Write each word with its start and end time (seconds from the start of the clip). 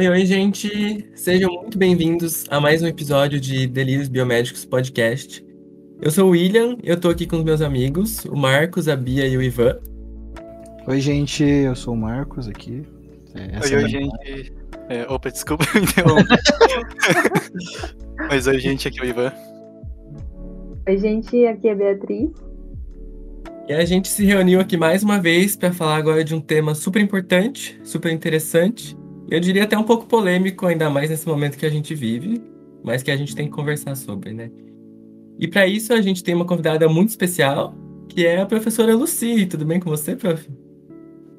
Oi, 0.00 0.08
oi, 0.08 0.24
gente! 0.24 1.10
Sejam 1.14 1.52
muito 1.52 1.76
bem-vindos 1.76 2.46
a 2.48 2.58
mais 2.58 2.80
um 2.80 2.86
episódio 2.86 3.38
de 3.38 3.66
Delírios 3.66 4.08
Biomédicos 4.08 4.64
Podcast. 4.64 5.44
Eu 6.00 6.10
sou 6.10 6.28
o 6.28 6.30
William 6.30 6.78
e 6.82 6.88
eu 6.88 6.98
tô 6.98 7.10
aqui 7.10 7.26
com 7.26 7.36
os 7.36 7.44
meus 7.44 7.60
amigos, 7.60 8.24
o 8.24 8.34
Marcos, 8.34 8.88
a 8.88 8.96
Bia 8.96 9.26
e 9.26 9.36
o 9.36 9.42
Ivan. 9.42 9.78
Oi, 10.86 11.02
gente, 11.02 11.44
eu 11.44 11.76
sou 11.76 11.92
o 11.92 11.96
Marcos 11.98 12.48
aqui. 12.48 12.82
É, 13.34 13.60
oi, 13.62 13.82
oi, 13.82 13.88
gente. 13.90 14.54
É, 14.88 15.06
opa, 15.06 15.30
desculpa, 15.30 15.66
então. 15.76 16.16
Mas 18.30 18.46
oi, 18.46 18.58
gente, 18.58 18.88
aqui 18.88 19.00
é 19.00 19.02
o 19.02 19.06
Ivan. 19.06 19.32
Oi, 20.88 20.96
gente, 20.96 21.44
aqui 21.44 21.68
é 21.68 21.72
a 21.72 21.74
Beatriz. 21.74 22.30
E 23.68 23.74
a 23.74 23.84
gente 23.84 24.08
se 24.08 24.24
reuniu 24.24 24.60
aqui 24.60 24.78
mais 24.78 25.02
uma 25.02 25.20
vez 25.20 25.56
para 25.56 25.74
falar 25.74 25.96
agora 25.96 26.24
de 26.24 26.34
um 26.34 26.40
tema 26.40 26.74
super 26.74 27.02
importante, 27.02 27.78
super 27.84 28.10
interessante. 28.10 28.98
Eu 29.30 29.38
diria 29.38 29.62
até 29.62 29.78
um 29.78 29.84
pouco 29.84 30.06
polêmico, 30.06 30.66
ainda 30.66 30.90
mais 30.90 31.08
nesse 31.08 31.28
momento 31.28 31.56
que 31.56 31.64
a 31.64 31.70
gente 31.70 31.94
vive, 31.94 32.42
mas 32.82 33.00
que 33.00 33.12
a 33.12 33.16
gente 33.16 33.36
tem 33.36 33.46
que 33.46 33.52
conversar 33.52 33.94
sobre, 33.94 34.32
né? 34.32 34.50
E 35.38 35.46
para 35.46 35.68
isso 35.68 35.92
a 35.92 36.00
gente 36.00 36.24
tem 36.24 36.34
uma 36.34 36.44
convidada 36.44 36.88
muito 36.88 37.10
especial, 37.10 37.72
que 38.08 38.26
é 38.26 38.40
a 38.40 38.46
professora 38.46 38.92
Lucy. 38.92 39.46
Tudo 39.46 39.64
bem 39.64 39.78
com 39.78 39.88
você, 39.88 40.16
prof? 40.16 40.50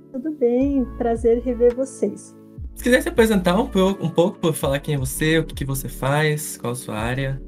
Tudo 0.10 0.32
bem, 0.32 0.86
prazer 0.98 1.42
rever 1.42 1.76
vocês. 1.76 2.34
Se 2.76 2.84
quiser 2.86 3.02
se 3.02 3.10
apresentar 3.10 3.60
um 3.60 3.68
pouco, 3.68 4.06
um 4.06 4.10
pouco 4.10 4.54
falar 4.54 4.80
quem 4.80 4.96
é 4.96 4.98
você, 4.98 5.40
o 5.40 5.46
que, 5.46 5.54
que 5.54 5.66
você 5.66 5.90
faz, 5.90 6.56
qual 6.56 6.72
a 6.72 6.76
sua 6.76 6.96
área. 6.96 7.42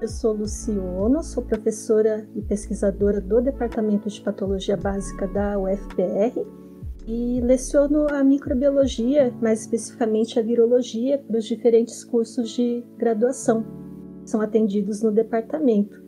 Eu 0.00 0.06
sou 0.06 0.32
Luciona, 0.32 1.24
sou 1.24 1.42
professora 1.42 2.24
e 2.36 2.42
pesquisadora 2.42 3.20
do 3.20 3.40
Departamento 3.40 4.08
de 4.08 4.20
Patologia 4.20 4.76
Básica 4.76 5.26
da 5.26 5.58
UFPR 5.58 6.61
e 7.06 7.40
leciono 7.40 8.06
a 8.10 8.22
microbiologia, 8.22 9.32
mais 9.40 9.62
especificamente 9.62 10.38
a 10.38 10.42
virologia, 10.42 11.18
para 11.18 11.38
os 11.38 11.44
diferentes 11.44 12.04
cursos 12.04 12.50
de 12.50 12.84
graduação 12.96 13.64
são 14.24 14.40
atendidos 14.40 15.02
no 15.02 15.10
departamento. 15.10 16.02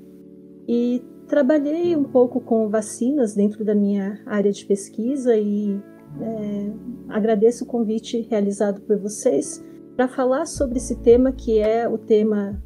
E 0.68 1.02
trabalhei 1.26 1.96
um 1.96 2.04
pouco 2.04 2.40
com 2.40 2.68
vacinas 2.68 3.34
dentro 3.34 3.64
da 3.64 3.74
minha 3.74 4.20
área 4.26 4.52
de 4.52 4.64
pesquisa 4.64 5.36
e 5.36 5.80
é, 6.20 6.72
agradeço 7.08 7.64
o 7.64 7.66
convite 7.66 8.20
realizado 8.30 8.80
por 8.82 8.98
vocês 8.98 9.64
para 9.96 10.08
falar 10.08 10.46
sobre 10.46 10.78
esse 10.78 10.96
tema 10.96 11.32
que 11.32 11.58
é 11.58 11.88
o 11.88 11.98
tema 11.98 12.60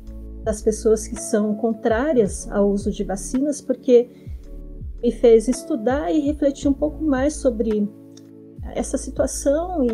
das 0.45 0.63
pessoas 0.63 1.07
que 1.07 1.17
são 1.17 1.55
contrárias 1.55 2.51
ao 2.51 2.71
uso 2.71 2.91
de 2.91 3.05
vacinas, 3.05 3.61
porque 3.61 4.09
me 5.03 5.13
fez 5.13 5.47
estudar 5.49 6.11
e 6.11 6.21
refletir 6.21 6.69
um 6.69 6.73
pouco 6.73 7.05
mais 7.05 7.35
sobre 7.35 7.89
essa 8.75 8.99
situação 8.99 9.83
e, 9.85 9.91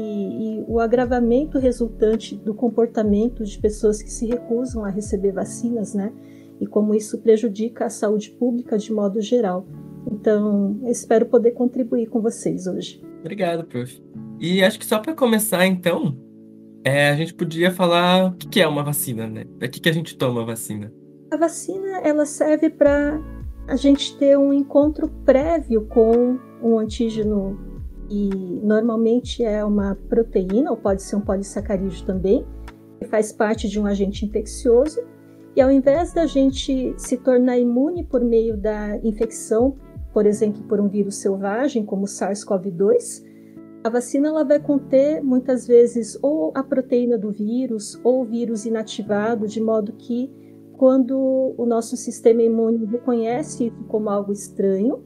e, 0.59 0.65
o 0.67 0.81
agravamento 0.81 1.59
resultante 1.59 2.37
do 2.37 2.55
comportamento 2.55 3.45
de 3.45 3.59
pessoas 3.59 4.03
que 4.03 4.11
se 4.11 4.27
recusam 4.27 4.85
a 4.85 4.91
receber 4.91 5.33
vacinas, 5.33 5.95
né? 5.95 6.13
E 6.61 6.67
como 6.67 6.95
isso 6.95 7.19
prejudica 7.19 7.87
a 7.87 7.91
saúde 7.91 8.31
pública 8.31 8.79
de 8.79 8.93
modo 8.93 9.21
geral. 9.21 9.67
Então, 10.11 10.81
espero 10.87 11.27
poder 11.27 11.53
contribuir 11.53 12.07
com 12.07 12.21
vocês 12.21 12.67
hoje. 12.67 13.03
Obrigado, 13.21 13.65
prof. 13.65 14.03
E 14.39 14.63
acho 14.63 14.79
que 14.79 14.87
só 14.87 14.99
para 14.99 15.15
começar, 15.15 15.67
então, 15.67 16.17
é, 16.85 17.11
a 17.11 17.17
gente 17.17 17.35
podia 17.35 17.71
falar 17.71 18.27
o 18.27 18.37
que 18.37 18.61
é 18.61 18.69
uma 18.69 18.83
vacina, 18.83 19.27
né? 19.27 19.45
Para 19.59 19.69
que, 19.69 19.81
que 19.81 19.89
a 19.89 19.93
gente 19.93 20.17
toma 20.17 20.43
a 20.43 20.45
vacina? 20.45 20.93
A 21.31 21.37
vacina, 21.37 21.99
ela 22.05 22.27
serve 22.27 22.71
para 22.71 23.21
a 23.67 23.77
gente 23.77 24.17
ter 24.19 24.37
um 24.37 24.53
encontro 24.53 25.09
prévio 25.25 25.87
com 25.87 26.39
um 26.63 26.79
antígeno 26.79 27.74
e 28.11 28.29
normalmente 28.63 29.45
é 29.45 29.65
uma 29.65 29.97
proteína, 30.09 30.71
ou 30.71 30.77
pode 30.77 31.03
ser 31.03 31.17
um 31.17 31.21
polissacarídeo 31.21 32.05
também, 32.05 32.45
que 33.01 33.07
faz 33.07 33.33
parte 33.33 33.69
de 33.69 33.81
um 33.81 33.87
agente 33.87 34.25
infeccioso. 34.25 35.01
E 35.57 35.61
ao 35.61 35.71
invés 35.71 36.13
da 36.13 36.27
gente 36.27 36.95
se 36.97 37.17
tornar 37.17 37.59
imune 37.59 38.05
por 38.05 38.23
meio 38.23 38.57
da 38.57 38.97
infecção, 39.05 39.77
por 40.13 40.27
exemplo, 40.27 40.63
por 40.65 40.81
um 40.81 40.89
vírus 40.89 41.17
selvagem, 41.17 41.85
como 41.85 42.05
o 42.05 42.09
SARS-CoV-2, 42.09 43.25
a 43.85 43.91
vacina 43.91 44.29
ela 44.29 44.45
vai 44.45 44.59
conter 44.59 45.23
muitas 45.23 45.67
vezes 45.67 46.19
ou 46.23 46.51
a 46.55 46.63
proteína 46.63 47.19
do 47.19 47.31
vírus 47.31 48.01
ou 48.03 48.23
o 48.23 48.25
vírus 48.25 48.65
inativado, 48.65 49.47
de 49.47 49.61
modo 49.61 49.93
que 49.93 50.33
quando 50.77 51.55
o 51.57 51.67
nosso 51.67 51.97
sistema 51.97 52.43
imune 52.43 52.85
reconhece 52.87 53.73
como 53.89 54.09
algo 54.09 54.33
estranho, 54.33 55.03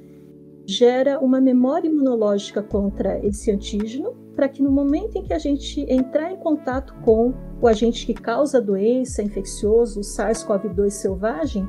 gera 0.69 1.19
uma 1.19 1.41
memória 1.41 1.89
imunológica 1.89 2.63
contra 2.63 3.19
esse 3.27 3.51
antígeno, 3.51 4.15
para 4.37 4.51
que 4.51 4.63
no 4.63 4.71
momento 4.71 5.17
em 5.17 5.25
que 5.25 5.33
a 5.33 5.39
gente 5.39 5.81
entrar 5.89 6.31
em 6.31 6.37
contato 6.37 6.95
com 7.03 7.33
o 7.59 7.67
agente 7.67 8.05
que 8.05 8.13
causa 8.13 8.59
a 8.59 8.61
doença, 8.61 9.23
infeccioso, 9.23 10.01
o 10.01 10.03
SARS-CoV-2 10.03 10.91
selvagem, 10.91 11.67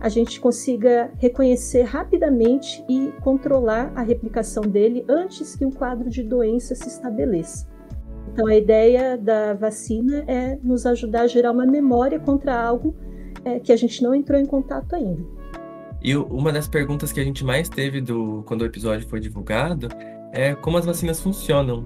a 0.00 0.08
gente 0.08 0.40
consiga 0.40 1.12
reconhecer 1.18 1.82
rapidamente 1.82 2.84
e 2.88 3.12
controlar 3.22 3.92
a 3.94 4.02
replicação 4.02 4.64
dele 4.64 5.04
antes 5.08 5.54
que 5.54 5.64
um 5.64 5.70
quadro 5.70 6.10
de 6.10 6.24
doença 6.24 6.74
se 6.74 6.88
estabeleça. 6.88 7.68
Então, 8.32 8.48
a 8.48 8.56
ideia 8.56 9.16
da 9.16 9.54
vacina 9.54 10.24
é 10.26 10.58
nos 10.64 10.84
ajudar 10.84 11.22
a 11.22 11.26
gerar 11.28 11.52
uma 11.52 11.64
memória 11.64 12.18
contra 12.18 12.60
algo 12.60 12.92
é, 13.44 13.60
que 13.60 13.70
a 13.70 13.76
gente 13.76 14.02
não 14.02 14.12
entrou 14.12 14.40
em 14.40 14.46
contato 14.46 14.96
ainda. 14.96 15.41
E 16.04 16.16
uma 16.16 16.52
das 16.52 16.66
perguntas 16.66 17.12
que 17.12 17.20
a 17.20 17.24
gente 17.24 17.44
mais 17.44 17.68
teve 17.68 18.00
do 18.00 18.42
quando 18.44 18.62
o 18.62 18.66
episódio 18.66 19.08
foi 19.08 19.20
divulgado 19.20 19.88
é 20.32 20.52
como 20.52 20.76
as 20.76 20.84
vacinas 20.84 21.20
funcionam. 21.20 21.84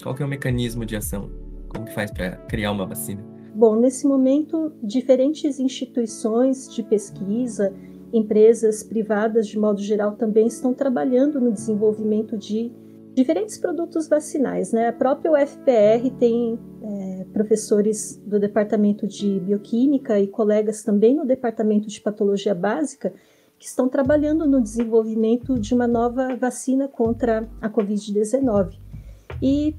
Qual 0.00 0.14
que 0.14 0.22
é 0.22 0.26
o 0.26 0.28
mecanismo 0.28 0.86
de 0.86 0.94
ação? 0.94 1.28
Como 1.68 1.84
que 1.84 1.92
faz 1.92 2.12
para 2.12 2.36
criar 2.46 2.70
uma 2.70 2.86
vacina? 2.86 3.24
Bom, 3.52 3.74
nesse 3.74 4.06
momento, 4.06 4.72
diferentes 4.80 5.58
instituições 5.58 6.72
de 6.72 6.84
pesquisa, 6.84 7.74
empresas 8.12 8.84
privadas 8.84 9.48
de 9.48 9.58
modo 9.58 9.80
geral 9.80 10.12
também 10.12 10.46
estão 10.46 10.72
trabalhando 10.72 11.40
no 11.40 11.50
desenvolvimento 11.50 12.38
de 12.38 12.70
diferentes 13.14 13.58
produtos 13.58 14.08
vacinais. 14.08 14.72
Né? 14.72 14.88
A 14.88 14.92
própria 14.92 15.32
UFPR 15.32 16.08
tem 16.20 16.56
é, 16.82 17.26
professores 17.32 18.16
do 18.24 18.38
departamento 18.38 19.08
de 19.08 19.40
bioquímica 19.40 20.20
e 20.20 20.28
colegas 20.28 20.84
também 20.84 21.16
no 21.16 21.26
departamento 21.26 21.88
de 21.88 22.00
patologia 22.00 22.54
básica 22.54 23.12
que 23.60 23.66
estão 23.66 23.90
trabalhando 23.90 24.46
no 24.46 24.58
desenvolvimento 24.58 25.58
de 25.58 25.74
uma 25.74 25.86
nova 25.86 26.34
vacina 26.34 26.88
contra 26.88 27.46
a 27.60 27.68
Covid-19. 27.68 28.78
E 29.42 29.76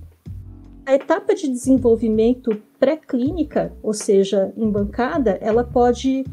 a 0.86 0.94
etapa 0.94 1.34
de 1.34 1.48
desenvolvimento 1.48 2.62
pré-clínica, 2.80 3.74
ou 3.82 3.92
seja, 3.92 4.54
em 4.56 4.70
bancada, 4.70 5.32
ela 5.42 5.64
pode 5.64 6.24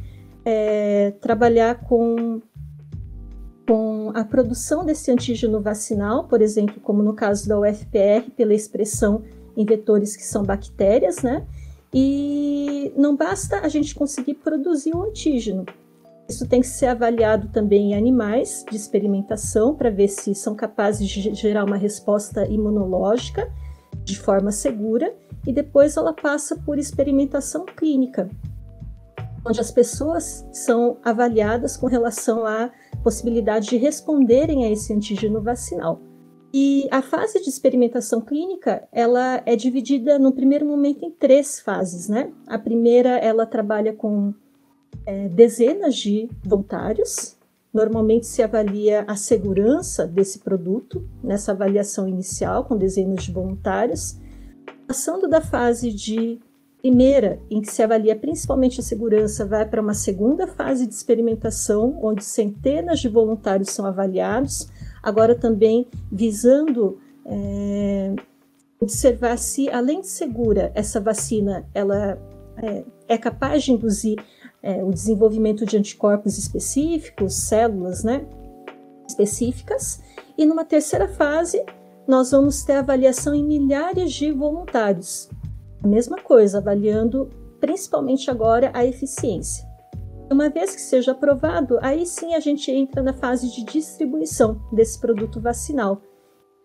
é, 0.45 1.15
trabalhar 1.23 1.81
com, 1.87 2.43
com 3.67 4.13
a 4.15 4.23
produção 4.25 4.85
desse 4.85 5.11
antígeno 5.11 5.59
vacinal, 5.59 6.25
por 6.25 6.43
exemplo, 6.43 6.79
como 6.83 7.03
no 7.03 7.15
caso 7.15 7.49
da 7.49 7.59
UFPR, 7.59 8.31
pela 8.37 8.53
expressão 8.53 9.23
em 9.57 9.65
vetores 9.65 10.15
que 10.15 10.23
são 10.23 10.43
bactérias, 10.43 11.23
né? 11.23 11.47
E 11.95 12.93
não 12.95 13.17
basta 13.17 13.61
a 13.61 13.69
gente 13.69 13.95
conseguir 13.95 14.35
produzir 14.35 14.95
o 14.95 15.03
antígeno, 15.03 15.65
isso 16.29 16.47
tem 16.47 16.61
que 16.61 16.67
ser 16.67 16.87
avaliado 16.87 17.49
também 17.49 17.93
em 17.93 17.95
animais 17.97 18.65
de 18.71 18.77
experimentação 18.77 19.75
para 19.75 19.91
ver 19.91 20.09
se 20.09 20.35
são 20.35 20.55
capazes 20.55 21.09
de 21.09 21.35
gerar 21.35 21.65
uma 21.65 21.77
resposta 21.77 22.47
imunológica 22.47 23.51
de 24.05 24.19
forma 24.19 24.53
segura 24.53 25.15
e 25.47 25.53
depois 25.53 25.97
ela 25.97 26.13
passa 26.13 26.55
por 26.57 26.79
experimentação 26.79 27.65
clínica, 27.65 28.29
onde 29.47 29.59
as 29.59 29.71
pessoas 29.71 30.47
são 30.53 30.99
avaliadas 31.03 31.79
com 31.79 31.87
relação 31.87 32.45
à 32.45 32.71
possibilidade 33.03 33.71
de 33.71 33.77
responderem 33.79 34.67
a 34.67 34.71
esse 34.71 34.93
antígeno 34.93 35.41
vacinal. 35.41 35.99
E 36.53 36.89
a 36.91 37.01
fase 37.01 37.43
de 37.43 37.49
experimentação 37.49 38.21
clínica, 38.21 38.87
ela 38.93 39.43
é 39.47 39.55
dividida 39.55 40.19
no 40.19 40.33
primeiro 40.33 40.67
momento 40.67 41.05
em 41.05 41.11
três 41.11 41.61
fases, 41.61 42.09
né? 42.09 42.33
A 42.47 42.59
primeira, 42.59 43.11
ela 43.19 43.47
trabalha 43.47 43.93
com 43.93 44.35
é, 45.07 45.29
dezenas 45.29 45.97
de 45.97 46.29
voluntários. 46.45 47.37
Normalmente 47.73 48.27
se 48.27 48.43
avalia 48.43 49.05
a 49.07 49.15
segurança 49.15 50.07
desse 50.07 50.39
produto 50.39 51.07
nessa 51.23 51.53
avaliação 51.53 52.09
inicial, 52.09 52.65
com 52.65 52.77
dezenas 52.77 53.25
de 53.25 53.33
voluntários. 53.33 54.17
Passando 54.87 55.29
da 55.29 55.41
fase 55.41 55.93
de 55.93 56.41
primeira, 56.79 57.41
em 57.51 57.61
que 57.61 57.71
se 57.71 57.83
avalia 57.83 58.17
principalmente 58.17 58.81
a 58.81 58.83
segurança, 58.83 59.45
vai 59.45 59.67
para 59.67 59.83
uma 59.83 59.95
segunda 59.95 60.47
fase 60.47 60.87
de 60.87 60.95
experimentação, 60.95 61.99
onde 62.03 62.25
centenas 62.25 63.01
de 63.01 63.09
voluntários 63.09 63.71
são 63.71 63.85
avaliados, 63.85 64.69
agora 65.03 65.35
também 65.35 65.87
visando 66.11 66.99
é, 67.27 68.15
observar 68.81 69.37
se, 69.37 69.69
além 69.69 70.01
de 70.01 70.09
segura, 70.09 70.73
essa 70.75 71.01
vacina 71.01 71.69
ela 71.75 72.19
é, 72.57 72.85
é 73.09 73.19
capaz 73.19 73.65
de 73.65 73.73
induzir 73.73 74.19
é, 74.63 74.83
o 74.83 74.91
desenvolvimento 74.91 75.65
de 75.65 75.77
anticorpos 75.77 76.39
específicos, 76.39 77.35
células 77.35 78.05
né, 78.05 78.27
específicas, 79.07 80.03
e 80.37 80.45
numa 80.45 80.65
terceira 80.65 81.09
fase, 81.09 81.65
nós 82.07 82.31
vamos 82.31 82.63
ter 82.63 82.75
avaliação 82.75 83.35
em 83.35 83.45
milhares 83.45 84.13
de 84.13 84.33
voluntários. 84.33 85.29
A 85.83 85.87
mesma 85.87 86.19
coisa, 86.19 86.59
avaliando 86.59 87.31
principalmente 87.61 88.31
agora 88.31 88.71
a 88.75 88.85
eficiência. 88.85 89.67
Uma 90.31 90.51
vez 90.51 90.75
que 90.75 90.81
seja 90.81 91.13
aprovado, 91.13 91.79
aí 91.81 92.05
sim 92.05 92.35
a 92.35 92.41
gente 92.41 92.71
entra 92.71 93.03
na 93.03 93.15
fase 93.15 93.51
de 93.51 93.65
distribuição 93.65 94.61
desse 94.73 95.01
produto 95.01 95.41
vacinal. 95.41 96.03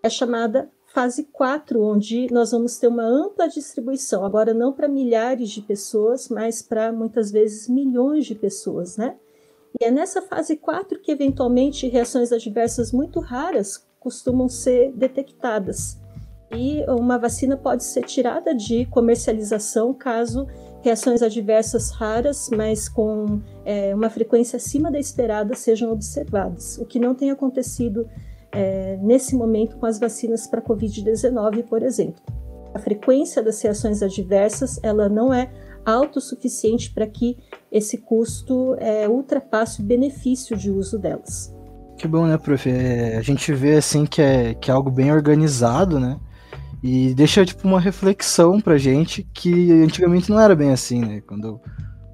É 0.04 0.10
chamada 0.10 0.70
fase 0.94 1.24
4, 1.24 1.82
onde 1.82 2.32
nós 2.32 2.52
vamos 2.52 2.78
ter 2.78 2.88
uma 2.88 3.04
ampla 3.04 3.48
distribuição, 3.48 4.24
agora 4.24 4.54
não 4.54 4.72
para 4.72 4.88
milhares 4.88 5.50
de 5.50 5.62
pessoas, 5.62 6.30
mas 6.30 6.62
para 6.62 6.92
muitas 6.92 7.32
vezes 7.32 7.68
milhões 7.68 8.26
de 8.26 8.36
pessoas, 8.36 8.96
né? 8.96 9.16
E 9.82 9.86
é 9.86 9.90
nessa 9.90 10.22
fase 10.22 10.56
4 10.56 11.02
que 11.02 11.12
eventualmente 11.12 11.88
reações 11.88 12.32
adversas 12.32 12.92
muito 12.92 13.20
raras 13.20 13.84
costumam 14.00 14.48
ser 14.48 14.92
detectadas. 14.92 15.98
E 16.56 16.86
uma 16.88 17.18
vacina 17.18 17.58
pode 17.58 17.84
ser 17.84 18.04
tirada 18.04 18.54
de 18.54 18.86
comercialização 18.86 19.92
caso 19.96 20.48
reações 20.84 21.24
adversas 21.24 21.90
raras, 21.90 22.52
mas 22.56 22.88
com 22.88 23.42
é, 23.66 23.96
uma 23.96 24.12
frequência 24.12 24.58
acima 24.58 24.92
da 24.92 25.00
esperada, 25.00 25.56
sejam 25.56 25.92
observadas, 25.92 26.78
o 26.78 26.86
que 26.86 27.00
não 27.00 27.16
tem 27.16 27.32
acontecido 27.32 28.08
é, 28.54 28.98
nesse 29.02 29.36
momento 29.36 29.78
com 29.78 29.86
as 29.86 30.00
vacinas 30.00 30.48
para 30.48 30.62
Covid-19, 30.62 31.64
por 31.64 31.82
exemplo. 31.82 32.22
A 32.74 32.80
frequência 32.80 33.42
das 33.42 33.62
reações 33.62 34.02
adversas 34.02 34.80
ela 34.84 35.08
não 35.10 35.34
é 35.34 35.52
autossuficiente 35.86 36.92
para 36.92 37.06
que 37.06 37.38
esse 37.72 37.98
custo 37.98 38.76
é, 38.80 39.08
ultrapasse 39.08 39.82
o 39.82 39.84
benefício 39.84 40.56
de 40.56 40.72
uso 40.72 40.98
delas. 40.98 41.54
Que 41.98 42.08
bom, 42.08 42.26
né, 42.26 42.38
prof? 42.38 42.70
É, 42.70 43.18
a 43.18 43.22
gente 43.22 43.54
vê 43.54 43.76
assim 43.76 44.06
que 44.06 44.22
é, 44.22 44.54
que 44.54 44.72
é 44.72 44.74
algo 44.74 44.90
bem 44.90 45.12
organizado, 45.12 46.00
né? 46.00 46.20
E 46.82 47.14
deixa 47.14 47.46
tipo 47.46 47.66
uma 47.68 47.80
reflexão 47.80 48.60
pra 48.60 48.78
gente 48.78 49.26
que 49.34 49.72
antigamente 49.72 50.30
não 50.30 50.40
era 50.40 50.56
bem 50.56 50.72
assim, 50.72 51.00
né? 51.00 51.22
Quando, 51.22 51.62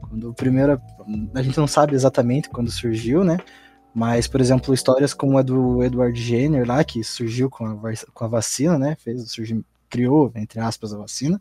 quando 0.02 0.34
primeiro. 0.34 0.80
A 1.34 1.42
gente 1.42 1.58
não 1.58 1.66
sabe 1.66 1.96
exatamente 1.96 2.50
quando 2.50 2.70
surgiu, 2.70 3.24
né? 3.24 3.38
Mas, 4.00 4.30
por 4.30 4.40
exemplo, 4.40 4.74
histórias 4.74 5.14
como 5.14 5.38
a 5.38 5.42
do 5.42 5.84
Edward 5.84 6.18
Jenner 6.18 6.66
lá, 6.66 6.82
que 6.86 7.04
surgiu 7.04 7.50
com 7.50 7.66
a, 7.66 7.76
com 8.14 8.24
a 8.24 8.28
vacina, 8.30 8.80
né? 8.80 8.96
Fez, 9.04 9.30
surgiu, 9.30 9.62
criou, 9.90 10.32
entre 10.36 10.58
aspas, 10.58 10.94
a 10.94 10.98
vacina. 10.98 11.38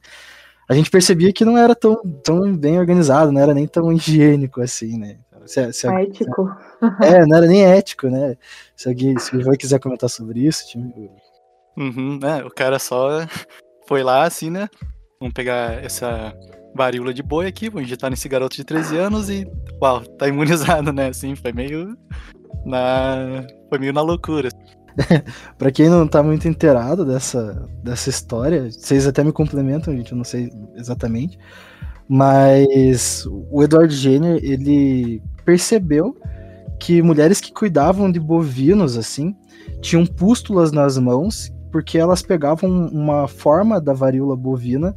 A 0.69 0.75
gente 0.75 0.91
percebia 0.91 1.33
que 1.33 1.45
não 1.45 1.57
era 1.57 1.73
tão, 1.73 2.03
tão 2.25 2.53
bem 2.57 2.77
organizado, 2.77 3.31
não 3.31 3.41
era 3.41 3.55
nem 3.55 3.69
tão 3.69 3.93
higiênico 3.93 4.61
assim, 4.61 4.99
né? 4.99 5.19
Se, 5.47 5.73
se, 5.73 5.87
ético. 5.87 6.51
É, 7.01 7.25
não 7.25 7.37
era 7.37 7.47
nem 7.47 7.65
ético, 7.65 8.09
né? 8.09 8.37
Se 8.75 8.89
alguém, 8.89 9.17
se 9.21 9.37
alguém 9.37 9.57
quiser 9.57 9.79
comentar 9.79 10.11
sobre 10.11 10.45
isso, 10.45 10.67
time, 10.67 10.93
Uhum, 11.77 12.19
né? 12.21 12.43
O 12.43 12.51
cara 12.51 12.81
só 12.81 13.25
foi 13.87 14.03
lá, 14.03 14.25
assim, 14.25 14.51
né? 14.51 14.69
Vamos 15.21 15.33
pegar 15.33 15.85
essa 15.85 16.35
varíola 16.75 17.15
de 17.15 17.23
boi 17.23 17.47
aqui, 17.47 17.71
vou 17.71 17.81
injetar 17.81 18.11
nesse 18.11 18.29
garoto 18.29 18.57
de 18.57 18.65
13 18.65 18.97
anos 18.97 19.31
e, 19.31 19.47
uau, 19.81 20.01
tá 20.01 20.27
imunizado, 20.27 20.93
né? 20.93 21.07
Assim, 21.07 21.37
foi 21.37 21.53
meio 21.53 21.97
na. 22.69 23.47
Foi 23.69 23.79
meio 23.79 23.93
na 23.93 24.03
loucura. 24.03 24.49
pra 25.57 25.71
quem 25.71 25.89
não 25.89 26.07
tá 26.07 26.23
muito 26.23 26.49
inteirado 26.49 27.05
dessa, 27.05 27.69
dessa 27.83 28.11
história, 28.11 28.71
vocês 28.71 29.07
até 29.07 29.23
me 29.23 29.33
complementam, 29.33 29.97
gente, 29.97 30.13
eu 30.13 30.19
não 30.19 30.25
sei 30.25 30.51
exatamente. 30.75 31.39
Mas 32.09 33.27
o 33.51 33.63
Edward 33.63 33.95
Jenner, 33.95 34.41
ele 34.43 35.23
percebeu 35.45 36.17
que 36.81 37.03
mulheres 37.03 37.41
que 37.41 37.53
cuidavam 37.53 38.11
de 38.11 38.19
bovinos, 38.19 38.97
assim, 38.97 39.37
tinham 39.81 40.07
pústulas 40.07 40.73
nas 40.73 40.97
mãos 40.97 41.53
porque 41.71 41.99
elas 41.99 42.23
pegavam 42.23 42.71
uma 42.89 43.29
forma 43.29 43.81
da 43.81 43.93
varíola 43.93 44.37
bovina 44.37 44.97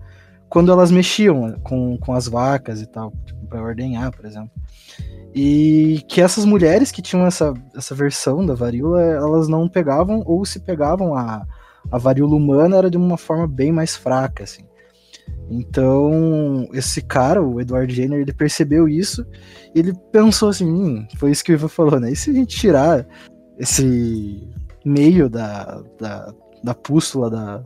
quando 0.49 0.71
elas 0.71 0.91
mexiam 0.91 1.53
com, 1.63 1.97
com 1.97 2.13
as 2.13 2.27
vacas 2.27 2.81
e 2.81 2.85
tal, 2.85 3.13
tipo, 3.25 3.45
para 3.47 3.61
ordenhar, 3.61 4.11
por 4.11 4.25
exemplo. 4.25 4.51
E 5.33 6.03
que 6.07 6.21
essas 6.21 6.43
mulheres 6.43 6.91
que 6.91 7.01
tinham 7.01 7.25
essa, 7.25 7.53
essa 7.75 7.95
versão 7.95 8.45
da 8.45 8.53
varíola, 8.53 9.01
elas 9.01 9.47
não 9.47 9.69
pegavam, 9.69 10.21
ou 10.25 10.45
se 10.45 10.59
pegavam 10.59 11.15
a, 11.15 11.45
a 11.89 11.97
varíola 11.97 12.35
humana, 12.35 12.77
era 12.77 12.89
de 12.89 12.97
uma 12.97 13.17
forma 13.17 13.47
bem 13.47 13.71
mais 13.71 13.95
fraca, 13.95 14.43
assim. 14.43 14.63
Então, 15.49 16.67
esse 16.73 17.01
cara, 17.01 17.41
o 17.41 17.59
Edward 17.59 17.93
Jenner, 17.93 18.19
ele 18.21 18.33
percebeu 18.33 18.87
isso 18.87 19.25
e 19.75 19.79
ele 19.79 19.93
pensou 20.11 20.49
assim, 20.49 20.65
hum, 20.65 21.05
foi 21.17 21.31
isso 21.31 21.43
que 21.43 21.51
o 21.51 21.55
Ivan 21.55 21.67
falou, 21.67 21.99
né? 21.99 22.11
E 22.11 22.15
se 22.15 22.29
a 22.29 22.33
gente 22.33 22.57
tirar 22.57 23.05
esse 23.57 24.49
meio 24.85 25.29
da, 25.29 25.81
da, 25.99 26.33
da 26.63 26.73
pústula 26.73 27.29
da, 27.29 27.63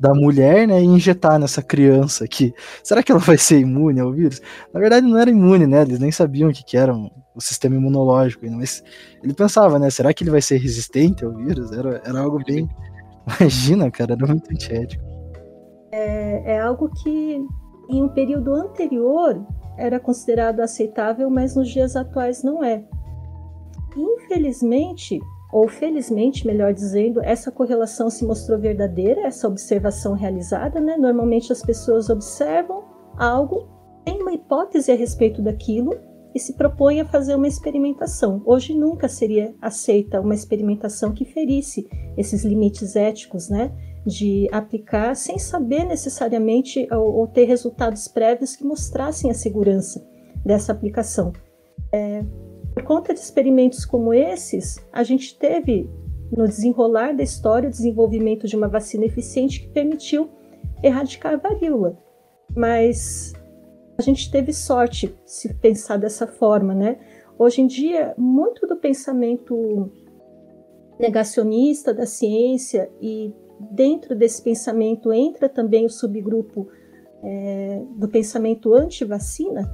da 0.00 0.14
mulher, 0.14 0.66
né, 0.66 0.80
e 0.80 0.86
injetar 0.86 1.38
nessa 1.38 1.62
criança 1.62 2.24
aqui. 2.24 2.54
Será 2.82 3.02
que 3.02 3.12
ela 3.12 3.20
vai 3.20 3.36
ser 3.36 3.60
imune 3.60 4.00
ao 4.00 4.10
vírus? 4.10 4.40
Na 4.72 4.80
verdade, 4.80 5.06
não 5.06 5.18
era 5.18 5.28
imune, 5.28 5.66
né? 5.66 5.82
Eles 5.82 5.98
nem 5.98 6.10
sabiam 6.10 6.48
o 6.48 6.52
que, 6.54 6.64
que 6.64 6.74
era 6.74 6.94
um, 6.94 7.10
o 7.34 7.40
sistema 7.40 7.76
imunológico, 7.76 8.46
mas 8.50 8.82
ele 9.22 9.34
pensava, 9.34 9.78
né? 9.78 9.90
Será 9.90 10.14
que 10.14 10.24
ele 10.24 10.30
vai 10.30 10.40
ser 10.40 10.56
resistente 10.56 11.22
ao 11.22 11.34
vírus? 11.34 11.70
Era, 11.70 12.00
era 12.02 12.18
algo 12.18 12.42
bem. 12.42 12.66
Imagina, 13.38 13.90
cara, 13.90 14.14
era 14.14 14.26
muito 14.26 14.50
antiético. 14.50 15.04
É, 15.92 16.54
é 16.54 16.60
algo 16.60 16.88
que 17.02 17.44
em 17.90 18.02
um 18.02 18.08
período 18.08 18.54
anterior 18.54 19.46
era 19.76 20.00
considerado 20.00 20.60
aceitável, 20.60 21.28
mas 21.28 21.54
nos 21.54 21.68
dias 21.68 21.94
atuais 21.94 22.42
não 22.42 22.64
é. 22.64 22.82
Infelizmente, 23.94 25.20
ou 25.52 25.68
felizmente, 25.68 26.46
melhor 26.46 26.72
dizendo, 26.72 27.20
essa 27.22 27.50
correlação 27.50 28.08
se 28.08 28.24
mostrou 28.24 28.58
verdadeira, 28.58 29.26
essa 29.26 29.48
observação 29.48 30.14
realizada, 30.14 30.80
né? 30.80 30.96
Normalmente 30.96 31.52
as 31.52 31.62
pessoas 31.62 32.08
observam 32.08 32.84
algo, 33.16 33.68
têm 34.04 34.22
uma 34.22 34.32
hipótese 34.32 34.92
a 34.92 34.94
respeito 34.94 35.42
daquilo 35.42 35.98
e 36.32 36.38
se 36.38 36.52
propõem 36.52 37.00
a 37.00 37.04
fazer 37.04 37.34
uma 37.34 37.48
experimentação. 37.48 38.40
Hoje 38.46 38.74
nunca 38.74 39.08
seria 39.08 39.52
aceita 39.60 40.20
uma 40.20 40.34
experimentação 40.34 41.12
que 41.12 41.24
ferisse 41.24 41.88
esses 42.16 42.44
limites 42.44 42.94
éticos, 42.94 43.48
né? 43.48 43.72
De 44.06 44.48
aplicar 44.52 45.16
sem 45.16 45.38
saber 45.38 45.84
necessariamente 45.84 46.86
ou, 46.92 47.16
ou 47.16 47.26
ter 47.26 47.44
resultados 47.44 48.06
prévios 48.06 48.54
que 48.54 48.64
mostrassem 48.64 49.30
a 49.30 49.34
segurança 49.34 50.06
dessa 50.44 50.70
aplicação. 50.72 51.32
É, 51.92 52.24
por 52.74 52.82
conta 52.82 53.12
de 53.12 53.20
experimentos 53.20 53.84
como 53.84 54.14
esses, 54.14 54.84
a 54.92 55.02
gente 55.02 55.38
teve 55.38 55.88
no 56.30 56.46
desenrolar 56.46 57.12
da 57.12 57.22
história 57.22 57.68
o 57.68 57.72
desenvolvimento 57.72 58.46
de 58.46 58.56
uma 58.56 58.68
vacina 58.68 59.04
eficiente 59.04 59.60
que 59.60 59.68
permitiu 59.68 60.30
erradicar 60.82 61.34
a 61.34 61.36
varíola. 61.36 61.98
Mas 62.54 63.32
a 63.98 64.02
gente 64.02 64.30
teve 64.30 64.52
sorte 64.52 65.14
se 65.26 65.52
pensar 65.54 65.96
dessa 65.96 66.26
forma, 66.26 66.74
né? 66.74 66.98
Hoje 67.38 67.62
em 67.62 67.66
dia, 67.66 68.14
muito 68.16 68.66
do 68.66 68.76
pensamento 68.76 69.90
negacionista 70.98 71.94
da 71.94 72.06
ciência 72.06 72.90
e 73.00 73.34
dentro 73.72 74.14
desse 74.14 74.42
pensamento 74.42 75.12
entra 75.12 75.48
também 75.48 75.86
o 75.86 75.90
subgrupo 75.90 76.68
é, 77.22 77.82
do 77.96 78.08
pensamento 78.08 78.74
anti-vacina. 78.74 79.70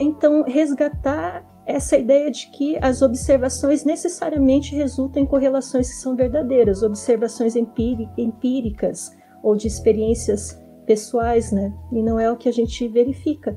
Então, 0.00 0.42
resgatar 0.42 1.46
essa 1.66 1.96
ideia 1.96 2.30
de 2.30 2.50
que 2.50 2.76
as 2.80 3.02
observações 3.02 3.84
necessariamente 3.84 4.74
resultam 4.74 5.22
em 5.22 5.26
correlações 5.26 5.88
que 5.88 5.96
são 5.96 6.16
verdadeiras, 6.16 6.82
observações 6.82 7.54
empíricas 7.56 9.10
ou 9.42 9.54
de 9.54 9.68
experiências 9.68 10.60
pessoais, 10.86 11.52
né? 11.52 11.72
E 11.92 12.02
não 12.02 12.18
é 12.18 12.30
o 12.30 12.36
que 12.36 12.48
a 12.48 12.52
gente 12.52 12.86
verifica. 12.88 13.56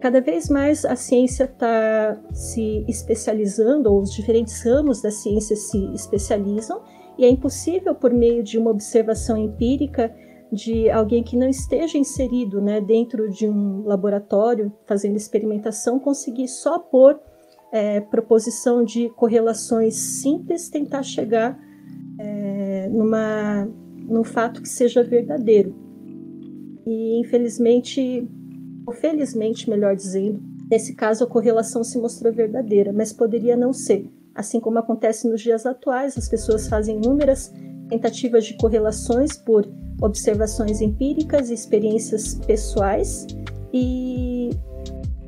Cada 0.00 0.20
vez 0.20 0.48
mais 0.48 0.84
a 0.84 0.96
ciência 0.96 1.44
está 1.44 2.20
se 2.32 2.84
especializando, 2.88 3.92
ou 3.92 4.00
os 4.00 4.12
diferentes 4.12 4.62
ramos 4.64 5.00
da 5.00 5.10
ciência 5.10 5.54
se 5.54 5.78
especializam, 5.94 6.82
e 7.18 7.24
é 7.24 7.28
impossível, 7.28 7.94
por 7.94 8.12
meio 8.12 8.42
de 8.42 8.58
uma 8.58 8.70
observação 8.70 9.36
empírica, 9.36 10.14
de 10.50 10.90
alguém 10.90 11.22
que 11.22 11.36
não 11.36 11.48
esteja 11.48 11.96
inserido 11.96 12.60
né, 12.60 12.80
dentro 12.80 13.30
de 13.30 13.48
um 13.48 13.84
laboratório 13.84 14.72
fazendo 14.86 15.16
experimentação, 15.16 15.98
conseguir 15.98 16.48
só 16.48 16.78
por 16.78 17.20
é, 17.72 18.00
proposição 18.00 18.84
de 18.84 19.08
correlações 19.08 19.94
simples, 19.94 20.68
tentar 20.68 21.02
chegar 21.02 21.58
é, 22.18 22.88
numa, 22.90 23.66
num 24.06 24.22
fato 24.22 24.60
que 24.60 24.68
seja 24.68 25.02
verdadeiro. 25.02 25.74
E 26.86 27.18
infelizmente, 27.18 28.28
ou 28.86 28.92
felizmente, 28.92 29.70
melhor 29.70 29.96
dizendo, 29.96 30.42
nesse 30.70 30.94
caso 30.94 31.24
a 31.24 31.26
correlação 31.26 31.82
se 31.82 31.98
mostrou 31.98 32.32
verdadeira, 32.32 32.92
mas 32.92 33.12
poderia 33.12 33.56
não 33.56 33.72
ser. 33.72 34.06
Assim 34.34 34.60
como 34.60 34.78
acontece 34.78 35.26
nos 35.28 35.40
dias 35.40 35.64
atuais, 35.64 36.16
as 36.18 36.28
pessoas 36.28 36.68
fazem 36.68 36.96
inúmeras 36.96 37.52
tentativas 37.88 38.44
de 38.44 38.56
correlações 38.56 39.36
por 39.36 39.66
observações 40.00 40.80
empíricas 40.80 41.50
e 41.50 41.54
experiências 41.54 42.34
pessoais, 42.34 43.26
e 43.72 44.31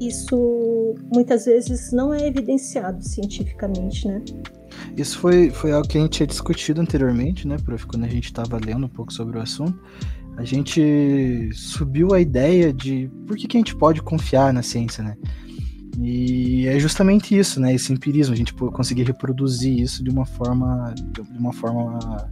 isso 0.00 0.94
muitas 1.12 1.44
vezes 1.44 1.92
não 1.92 2.12
é 2.12 2.26
evidenciado 2.26 3.02
cientificamente, 3.02 4.06
né? 4.08 4.22
Isso 4.96 5.18
foi, 5.18 5.50
foi 5.50 5.72
algo 5.72 5.88
que 5.88 5.98
a 5.98 6.00
gente 6.00 6.12
tinha 6.12 6.26
discutido 6.26 6.80
anteriormente, 6.80 7.46
né, 7.46 7.56
prof, 7.64 7.86
quando 7.86 8.04
a 8.04 8.08
gente 8.08 8.26
estava 8.26 8.58
lendo 8.58 8.86
um 8.86 8.88
pouco 8.88 9.12
sobre 9.12 9.38
o 9.38 9.40
assunto. 9.40 9.78
A 10.36 10.44
gente 10.44 11.50
subiu 11.52 12.12
a 12.12 12.20
ideia 12.20 12.72
de 12.72 13.08
por 13.26 13.36
que, 13.36 13.46
que 13.46 13.56
a 13.56 13.60
gente 13.60 13.76
pode 13.76 14.02
confiar 14.02 14.52
na 14.52 14.62
ciência, 14.62 15.02
né? 15.02 15.16
E 16.00 16.66
é 16.66 16.78
justamente 16.80 17.38
isso, 17.38 17.60
né? 17.60 17.72
Esse 17.72 17.92
empirismo, 17.92 18.34
a 18.34 18.36
gente 18.36 18.52
conseguir 18.52 19.04
reproduzir 19.04 19.78
isso 19.78 20.02
de 20.02 20.10
uma 20.10 20.26
forma, 20.26 20.92
de 20.96 21.38
uma 21.38 21.52
forma 21.52 22.28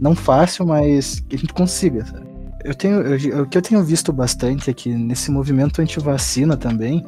não 0.00 0.16
fácil, 0.16 0.66
mas 0.66 1.20
que 1.20 1.36
a 1.36 1.38
gente 1.38 1.54
consiga, 1.54 2.04
sabe? 2.04 2.33
Eu 2.64 2.74
tenho, 2.74 3.02
eu, 3.02 3.42
o 3.42 3.46
que 3.46 3.58
eu 3.58 3.62
tenho 3.62 3.84
visto 3.84 4.10
bastante 4.10 4.70
é 4.70 4.74
que 4.74 4.88
nesse 4.90 5.30
movimento 5.30 5.82
anti-vacina 5.82 6.56
também, 6.56 7.04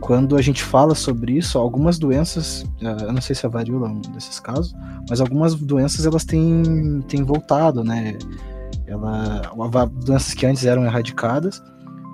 quando 0.00 0.36
a 0.36 0.42
gente 0.42 0.62
fala 0.62 0.94
sobre 0.94 1.32
isso, 1.32 1.58
algumas 1.58 1.98
doenças, 1.98 2.64
eh, 2.80 2.96
eu 3.00 3.12
não 3.12 3.20
sei 3.20 3.34
se 3.34 3.44
é 3.44 3.48
a 3.48 3.50
varíola 3.50 3.88
um 3.88 4.00
desses 4.00 4.38
casos, 4.38 4.72
mas 5.10 5.20
algumas 5.20 5.54
doenças 5.56 6.06
elas 6.06 6.24
têm, 6.24 7.02
têm 7.08 7.24
voltado, 7.24 7.82
né? 7.82 8.16
Ela, 8.86 9.42
doenças 10.04 10.32
que 10.32 10.46
antes 10.46 10.64
eram 10.64 10.84
erradicadas, 10.84 11.60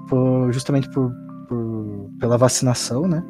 por, 0.09 0.51
justamente 0.51 0.89
por, 0.89 1.13
por, 1.49 2.11
pela 2.19 2.39
vacinação, 2.39 3.07
né? 3.07 3.23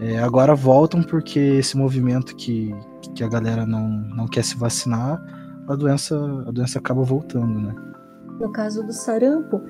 É, 0.00 0.18
agora 0.18 0.54
voltam 0.54 1.02
porque 1.02 1.38
esse 1.38 1.76
movimento 1.76 2.36
que, 2.36 2.74
que 3.14 3.24
a 3.24 3.28
galera 3.28 3.64
não, 3.64 3.88
não 3.88 4.26
quer 4.26 4.44
se 4.44 4.56
vacinar, 4.58 5.22
a 5.68 5.74
doença, 5.74 6.16
a 6.46 6.50
doença 6.50 6.78
acaba 6.78 7.02
voltando, 7.02 7.60
né? 7.60 7.93
No 8.40 8.50
caso 8.52 8.82
do 8.82 8.92
sarampo, 8.92 9.60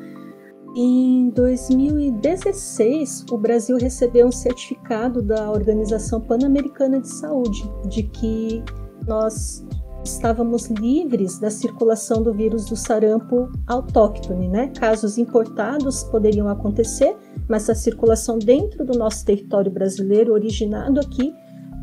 em 0.76 1.30
2016, 1.30 3.26
o 3.30 3.38
Brasil 3.38 3.76
recebeu 3.76 4.26
um 4.26 4.32
certificado 4.32 5.22
da 5.22 5.48
Organização 5.50 6.20
Pan-Americana 6.20 7.00
de 7.00 7.08
Saúde 7.08 7.62
de 7.88 8.02
que 8.02 8.60
nós 9.06 9.64
estávamos 10.04 10.66
livres 10.66 11.38
da 11.38 11.48
circulação 11.50 12.22
do 12.22 12.32
vírus 12.32 12.66
do 12.66 12.76
sarampo 12.76 13.50
autóctone, 13.66 14.48
né? 14.48 14.72
Casos 14.78 15.16
importados 15.16 16.02
poderiam 16.04 16.48
acontecer, 16.48 17.16
mas 17.48 17.70
a 17.70 17.74
circulação 17.74 18.38
dentro 18.38 18.84
do 18.84 18.98
nosso 18.98 19.24
território 19.24 19.70
brasileiro, 19.70 20.32
originado 20.32 21.00
aqui, 21.00 21.32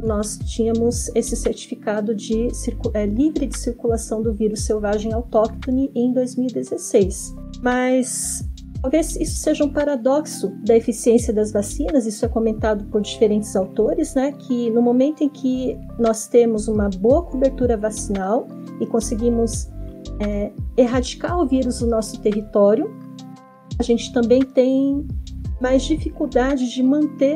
nós 0.02 0.38
tínhamos 0.38 1.10
esse 1.16 1.36
certificado 1.36 2.16
de 2.16 2.48
é, 2.94 3.06
livre 3.06 3.46
de 3.46 3.58
circulação 3.58 4.22
do 4.22 4.34
vírus 4.34 4.62
selvagem 4.66 5.14
autóctone 5.14 5.92
em 5.96 6.14
2016. 6.14 7.36
Mas 7.62 8.44
Talvez 8.82 9.16
isso 9.16 9.36
seja 9.36 9.64
um 9.64 9.70
paradoxo 9.70 10.50
da 10.66 10.76
eficiência 10.76 11.32
das 11.32 11.52
vacinas, 11.52 12.08
isso 12.08 12.26
é 12.26 12.28
comentado 12.28 12.84
por 12.86 13.00
diferentes 13.00 13.56
autores, 13.56 14.16
né? 14.16 14.32
Que 14.32 14.72
no 14.72 14.82
momento 14.82 15.24
em 15.24 15.30
que 15.30 15.78
nós 16.00 16.26
temos 16.26 16.68
uma 16.68 16.90
boa 16.90 17.22
cobertura 17.22 17.78
vacinal 17.78 18.48
e 18.80 18.88
conseguimos 18.88 19.70
é, 20.20 20.52
erradicar 20.76 21.40
o 21.40 21.46
vírus 21.46 21.80
do 21.80 21.86
nosso 21.86 22.20
território, 22.22 22.92
a 23.78 23.84
gente 23.84 24.12
também 24.12 24.42
tem 24.42 25.06
mais 25.62 25.84
dificuldade 25.84 26.74
de 26.74 26.82
manter 26.82 27.36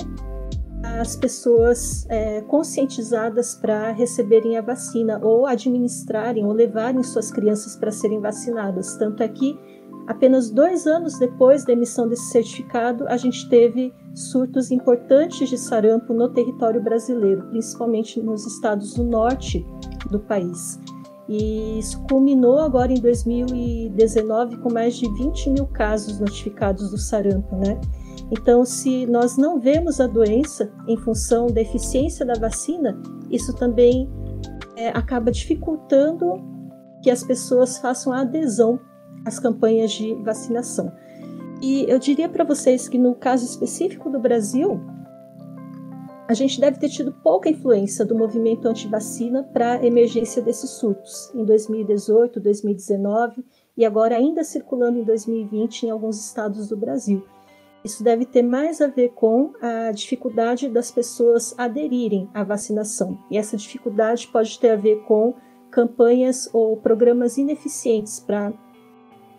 as 0.99 1.15
pessoas 1.15 2.05
é, 2.09 2.41
conscientizadas 2.41 3.55
para 3.55 3.91
receberem 3.91 4.57
a 4.57 4.61
vacina 4.61 5.19
ou 5.23 5.45
administrarem 5.45 6.45
ou 6.45 6.51
levarem 6.51 7.03
suas 7.03 7.31
crianças 7.31 7.75
para 7.75 7.91
serem 7.91 8.19
vacinadas. 8.19 8.95
Tanto 8.97 9.23
é 9.23 9.27
que 9.27 9.57
Apenas 10.07 10.51
dois 10.51 10.85
anos 10.85 11.17
depois 11.17 11.65
da 11.65 11.73
emissão 11.73 12.07
desse 12.07 12.29
certificado, 12.29 13.07
a 13.07 13.17
gente 13.17 13.49
teve 13.49 13.91
surtos 14.13 14.69
importantes 14.69 15.49
de 15.49 15.57
sarampo 15.57 16.13
no 16.13 16.29
território 16.29 16.81
brasileiro, 16.81 17.47
principalmente 17.49 18.21
nos 18.21 18.45
estados 18.45 18.93
do 18.93 19.03
norte 19.03 19.65
do 20.11 20.19
país. 20.19 20.79
E 21.27 21.79
isso 21.79 22.03
culminou 22.07 22.59
agora 22.59 22.91
em 22.91 23.01
2019 23.01 24.57
com 24.57 24.71
mais 24.71 24.95
de 24.95 25.11
20 25.11 25.49
mil 25.49 25.65
casos 25.65 26.19
notificados 26.19 26.91
do 26.91 26.99
sarampo, 26.99 27.55
né? 27.55 27.81
Então, 28.31 28.65
se 28.65 29.05
nós 29.05 29.37
não 29.37 29.59
vemos 29.59 29.99
a 29.99 30.07
doença 30.07 30.71
em 30.87 30.97
função 30.97 31.47
da 31.47 31.61
eficiência 31.61 32.25
da 32.25 32.33
vacina, 32.33 32.99
isso 33.29 33.53
também 33.55 34.09
é, 34.75 34.89
acaba 34.89 35.31
dificultando 35.31 36.43
que 37.03 37.11
as 37.11 37.23
pessoas 37.23 37.77
façam 37.77 38.11
a 38.11 38.21
adesão 38.21 38.79
as 39.25 39.39
campanhas 39.39 39.91
de 39.91 40.13
vacinação. 40.15 40.91
E 41.61 41.85
eu 41.89 41.97
diria 41.97 42.29
para 42.29 42.43
vocês 42.43 42.87
que 42.87 42.97
no 42.97 43.15
caso 43.15 43.43
específico 43.43 44.09
do 44.09 44.19
Brasil, 44.19 44.79
a 46.27 46.33
gente 46.33 46.59
deve 46.59 46.79
ter 46.79 46.89
tido 46.89 47.11
pouca 47.11 47.49
influência 47.49 48.05
do 48.05 48.15
movimento 48.15 48.67
anti-vacina 48.67 49.43
para 49.43 49.73
a 49.73 49.85
emergência 49.85 50.41
desses 50.41 50.69
surtos 50.71 51.31
em 51.33 51.43
2018, 51.43 52.39
2019 52.39 53.43
e 53.75 53.85
agora 53.85 54.15
ainda 54.15 54.43
circulando 54.43 54.99
em 54.99 55.03
2020 55.03 55.83
em 55.83 55.89
alguns 55.89 56.19
estados 56.19 56.67
do 56.67 56.77
Brasil. 56.77 57.25
Isso 57.85 58.03
deve 58.03 58.25
ter 58.25 58.41
mais 58.41 58.81
a 58.81 58.87
ver 58.87 59.09
com 59.09 59.53
a 59.61 59.91
dificuldade 59.91 60.67
das 60.67 60.89
pessoas 60.89 61.53
aderirem 61.55 62.27
à 62.33 62.43
vacinação. 62.43 63.19
E 63.29 63.37
essa 63.37 63.55
dificuldade 63.55 64.27
pode 64.27 64.59
ter 64.59 64.71
a 64.71 64.75
ver 64.75 65.03
com 65.03 65.35
campanhas 65.69 66.49
ou 66.51 66.75
programas 66.77 67.37
ineficientes 67.37 68.19
para 68.19 68.51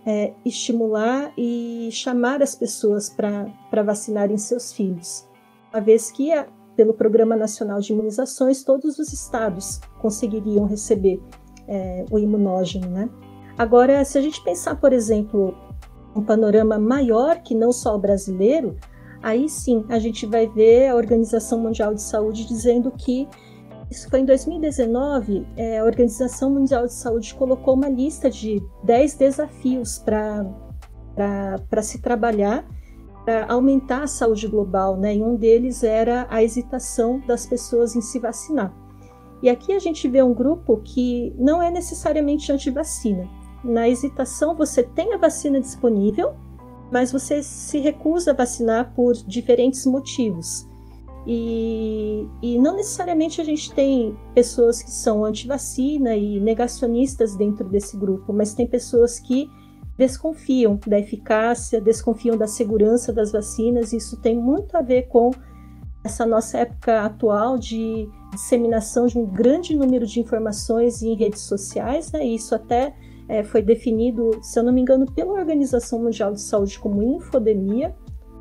é, 0.06 0.32
estimular 0.44 1.32
e 1.36 1.88
chamar 1.90 2.40
as 2.40 2.54
pessoas 2.54 3.10
para 3.10 3.82
vacinarem 3.82 4.38
seus 4.38 4.72
filhos, 4.72 5.28
uma 5.74 5.80
vez 5.80 6.12
que, 6.12 6.32
a, 6.32 6.46
pelo 6.76 6.94
Programa 6.94 7.34
Nacional 7.34 7.80
de 7.80 7.92
Imunizações, 7.92 8.62
todos 8.62 8.96
os 9.00 9.12
estados 9.12 9.80
conseguiriam 10.00 10.66
receber 10.66 11.20
é, 11.66 12.04
o 12.12 12.16
imunógeno. 12.16 12.88
Né? 12.88 13.10
Agora, 13.58 14.04
se 14.04 14.16
a 14.16 14.20
gente 14.20 14.40
pensar, 14.44 14.80
por 14.80 14.92
exemplo, 14.92 15.52
um 16.16 16.22
panorama 16.22 16.78
maior 16.78 17.42
que 17.42 17.54
não 17.54 17.72
só 17.72 17.94
o 17.94 17.98
brasileiro, 17.98 18.76
aí 19.22 19.48
sim 19.48 19.84
a 19.88 19.98
gente 19.98 20.26
vai 20.26 20.46
ver 20.46 20.88
a 20.88 20.94
Organização 20.94 21.60
Mundial 21.60 21.94
de 21.94 22.02
Saúde 22.02 22.46
dizendo 22.46 22.90
que 22.90 23.28
isso 23.90 24.10
foi 24.10 24.20
em 24.20 24.24
2019, 24.24 25.46
é, 25.56 25.78
a 25.78 25.84
Organização 25.84 26.50
Mundial 26.50 26.86
de 26.86 26.92
Saúde 26.92 27.34
colocou 27.34 27.74
uma 27.74 27.88
lista 27.88 28.28
de 28.28 28.60
10 28.82 29.14
desafios 29.14 29.98
para 29.98 31.82
se 31.82 32.00
trabalhar 32.00 32.66
para 33.24 33.44
aumentar 33.52 34.04
a 34.04 34.06
saúde 34.06 34.46
global, 34.46 34.96
né? 34.96 35.16
E 35.16 35.22
um 35.22 35.34
deles 35.34 35.82
era 35.82 36.28
a 36.30 36.44
hesitação 36.44 37.20
das 37.26 37.44
pessoas 37.44 37.96
em 37.96 38.00
se 38.00 38.20
vacinar. 38.20 38.72
E 39.42 39.50
aqui 39.50 39.72
a 39.72 39.80
gente 39.80 40.06
vê 40.06 40.22
um 40.22 40.32
grupo 40.32 40.80
que 40.84 41.34
não 41.36 41.60
é 41.60 41.68
necessariamente 41.68 42.52
anti-vacina. 42.52 43.28
Na 43.66 43.88
hesitação, 43.88 44.54
você 44.54 44.82
tem 44.82 45.12
a 45.12 45.16
vacina 45.16 45.60
disponível, 45.60 46.34
mas 46.92 47.10
você 47.10 47.42
se 47.42 47.78
recusa 47.78 48.30
a 48.30 48.34
vacinar 48.34 48.92
por 48.94 49.12
diferentes 49.14 49.84
motivos. 49.84 50.68
E, 51.26 52.28
e, 52.40 52.56
não 52.58 52.76
necessariamente 52.76 53.40
a 53.40 53.44
gente 53.44 53.72
tem 53.72 54.16
pessoas 54.32 54.80
que 54.80 54.90
são 54.92 55.24
anti-vacina 55.24 56.14
e 56.14 56.38
negacionistas 56.38 57.34
dentro 57.34 57.68
desse 57.68 57.96
grupo, 57.96 58.32
mas 58.32 58.54
tem 58.54 58.64
pessoas 58.64 59.18
que 59.18 59.50
desconfiam 59.98 60.78
da 60.86 61.00
eficácia, 61.00 61.80
desconfiam 61.80 62.36
da 62.36 62.46
segurança 62.46 63.12
das 63.12 63.32
vacinas. 63.32 63.92
Isso 63.92 64.16
tem 64.18 64.38
muito 64.38 64.76
a 64.76 64.82
ver 64.82 65.08
com 65.08 65.32
essa 66.04 66.24
nossa 66.24 66.58
época 66.58 67.02
atual 67.02 67.58
de 67.58 68.08
disseminação 68.30 69.06
de 69.06 69.18
um 69.18 69.26
grande 69.26 69.74
número 69.74 70.06
de 70.06 70.20
informações 70.20 71.02
em 71.02 71.16
redes 71.16 71.40
sociais. 71.40 72.12
Né? 72.12 72.24
Isso 72.24 72.54
até 72.54 72.94
é, 73.28 73.42
foi 73.42 73.62
definido, 73.62 74.30
se 74.42 74.58
eu 74.58 74.62
não 74.62 74.72
me 74.72 74.80
engano, 74.80 75.06
pela 75.12 75.32
Organização 75.32 76.02
Mundial 76.02 76.32
de 76.32 76.40
Saúde 76.40 76.78
como 76.78 77.02
infodemia 77.02 77.94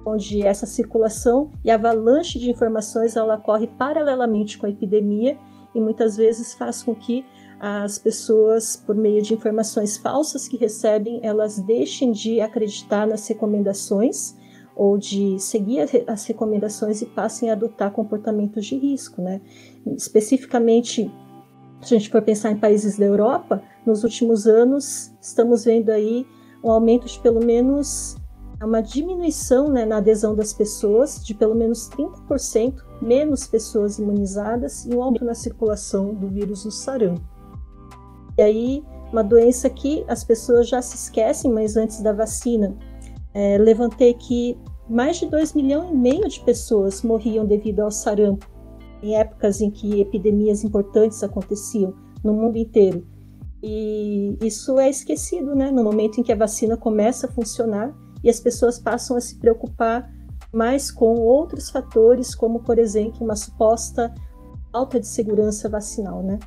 onde 0.06 0.46
essa 0.46 0.66
circulação 0.66 1.50
e 1.64 1.72
avalanche 1.72 2.38
de 2.38 2.52
informações 2.52 3.16
ela 3.16 3.36
ocorre 3.36 3.68
paralelamente 3.68 4.58
com 4.58 4.68
a 4.68 4.70
epidemia 4.70 5.38
e 5.74 5.82
muitas 5.82 6.16
vezes 6.16 6.54
faz 6.54 6.84
com 6.84 6.94
que 6.94 7.26
as 7.60 7.98
pessoas, 7.98 8.76
por 8.76 8.96
meio 8.96 9.22
de 9.22 9.34
informações 9.34 9.98
falsas 9.98 10.48
que 10.48 10.58
recebem, 10.58 11.20
elas 11.24 11.60
deixem 11.60 12.12
de 12.12 12.40
acreditar 12.40 13.08
nas 13.08 13.28
recomendações 13.28 14.36
ou 14.76 14.98
de 14.98 15.40
seguir 15.40 15.80
as 16.06 16.26
recomendações 16.26 17.02
e 17.02 17.06
passem 17.06 17.50
a 17.50 17.54
adotar 17.54 17.92
comportamentos 17.92 18.66
de 18.66 18.78
risco, 18.78 19.22
né? 19.22 19.42
Especificamente, 19.96 21.10
se 21.88 21.96
a 21.96 22.00
gente 22.00 22.10
for 22.10 22.22
pensar 22.22 22.52
em 22.52 22.58
países 22.58 22.98
da 22.98 23.06
Europa, 23.06 23.62
nos 23.86 24.04
últimos 24.04 24.48
anos 24.48 25.14
estamos 25.22 25.66
vendo 25.66 25.92
aí 25.92 26.26
um 26.64 26.72
aumento 26.72 27.06
de 27.06 27.20
pelo 27.20 27.46
menos 27.46 28.18
uma 28.64 28.82
diminuição 28.82 29.70
né, 29.70 29.86
na 29.86 29.98
adesão 29.98 30.34
das 30.36 30.52
pessoas, 30.52 31.24
de 31.24 31.36
pelo 31.36 31.54
menos 31.54 31.90
30%, 31.90 32.82
menos 33.02 33.46
pessoas 33.46 34.00
imunizadas 34.00 34.86
e 34.86 34.96
um 34.96 35.04
aumento 35.04 35.26
na 35.26 35.36
circulação 35.36 36.14
do 36.14 36.28
vírus 36.28 36.64
do 36.64 36.72
sarampo. 36.72 37.22
E 38.38 38.42
aí, 38.42 38.84
uma 39.12 39.24
doença 39.24 39.70
que 39.70 40.04
as 40.08 40.24
pessoas 40.24 40.68
já 40.68 40.82
se 40.82 40.96
esquecem, 40.96 41.52
mas 41.52 41.78
antes 41.78 42.02
da 42.02 42.14
vacina, 42.14 42.76
é, 43.34 43.58
levantei 43.58 44.14
que 44.14 44.58
mais 44.90 45.18
de 45.18 45.28
2 45.28 45.54
milhões 45.54 45.92
e 45.92 45.96
meio 45.96 46.28
de 46.28 46.40
pessoas 46.40 47.04
morriam 47.04 47.46
devido 47.46 47.82
ao 47.82 47.92
sarampo 47.92 48.55
em 49.02 49.16
épocas 49.16 49.62
em 49.62 49.70
que 49.70 50.02
epidemias 50.02 50.64
importantes 50.64 51.24
aconteciam 51.24 51.94
no 52.24 52.34
mundo 52.34 52.58
inteiro. 52.58 53.06
E 53.62 54.38
isso 54.42 54.80
é 54.80 54.90
esquecido, 54.90 55.56
né? 55.56 55.72
No 55.72 55.84
momento 55.84 56.20
em 56.20 56.24
que 56.24 56.32
a 56.32 56.36
vacina 56.36 56.78
começa 56.78 57.28
a 57.28 57.32
funcionar 57.32 57.96
e 58.24 58.30
as 58.30 58.40
pessoas 58.40 58.80
passam 58.80 59.18
a 59.18 59.22
se 59.22 59.36
preocupar 59.36 60.12
mais 60.52 60.92
com 60.92 61.16
outros 61.16 61.70
fatores, 61.70 62.34
como, 62.34 62.60
por 62.62 62.80
exemplo, 62.80 63.24
uma 63.24 63.36
suposta 63.36 64.14
falta 64.72 65.00
de 65.00 65.08
segurança 65.08 65.68
vacinal, 65.70 66.24
né? 66.24 66.40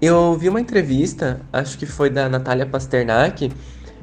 Eu 0.00 0.34
vi 0.34 0.48
uma 0.48 0.60
entrevista, 0.60 1.40
acho 1.52 1.78
que 1.78 1.86
foi 1.86 2.10
da 2.10 2.28
Natália 2.28 2.66
Pasternak, 2.66 3.50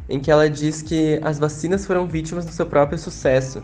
em 0.10 0.20
que 0.20 0.32
ela 0.32 0.50
diz 0.50 0.82
que 0.82 1.20
as 1.24 1.40
vacinas 1.40 1.86
foram 1.86 2.08
vítimas 2.08 2.46
do 2.46 2.52
seu 2.52 2.66
próprio 2.66 2.98
sucesso, 2.98 3.64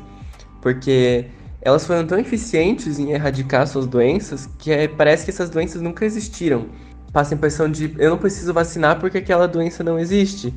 porque 0.62 1.25
elas 1.67 1.86
foram 1.86 2.07
tão 2.07 2.17
eficientes 2.17 2.97
em 2.97 3.12
erradicar 3.12 3.67
suas 3.67 3.86
doenças 3.86 4.47
que 4.57 4.71
é, 4.71 4.88
parece 4.88 5.25
que 5.25 5.31
essas 5.31 5.50
doenças 5.50 5.81
nunca 5.81 6.05
existiram. 6.05 6.67
Passa 7.12 7.33
a 7.33 7.36
impressão 7.36 7.69
de 7.69 7.93
eu 8.00 8.12
não 8.12 8.17
preciso 8.17 8.53
vacinar 8.53 9.01
porque 9.01 9.17
aquela 9.17 9.50
doença 9.50 9.83
não 9.83 10.00
existe. 10.00 10.53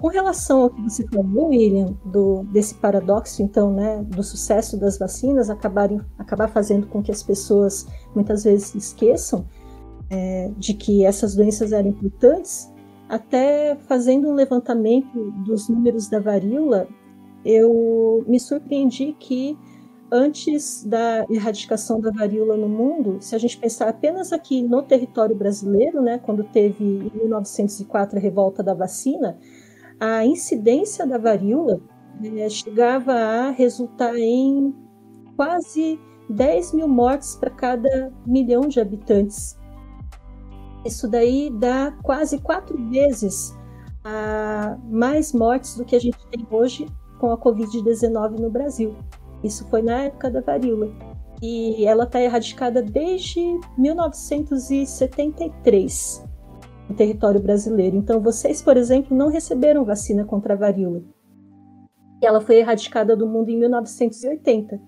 Com 0.00 0.06
relação 0.06 0.62
ao 0.62 0.70
que 0.70 0.80
você 0.82 1.04
falou, 1.08 1.48
William, 1.48 1.96
do, 2.04 2.44
desse 2.44 2.76
paradoxo, 2.76 3.42
então, 3.42 3.72
né, 3.72 4.04
do 4.04 4.22
sucesso 4.22 4.76
das 4.76 4.96
vacinas 4.96 5.50
acabarem, 5.50 6.00
acabar 6.16 6.46
fazendo 6.46 6.86
com 6.86 7.02
que 7.02 7.10
as 7.10 7.24
pessoas 7.24 7.84
muitas 8.14 8.44
vezes 8.44 8.72
esqueçam 8.72 9.48
é, 10.08 10.52
de 10.56 10.74
que 10.74 11.04
essas 11.04 11.34
doenças 11.34 11.72
eram 11.72 11.88
importantes, 11.88 12.72
até 13.08 13.76
fazendo 13.88 14.28
um 14.28 14.34
levantamento 14.34 15.32
dos 15.44 15.68
números 15.68 16.08
da 16.08 16.20
varíola, 16.20 16.86
eu 17.44 18.24
me 18.28 18.38
surpreendi 18.38 19.16
que 19.18 19.58
antes 20.10 20.84
da 20.84 21.24
erradicação 21.28 22.00
da 22.00 22.10
varíola 22.10 22.56
no 22.56 22.68
mundo, 22.68 23.18
se 23.20 23.34
a 23.34 23.38
gente 23.38 23.58
pensar 23.58 23.88
apenas 23.88 24.32
aqui 24.32 24.62
no 24.62 24.82
território 24.82 25.34
brasileiro, 25.34 26.00
né, 26.00 26.18
quando 26.18 26.44
teve 26.44 26.84
em 26.84 27.18
1904 27.18 28.18
a 28.18 28.20
revolta 28.20 28.62
da 28.62 28.74
vacina, 28.74 29.38
a 29.98 30.24
incidência 30.24 31.06
da 31.06 31.18
varíola 31.18 31.80
é, 32.22 32.48
chegava 32.48 33.12
a 33.12 33.50
resultar 33.50 34.16
em 34.16 34.74
quase 35.36 35.98
10 36.28 36.72
mil 36.74 36.88
mortes 36.88 37.36
para 37.36 37.50
cada 37.50 38.12
milhão 38.26 38.62
de 38.62 38.80
habitantes. 38.80 39.58
Isso 40.84 41.08
daí 41.08 41.50
dá 41.50 41.92
quase 42.02 42.38
quatro 42.38 42.76
vezes 42.90 43.56
a 44.04 44.78
mais 44.88 45.32
mortes 45.32 45.76
do 45.76 45.84
que 45.84 45.96
a 45.96 46.00
gente 46.00 46.18
tem 46.28 46.46
hoje 46.50 46.86
com 47.18 47.32
a 47.32 47.38
Covid-19 47.38 48.38
no 48.38 48.50
Brasil. 48.50 48.94
Isso 49.46 49.66
foi 49.68 49.82
na 49.82 50.04
época 50.04 50.30
da 50.30 50.40
varíola. 50.40 50.90
E 51.42 51.84
ela 51.86 52.04
está 52.04 52.20
erradicada 52.20 52.80
desde 52.82 53.40
1973 53.76 56.24
no 56.88 56.94
território 56.94 57.40
brasileiro. 57.40 57.96
Então, 57.96 58.20
vocês, 58.20 58.62
por 58.62 58.76
exemplo, 58.76 59.16
não 59.16 59.28
receberam 59.28 59.84
vacina 59.84 60.24
contra 60.24 60.54
a 60.54 60.56
varíola. 60.56 61.02
Ela 62.22 62.40
foi 62.40 62.56
erradicada 62.56 63.16
do 63.16 63.28
mundo 63.28 63.50
em 63.50 63.58
1980. 63.58 64.80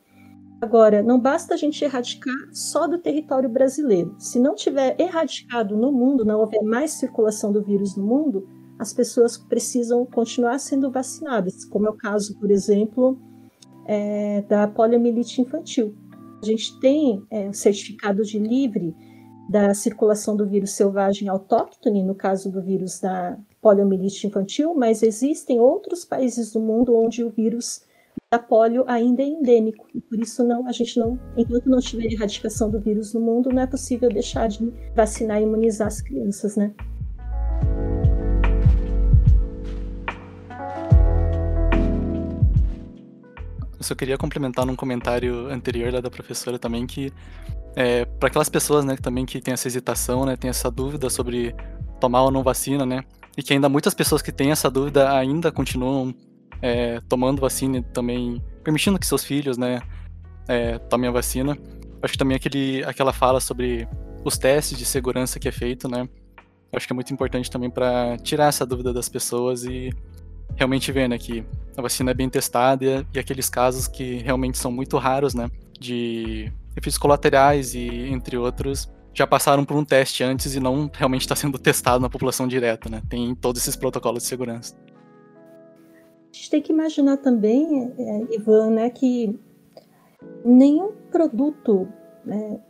Agora, 0.61 1.03
não 1.03 1.21
basta 1.21 1.55
a 1.55 1.57
gente 1.57 1.85
erradicar 1.85 2.35
só 2.53 2.89
do 2.89 2.99
território 2.99 3.49
brasileiro. 3.49 4.17
Se 4.19 4.41
não 4.41 4.57
tiver 4.57 4.97
erradicado 4.99 5.77
no 5.77 5.93
mundo, 5.93 6.25
não 6.25 6.41
houver 6.41 6.63
mais 6.63 6.93
circulação 6.93 7.53
do 7.53 7.63
vírus 7.63 7.97
no 7.97 8.05
mundo, 8.05 8.49
as 8.79 8.93
pessoas 8.93 9.37
precisam 9.37 10.07
continuar 10.07 10.59
sendo 10.59 10.91
vacinadas, 10.91 11.65
como 11.65 11.87
é 11.87 11.91
o 11.91 11.97
caso, 11.97 12.39
por 12.39 12.51
exemplo, 12.51 13.19
é, 13.89 14.43
da 14.43 14.69
poliomielite 14.69 15.41
infantil. 15.41 15.97
A 16.41 16.47
gente 16.47 16.79
tem 16.79 17.25
é, 17.31 17.49
o 17.49 17.55
certificado 17.55 18.23
de 18.23 18.39
livre 18.39 18.95
da 19.49 19.73
circulação 19.73 20.37
do 20.37 20.47
vírus 20.47 20.73
selvagem 20.73 21.27
autóctone, 21.29 22.05
no 22.05 22.15
caso 22.15 22.53
do 22.53 22.63
vírus 22.63 23.01
da 23.01 23.39
poliomielite 23.63 24.27
infantil, 24.27 24.75
mas 24.75 25.03
existem 25.03 25.59
outros 25.59 26.05
países 26.05 26.53
do 26.53 26.61
mundo 26.61 26.95
onde 26.95 27.25
o 27.25 27.31
vírus 27.31 27.83
da 28.31 28.39
polio 28.39 28.85
ainda 28.87 29.23
é 29.23 29.27
endêmico 29.27 29.87
e 29.95 30.03
por 30.03 30.19
isso 30.19 30.45
não 30.45 30.67
a 30.67 30.73
gente 30.73 30.99
não 30.99 31.19
enquanto 31.35 31.71
não 31.71 31.79
tiver 31.79 32.13
erradicação 32.13 32.71
do 32.71 32.79
vírus 32.79 33.15
no 33.15 33.21
mundo 33.21 33.49
não 33.49 33.63
é 33.63 33.67
possível 33.67 34.11
deixar 34.11 34.49
de 34.49 34.71
vacinar 34.95 35.41
e 35.41 35.45
imunizar 35.45 35.87
as 35.87 36.03
crianças, 36.03 36.55
né? 36.55 36.75
Eu 43.79 43.85
só 43.85 43.95
queria 43.95 44.19
complementar 44.19 44.67
num 44.67 44.75
comentário 44.75 45.47
anterior 45.49 45.93
lá 45.93 46.01
da 46.01 46.11
professora 46.11 46.59
também 46.59 46.87
que 46.87 47.13
é, 47.77 48.05
para 48.05 48.29
aquelas 48.29 48.49
pessoas, 48.49 48.85
né, 48.85 48.97
também 48.97 49.25
que 49.25 49.41
tem 49.41 49.55
essa 49.55 49.69
hesitação, 49.69 50.27
né, 50.27 50.37
tem 50.37 50.51
essa 50.51 50.69
dúvida 50.69 51.09
sobre 51.09 51.55
tomar 52.01 52.25
ou 52.25 52.31
não 52.31 52.43
vacina, 52.43 52.85
né, 52.85 53.05
e 53.37 53.43
que 53.43 53.53
ainda 53.53 53.69
muitas 53.69 53.95
pessoas 53.95 54.21
que 54.21 54.33
têm 54.33 54.51
essa 54.51 54.69
dúvida 54.69 55.13
ainda 55.13 55.53
continuam 55.53 56.13
é, 56.61 57.01
tomando 57.09 57.41
vacina 57.41 57.79
e 57.79 57.83
também 57.83 58.43
permitindo 58.65 58.99
que 58.99 59.07
seus 59.07 59.23
filhos, 59.23 59.57
né, 59.57 59.81
é, 60.49 60.79
tomem 60.79 61.09
a 61.09 61.13
vacina. 61.13 61.57
Acho 62.03 62.13
que 62.15 62.19
também 62.19 62.37
aquele, 62.37 62.83
aquela 62.85 63.13
fala 63.13 63.39
sobre 63.39 63.87
os 64.25 64.37
testes 64.37 64.77
de 64.77 64.85
segurança 64.85 65.39
que 65.39 65.47
é 65.47 65.53
feito, 65.53 65.89
né, 65.89 66.09
acho 66.73 66.85
que 66.85 66.93
é 66.93 66.97
muito 66.97 67.13
importante 67.13 67.49
também 67.49 67.71
para 67.71 68.17
tirar 68.19 68.49
essa 68.49 68.67
dúvida 68.67 68.93
das 68.93 69.09
pessoas 69.09 69.63
e 69.63 69.93
realmente 70.57 70.93
né, 70.93 71.19
que 71.19 71.45
a 71.77 71.83
vacina 71.83 72.11
é 72.11 72.15
bem 72.15 72.29
testada 72.29 73.07
e, 73.15 73.19
aqueles 73.19 73.49
casos 73.49 73.87
que 73.87 74.17
realmente 74.17 74.59
são 74.59 74.71
muito 74.71 74.97
raros, 74.97 75.35
né, 75.35 75.49
de 75.79 76.53
efeitos 76.77 76.99
colaterais 76.99 77.75
e 77.75 78.09
entre 78.09 78.37
outros, 78.37 78.91
já 79.15 79.27
passaram 79.27 79.65
por 79.65 79.77
um 79.77 79.85
teste 79.85 80.23
antes 80.23 80.55
e 80.55 80.61
não 80.61 80.91
realmente 80.93 81.23
está 81.23 81.35
sendo 81.35 81.59
testado 81.61 82.01
na 82.01 82.09
população 82.09 82.47
direta, 82.47 82.89
né? 82.89 83.03
Tem 83.09 83.35
todos 83.35 83.61
esses 83.63 83.75
protocolos 83.75 84.23
de 84.23 84.29
segurança. 84.29 84.77
A 86.33 86.37
gente 86.37 86.51
tem 86.51 86.63
que 86.63 86.73
imaginar 86.73 87.17
também, 87.17 87.93
é, 87.99 88.35
Ivan, 88.35 88.71
né, 88.71 88.91
que 88.91 89.39
nenhum 90.45 90.93
produto 91.11 91.89
né, 92.25 92.61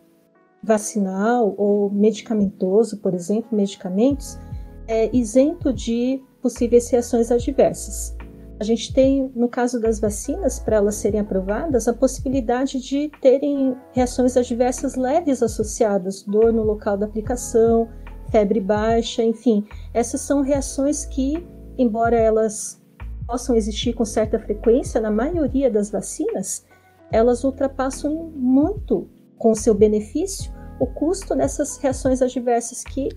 vacinal 0.62 1.54
ou 1.58 1.90
medicamentoso, 1.90 2.98
por 2.98 3.14
exemplo, 3.14 3.56
medicamentos, 3.56 4.38
é 4.86 5.14
isento 5.14 5.72
de 5.72 6.22
possíveis 6.40 6.88
reações 6.90 7.30
adversas. 7.30 8.16
A 8.60 8.64
gente 8.64 8.92
tem, 8.92 9.30
no 9.36 9.48
caso 9.48 9.80
das 9.80 10.00
vacinas, 10.00 10.58
para 10.58 10.76
elas 10.76 10.96
serem 10.96 11.20
aprovadas, 11.20 11.86
a 11.86 11.94
possibilidade 11.94 12.80
de 12.80 13.08
terem 13.20 13.76
reações 13.92 14.36
adversas 14.36 14.96
leves 14.96 15.42
associadas, 15.44 16.24
dor 16.24 16.52
no 16.52 16.64
local 16.64 16.96
da 16.96 17.06
aplicação, 17.06 17.88
febre 18.32 18.60
baixa, 18.60 19.22
enfim. 19.22 19.64
Essas 19.94 20.22
são 20.22 20.42
reações 20.42 21.04
que, 21.04 21.46
embora 21.78 22.16
elas 22.16 22.82
possam 23.28 23.54
existir 23.54 23.92
com 23.92 24.04
certa 24.04 24.40
frequência 24.40 25.00
na 25.00 25.10
maioria 25.10 25.70
das 25.70 25.90
vacinas, 25.90 26.66
elas 27.12 27.44
ultrapassam 27.44 28.32
muito 28.34 29.08
com 29.36 29.54
seu 29.54 29.72
benefício 29.72 30.52
o 30.80 30.86
custo 30.86 31.36
dessas 31.36 31.76
reações 31.78 32.22
adversas 32.22 32.82
que 32.82 33.08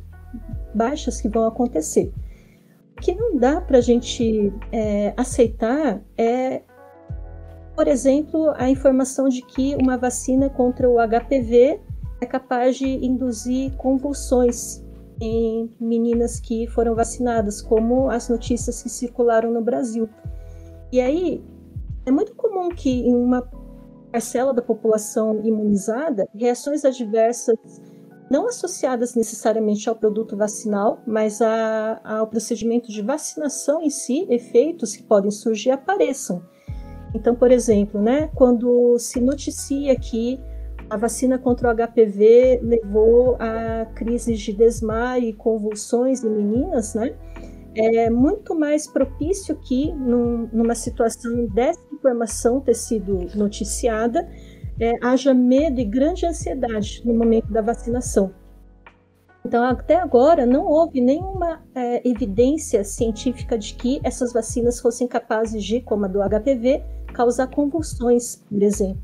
baixas 0.73 1.19
que 1.19 1.29
vão 1.29 1.45
acontecer 1.45 2.13
que 3.01 3.15
não 3.15 3.35
dá 3.35 3.59
para 3.59 3.79
a 3.79 3.81
gente 3.81 4.53
é, 4.71 5.13
aceitar 5.17 6.01
é, 6.17 6.61
por 7.75 7.87
exemplo, 7.87 8.53
a 8.55 8.69
informação 8.69 9.27
de 9.27 9.41
que 9.41 9.75
uma 9.75 9.97
vacina 9.97 10.49
contra 10.49 10.87
o 10.87 10.97
HPV 10.97 11.81
é 12.21 12.25
capaz 12.25 12.77
de 12.77 12.87
induzir 12.87 13.75
convulsões 13.75 14.85
em 15.19 15.69
meninas 15.79 16.39
que 16.39 16.67
foram 16.67 16.93
vacinadas, 16.95 17.61
como 17.61 18.09
as 18.09 18.29
notícias 18.29 18.83
que 18.83 18.89
circularam 18.89 19.51
no 19.51 19.61
Brasil. 19.61 20.07
E 20.91 21.01
aí, 21.01 21.43
é 22.05 22.11
muito 22.11 22.35
comum 22.35 22.69
que 22.69 22.89
em 22.89 23.15
uma 23.15 23.49
parcela 24.11 24.53
da 24.53 24.61
população 24.61 25.41
imunizada, 25.43 26.27
reações 26.35 26.85
adversas 26.85 27.55
não 28.31 28.47
associadas 28.47 29.13
necessariamente 29.13 29.89
ao 29.89 29.95
produto 29.95 30.37
vacinal, 30.37 31.01
mas 31.05 31.41
a, 31.41 31.99
ao 32.01 32.27
procedimento 32.27 32.89
de 32.89 33.01
vacinação 33.01 33.81
em 33.81 33.89
si, 33.89 34.25
efeitos 34.29 34.95
que 34.95 35.03
podem 35.03 35.29
surgir 35.29 35.71
apareçam. 35.71 36.41
Então, 37.13 37.35
por 37.35 37.51
exemplo, 37.51 38.01
né, 38.01 38.29
quando 38.33 38.97
se 38.97 39.19
noticia 39.19 39.93
que 39.97 40.39
a 40.89 40.95
vacina 40.95 41.37
contra 41.37 41.69
o 41.69 41.75
HPV 41.75 42.61
levou 42.63 43.35
a 43.37 43.85
crises 43.93 44.39
de 44.39 44.53
desmaio 44.53 45.25
e 45.25 45.33
convulsões 45.33 46.23
em 46.23 46.29
meninas, 46.29 46.95
né, 46.95 47.13
é 47.75 48.09
muito 48.09 48.55
mais 48.55 48.87
propício 48.87 49.57
que, 49.57 49.91
num, 49.91 50.47
numa 50.53 50.75
situação 50.75 51.47
dessa 51.47 51.81
informação 51.91 52.61
ter 52.61 52.75
sido 52.75 53.27
noticiada, 53.35 54.25
é, 54.81 54.97
haja 54.99 55.31
medo 55.31 55.79
e 55.79 55.85
grande 55.85 56.25
ansiedade 56.25 57.03
no 57.05 57.13
momento 57.13 57.53
da 57.53 57.61
vacinação. 57.61 58.33
Então, 59.45 59.63
até 59.63 59.95
agora, 59.95 60.43
não 60.45 60.65
houve 60.65 60.99
nenhuma 60.99 61.61
é, 61.75 62.07
evidência 62.07 62.83
científica 62.83 63.57
de 63.57 63.75
que 63.75 64.01
essas 64.03 64.33
vacinas 64.33 64.79
fossem 64.79 65.07
capazes 65.07 65.63
de, 65.63 65.81
como 65.81 66.05
a 66.05 66.07
do 66.07 66.19
HPV, 66.19 66.83
causar 67.13 67.47
convulsões, 67.47 68.37
por 68.49 68.61
exemplo. 68.61 69.01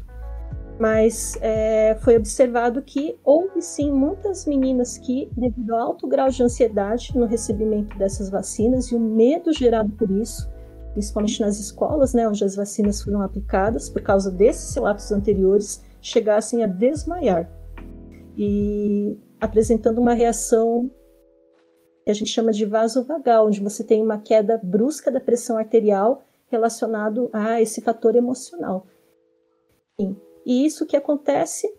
mas 0.80 1.38
é, 1.42 1.96
foi 2.02 2.16
observado 2.18 2.84
que 2.84 3.18
houve 3.24 3.62
sim 3.62 3.92
muitas 3.92 4.46
meninas 4.46 4.98
que, 4.98 5.28
devido 5.36 5.76
ao 5.76 5.90
alto 5.90 6.08
grau 6.08 6.30
de 6.30 6.44
ansiedade 6.44 7.18
no 7.18 7.26
recebimento 7.26 7.98
dessas 7.98 8.30
vacinas 8.30 8.92
e 8.92 8.96
o 8.96 9.00
medo 9.00 9.52
gerado 9.52 9.90
por 9.90 10.10
isso, 10.10 10.48
principalmente 10.98 11.40
nas 11.42 11.60
escolas, 11.60 12.16
né, 12.16 12.28
onde 12.28 12.44
as 12.44 12.56
vacinas 12.56 13.04
foram 13.04 13.22
aplicadas, 13.22 13.88
por 13.88 14.02
causa 14.02 14.32
desses 14.32 14.74
relatos 14.74 15.12
anteriores, 15.12 15.84
chegassem 16.02 16.64
a 16.64 16.68
desmaiar 16.68 17.48
e 18.36 19.16
apresentando 19.40 20.00
uma 20.02 20.16
reação 20.16 20.90
que 22.04 22.10
a 22.10 22.14
gente 22.16 22.32
chama 22.32 22.52
de 22.52 22.66
vasovagal, 22.66 23.46
onde 23.46 23.62
você 23.62 23.84
tem 23.84 24.02
uma 24.02 24.18
queda 24.18 24.60
brusca 24.64 25.12
da 25.12 25.20
pressão 25.20 25.56
arterial 25.56 26.24
relacionado 26.48 27.30
a 27.32 27.62
esse 27.62 27.80
fator 27.80 28.16
emocional. 28.16 28.88
E 30.44 30.66
isso 30.66 30.84
que 30.88 30.98
acontece, 30.98 31.72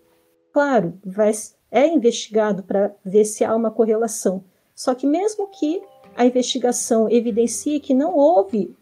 claro, 0.53 0.97
vai, 1.05 1.33
é 1.73 1.89
investigado 1.89 2.63
para 2.63 2.95
ver 3.05 3.25
se 3.25 3.45
há 3.45 3.53
uma 3.57 3.73
correlação. 3.73 4.45
Só 4.77 4.95
que 4.95 5.09
mesmo 5.09 5.49
que 5.49 5.83
a 6.17 6.25
investigação 6.25 7.11
evidencie 7.11 7.81
que 7.81 7.95
não 7.95 8.15
houve 8.15 8.78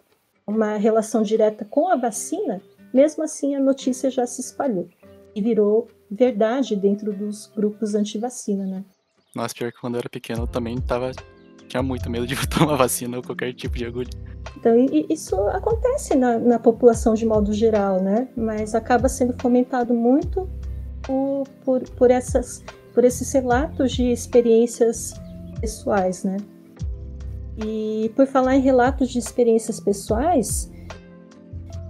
uma 0.46 0.76
relação 0.76 1.22
direta 1.22 1.64
com 1.64 1.88
a 1.88 1.96
vacina, 1.96 2.62
mesmo 2.94 3.24
assim 3.24 3.54
a 3.54 3.60
notícia 3.60 4.10
já 4.10 4.26
se 4.26 4.40
espalhou 4.40 4.88
e 5.34 5.42
virou 5.42 5.88
verdade 6.10 6.76
dentro 6.76 7.12
dos 7.12 7.50
grupos 7.54 7.94
anti-vacina, 7.94 8.64
né? 8.64 8.84
Nossa, 9.34 9.54
pior 9.54 9.72
que 9.72 9.80
quando 9.80 9.96
eu 9.96 10.00
era 10.00 10.08
pequeno 10.08 10.44
eu 10.44 10.46
também 10.46 10.80
tava, 10.80 11.10
tinha 11.68 11.82
muito 11.82 12.08
medo 12.08 12.26
de 12.26 12.36
tomar 12.48 12.76
vacina 12.76 13.16
ou 13.16 13.22
qualquer 13.22 13.52
tipo 13.52 13.76
de 13.76 13.84
agulha. 13.84 14.08
Então, 14.56 14.74
isso 15.10 15.36
acontece 15.48 16.14
na, 16.14 16.38
na, 16.38 16.58
população 16.58 17.14
de 17.14 17.26
modo 17.26 17.52
geral, 17.52 18.00
né? 18.00 18.28
Mas 18.36 18.74
acaba 18.74 19.08
sendo 19.08 19.34
fomentado 19.38 19.92
muito 19.92 20.48
por, 21.02 21.44
por, 21.64 21.82
por, 21.90 22.10
essas, 22.10 22.64
por 22.94 23.04
esses 23.04 23.30
relatos 23.32 23.92
de 23.92 24.10
experiências 24.10 25.12
pessoais, 25.60 26.24
né? 26.24 26.38
E 27.64 28.10
por 28.14 28.26
falar 28.26 28.56
em 28.56 28.60
relatos 28.60 29.10
de 29.10 29.18
experiências 29.18 29.80
pessoais, 29.80 30.70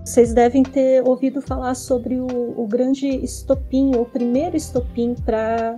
vocês 0.05 0.33
devem 0.33 0.63
ter 0.63 1.03
ouvido 1.07 1.43
falar 1.43 1.75
sobre 1.75 2.21
o, 2.21 2.27
o 2.27 2.67
grande 2.67 3.09
estopim, 3.09 3.97
o 3.97 4.05
primeiro 4.05 4.57
estopim 4.57 5.15
para 5.15 5.77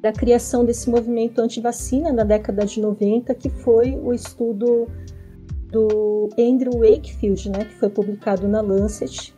da 0.00 0.12
criação 0.12 0.64
desse 0.64 0.88
movimento 0.88 1.40
anti-vacina 1.40 2.12
na 2.12 2.22
década 2.22 2.64
de 2.64 2.80
90, 2.80 3.34
que 3.34 3.48
foi 3.48 3.98
o 3.98 4.12
estudo 4.12 4.86
do 5.70 6.28
Andrew 6.38 6.78
Wakefield, 6.78 7.50
né, 7.50 7.64
que 7.64 7.74
foi 7.74 7.90
publicado 7.90 8.46
na 8.46 8.60
Lancet, 8.60 9.34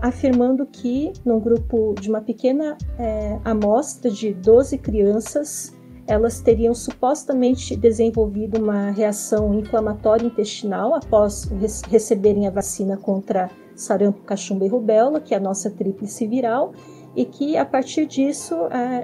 afirmando 0.00 0.66
que, 0.66 1.12
num 1.24 1.40
grupo 1.40 1.94
de 2.00 2.08
uma 2.08 2.20
pequena 2.20 2.76
é, 2.98 3.38
amostra 3.44 4.10
de 4.10 4.32
12 4.34 4.78
crianças, 4.78 5.75
elas 6.06 6.40
teriam 6.40 6.74
supostamente 6.74 7.76
desenvolvido 7.76 8.62
uma 8.62 8.90
reação 8.90 9.54
inflamatória 9.54 10.26
intestinal 10.26 10.94
após 10.94 11.50
receberem 11.88 12.46
a 12.46 12.50
vacina 12.50 12.96
contra 12.96 13.50
sarampo, 13.74 14.22
cachumba 14.22 14.64
e 14.64 14.68
rubéola, 14.68 15.20
que 15.20 15.34
é 15.34 15.36
a 15.36 15.40
nossa 15.40 15.70
tríplice 15.70 16.26
viral, 16.26 16.72
e 17.14 17.24
que 17.24 17.56
a 17.56 17.64
partir 17.64 18.06
disso 18.06 18.54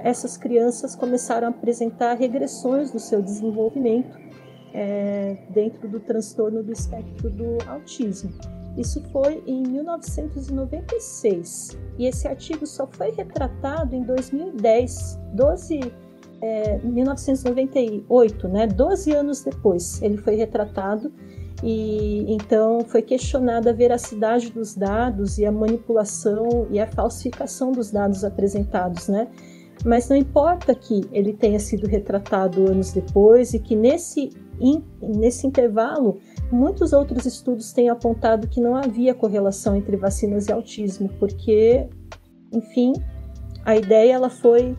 essas 0.03 0.37
crianças 0.37 0.95
começaram 0.95 1.47
a 1.47 1.49
apresentar 1.49 2.13
regressões 2.13 2.91
do 2.91 2.99
seu 2.99 3.21
desenvolvimento 3.21 4.17
é, 4.73 5.37
dentro 5.49 5.87
do 5.87 5.99
transtorno 5.99 6.63
do 6.63 6.71
espectro 6.71 7.29
do 7.29 7.57
autismo. 7.67 8.31
Isso 8.77 9.01
foi 9.11 9.43
em 9.45 9.61
1996 9.61 11.77
e 11.99 12.07
esse 12.07 12.27
artigo 12.27 12.65
só 12.65 12.87
foi 12.87 13.11
retratado 13.11 13.95
em 13.95 14.01
2010, 14.01 15.19
12, 15.33 15.93
é, 16.43 16.77
1998, 16.83 18.49
né? 18.49 18.67
12 18.67 19.13
anos 19.13 19.41
depois 19.41 20.01
ele 20.01 20.17
foi 20.17 20.35
retratado 20.35 21.09
e 21.63 22.25
então 22.27 22.81
foi 22.81 23.01
questionada 23.01 23.69
a 23.69 23.73
veracidade 23.73 24.51
dos 24.51 24.75
dados 24.75 25.37
e 25.37 25.45
a 25.45 25.51
manipulação 25.53 26.67
e 26.69 26.81
a 26.81 26.87
falsificação 26.87 27.71
dos 27.71 27.91
dados 27.91 28.25
apresentados, 28.25 29.07
né? 29.07 29.29
Mas 29.85 30.09
não 30.09 30.17
importa 30.17 30.75
que 30.75 31.05
ele 31.13 31.31
tenha 31.31 31.59
sido 31.59 31.87
retratado 31.87 32.69
anos 32.69 32.91
depois 32.91 33.53
e 33.53 33.59
que 33.59 33.73
nesse, 33.73 34.29
in, 34.59 34.83
nesse 35.01 35.47
intervalo 35.47 36.19
muitos 36.51 36.91
outros 36.91 37.25
estudos 37.25 37.71
têm 37.71 37.89
apontado 37.89 38.49
que 38.49 38.59
não 38.59 38.75
havia 38.75 39.13
correlação 39.13 39.77
entre 39.77 39.95
vacinas 39.95 40.47
e 40.47 40.51
autismo, 40.51 41.09
porque, 41.19 41.87
enfim, 42.51 42.93
a 43.65 43.77
ideia 43.77 44.13
ela 44.13 44.29
foi, 44.29 44.75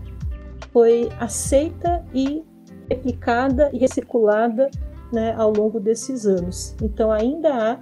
foi 0.73 1.09
aceita 1.21 2.05
e 2.15 2.45
replicada 2.89 3.71
e 3.73 3.79
recirculada 3.79 4.71
né, 5.13 5.35
ao 5.37 5.53
longo 5.53 5.81
desses 5.81 6.27
anos. 6.27 6.77
Então, 6.83 7.11
ainda 7.11 7.73
há 7.73 7.79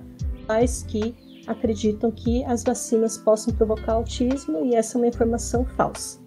pais 0.47 0.83
que 0.83 1.15
acreditam 1.47 2.11
que 2.11 2.45
as 2.45 2.63
vacinas 2.63 3.19
possam 3.19 3.55
provocar 3.55 3.95
autismo 3.95 4.65
e 4.65 4.75
essa 4.75 4.97
é 4.97 5.01
uma 5.01 5.07
informação 5.09 5.65
falsa. 5.65 6.21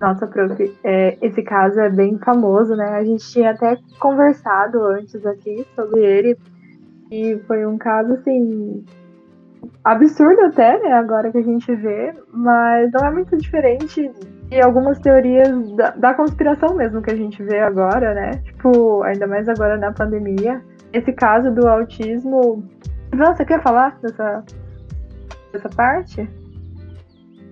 Nossa, 0.00 0.26
prof, 0.26 0.78
é, 0.84 1.18
esse 1.20 1.42
caso 1.42 1.80
é 1.80 1.90
bem 1.90 2.18
famoso, 2.18 2.74
né? 2.76 2.88
A 2.90 3.04
gente 3.04 3.28
tinha 3.30 3.50
até 3.50 3.76
conversado 3.98 4.80
antes 4.84 5.26
aqui 5.26 5.66
sobre 5.74 6.00
ele 6.04 6.38
e 7.10 7.36
foi 7.46 7.66
um 7.66 7.76
caso, 7.76 8.12
assim, 8.12 8.84
absurdo 9.84 10.40
até, 10.42 10.78
né? 10.80 10.92
Agora 10.92 11.32
que 11.32 11.38
a 11.38 11.42
gente 11.42 11.74
vê, 11.74 12.14
mas 12.32 12.92
não 12.92 13.06
é 13.06 13.10
muito 13.10 13.36
diferente 13.36 14.08
de 14.48 14.60
algumas 14.60 14.98
teorias 14.98 15.70
da, 15.72 15.90
da, 15.90 16.14
conspiração 16.14 16.74
mesmo 16.74 17.02
que 17.02 17.10
a 17.10 17.16
gente 17.16 17.42
vê 17.42 17.60
agora, 17.60 18.14
né? 18.14 18.30
Tipo, 18.44 19.02
ainda 19.02 19.26
mais 19.26 19.48
agora 19.48 19.76
na 19.76 19.92
pandemia. 19.92 20.62
Esse 20.92 21.12
caso 21.12 21.50
do 21.52 21.68
autismo. 21.68 22.66
Você 23.14 23.44
quer 23.44 23.62
falar 23.62 23.98
dessa, 24.00 24.44
dessa 25.52 25.68
parte? 25.68 26.28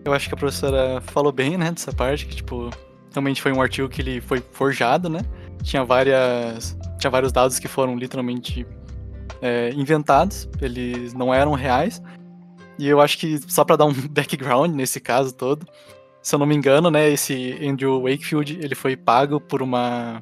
Eu 0.04 0.12
acho 0.12 0.28
que 0.28 0.34
a 0.34 0.38
professora 0.38 1.00
falou 1.02 1.32
bem, 1.32 1.58
né, 1.58 1.70
dessa 1.70 1.92
parte, 1.92 2.26
que, 2.26 2.36
tipo, 2.36 2.70
realmente 3.12 3.42
foi 3.42 3.52
um 3.52 3.60
artigo 3.60 3.88
que 3.88 4.00
ele 4.00 4.20
foi 4.20 4.40
forjado, 4.40 5.08
né? 5.08 5.20
Tinha 5.62 5.84
várias. 5.84 6.78
Tinha 6.98 7.10
vários 7.10 7.32
dados 7.32 7.58
que 7.58 7.68
foram 7.68 7.96
literalmente 7.96 8.66
é, 9.42 9.70
inventados, 9.70 10.48
eles 10.62 11.12
não 11.12 11.32
eram 11.32 11.52
reais. 11.52 12.02
E 12.78 12.88
eu 12.88 13.00
acho 13.00 13.18
que, 13.18 13.38
só 13.50 13.64
para 13.64 13.76
dar 13.76 13.86
um 13.86 13.92
background 14.10 14.74
nesse 14.74 15.00
caso 15.00 15.34
todo, 15.34 15.66
se 16.26 16.34
eu 16.34 16.40
não 16.40 16.46
me 16.46 16.56
engano, 16.56 16.90
né, 16.90 17.08
esse 17.08 17.56
Andrew 17.64 18.02
Wakefield, 18.02 18.58
ele 18.60 18.74
foi 18.74 18.96
pago 18.96 19.40
por 19.40 19.62
uma 19.62 20.20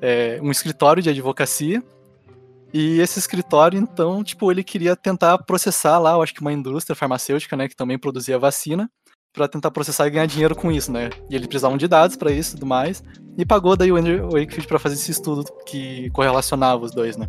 é, 0.00 0.38
um 0.40 0.52
escritório 0.52 1.02
de 1.02 1.10
advocacia. 1.10 1.82
E 2.72 3.00
esse 3.00 3.18
escritório, 3.18 3.76
então, 3.76 4.22
tipo, 4.22 4.52
ele 4.52 4.62
queria 4.62 4.94
tentar 4.94 5.36
processar 5.38 5.98
lá, 5.98 6.12
eu 6.12 6.22
acho 6.22 6.32
que 6.32 6.40
uma 6.40 6.52
indústria 6.52 6.94
farmacêutica, 6.94 7.56
né, 7.56 7.66
que 7.66 7.74
também 7.74 7.98
produzia 7.98 8.38
vacina, 8.38 8.88
para 9.36 9.46
tentar 9.46 9.70
processar 9.70 10.06
e 10.06 10.10
ganhar 10.10 10.24
dinheiro 10.24 10.56
com 10.56 10.72
isso, 10.72 10.90
né? 10.90 11.10
E 11.28 11.36
ele 11.36 11.46
precisava 11.46 11.76
de 11.76 11.86
dados 11.86 12.16
para 12.16 12.32
isso 12.32 12.52
e 12.52 12.54
tudo 12.54 12.66
mais. 12.66 13.04
E 13.36 13.44
pagou 13.44 13.76
daí 13.76 13.92
o 13.92 13.96
Andrew 13.96 14.30
Wakefield 14.30 14.66
para 14.66 14.78
fazer 14.78 14.94
esse 14.94 15.10
estudo 15.10 15.44
que 15.66 16.08
correlacionava 16.10 16.82
os 16.82 16.90
dois, 16.90 17.18
né? 17.18 17.28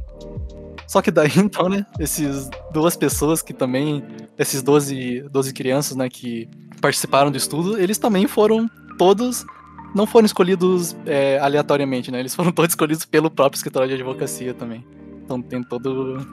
Só 0.88 1.02
que 1.02 1.12
daí, 1.12 1.30
então, 1.36 1.68
né, 1.68 1.86
esses 2.00 2.50
duas 2.72 2.96
pessoas 2.96 3.42
que 3.42 3.54
também, 3.54 4.02
esses 4.38 4.64
12, 4.64 5.28
12 5.30 5.54
crianças, 5.54 5.98
né, 5.98 6.10
que 6.10 6.50
participaram 6.80 7.30
do 7.30 7.38
estudo, 7.38 7.78
eles 7.78 7.98
também 7.98 8.26
foram 8.26 8.70
todos, 8.98 9.46
não 9.94 10.08
foram 10.08 10.26
escolhidos 10.26 10.96
é, 11.06 11.38
aleatoriamente, 11.40 12.10
né, 12.10 12.22
eles 12.22 12.34
foram 12.34 12.54
todos 12.54 12.72
escolhidos 12.72 13.04
pelo 13.04 13.30
próprio 13.30 13.58
escritório 13.58 13.90
de 13.90 13.96
advocacia 13.96 14.54
também. 14.54 14.88
Então 15.26 15.42
tem 15.42 15.62
todo 15.62 16.26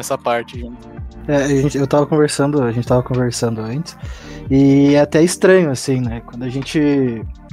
essa 0.00 0.18
parte. 0.18 0.68
É, 1.28 1.78
eu 1.78 1.86
tava 1.86 2.06
conversando, 2.06 2.62
a 2.62 2.72
gente 2.72 2.86
tava 2.86 3.02
conversando 3.02 3.60
antes, 3.60 3.96
e 4.50 4.94
é 4.94 5.00
até 5.00 5.22
estranho, 5.22 5.70
assim, 5.70 6.00
né, 6.00 6.22
quando 6.26 6.42
a 6.42 6.48
gente, 6.48 6.80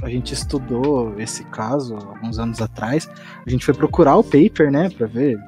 a 0.02 0.08
gente 0.08 0.34
estudou 0.34 1.14
esse 1.18 1.44
caso, 1.44 1.94
alguns 1.94 2.38
anos 2.38 2.60
atrás, 2.60 3.08
a 3.46 3.50
gente 3.50 3.64
foi 3.64 3.74
procurar 3.74 4.16
o 4.16 4.24
paper, 4.24 4.70
né, 4.70 4.90
pra 4.90 5.06
ver 5.06 5.38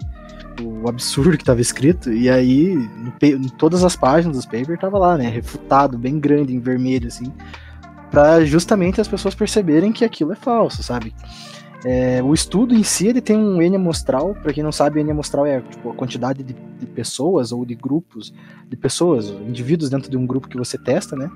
o 0.62 0.88
absurdo 0.88 1.36
que 1.36 1.42
estava 1.42 1.60
escrito, 1.60 2.12
e 2.12 2.28
aí 2.28 2.74
no, 2.74 3.12
em 3.22 3.48
todas 3.48 3.82
as 3.82 3.96
páginas 3.96 4.36
dos 4.36 4.46
papers 4.46 4.78
tava 4.78 4.98
lá, 4.98 5.16
né, 5.16 5.28
refutado, 5.28 5.98
bem 5.98 6.20
grande, 6.20 6.54
em 6.54 6.60
vermelho, 6.60 7.08
assim, 7.08 7.32
para 8.10 8.44
justamente 8.44 9.00
as 9.00 9.08
pessoas 9.08 9.34
perceberem 9.34 9.92
que 9.92 10.04
aquilo 10.04 10.32
é 10.32 10.36
falso, 10.36 10.82
sabe? 10.82 11.14
É, 11.84 12.22
o 12.22 12.34
estudo 12.34 12.74
em 12.74 12.82
si 12.82 13.06
ele 13.06 13.22
tem 13.22 13.36
um 13.36 13.62
N 13.62 13.76
amostral, 13.76 14.34
para 14.34 14.52
quem 14.52 14.62
não 14.62 14.72
sabe, 14.72 15.00
N 15.00 15.10
amostral 15.12 15.46
é 15.46 15.60
tipo, 15.62 15.90
a 15.90 15.94
quantidade 15.94 16.42
de, 16.42 16.52
de, 16.52 16.86
pessoas 16.86 17.52
ou 17.52 17.64
de 17.64 17.74
grupos 17.74 18.34
de 18.68 18.76
pessoas, 18.76 19.30
indivíduos 19.30 19.88
dentro 19.88 20.10
de 20.10 20.16
um 20.16 20.26
grupo 20.26 20.48
que 20.48 20.58
você 20.58 20.76
testa, 20.76 21.16
né? 21.16 21.30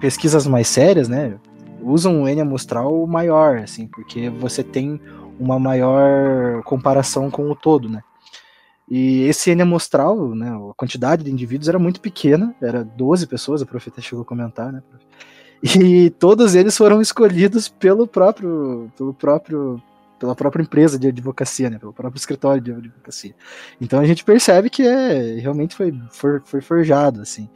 Pesquisas 0.00 0.46
mais 0.46 0.66
sérias, 0.66 1.08
né? 1.08 1.38
Usam 1.80 2.22
um 2.22 2.28
N 2.28 2.40
amostral 2.40 3.06
maior, 3.06 3.58
assim, 3.58 3.86
porque 3.86 4.28
você 4.28 4.64
tem 4.64 5.00
uma 5.38 5.60
maior 5.60 6.62
comparação 6.64 7.30
com 7.30 7.48
o 7.48 7.54
todo, 7.54 7.88
né? 7.88 8.02
E 8.90 9.22
esse 9.22 9.50
N 9.50 9.62
amostral, 9.62 10.34
né, 10.34 10.50
a 10.50 10.74
quantidade 10.74 11.24
de 11.24 11.30
indivíduos 11.30 11.68
era 11.68 11.78
muito 11.78 12.00
pequena, 12.00 12.54
era 12.60 12.84
12 12.84 13.26
pessoas, 13.26 13.62
a 13.62 13.66
profeta 13.66 14.00
chegou 14.00 14.22
a 14.22 14.26
comentar, 14.26 14.72
né? 14.72 14.82
E 15.64 16.10
todos 16.10 16.54
eles 16.54 16.76
foram 16.76 17.00
escolhidos 17.00 17.68
pelo 17.68 18.06
próprio, 18.06 18.92
pelo 18.98 19.14
próprio, 19.14 19.82
pela 20.18 20.34
própria 20.34 20.62
empresa 20.62 20.98
de 20.98 21.08
advocacia, 21.08 21.70
né, 21.70 21.78
pelo 21.78 21.92
próprio 21.92 22.18
escritório 22.18 22.60
de 22.60 22.70
advocacia. 22.70 23.34
Então 23.80 23.98
a 23.98 24.04
gente 24.04 24.22
percebe 24.22 24.68
que 24.68 24.82
é 24.82 25.38
realmente 25.40 25.74
foi, 25.74 25.98
foi, 26.10 26.40
foi 26.44 26.60
forjado, 26.60 27.22
assim. 27.22 27.48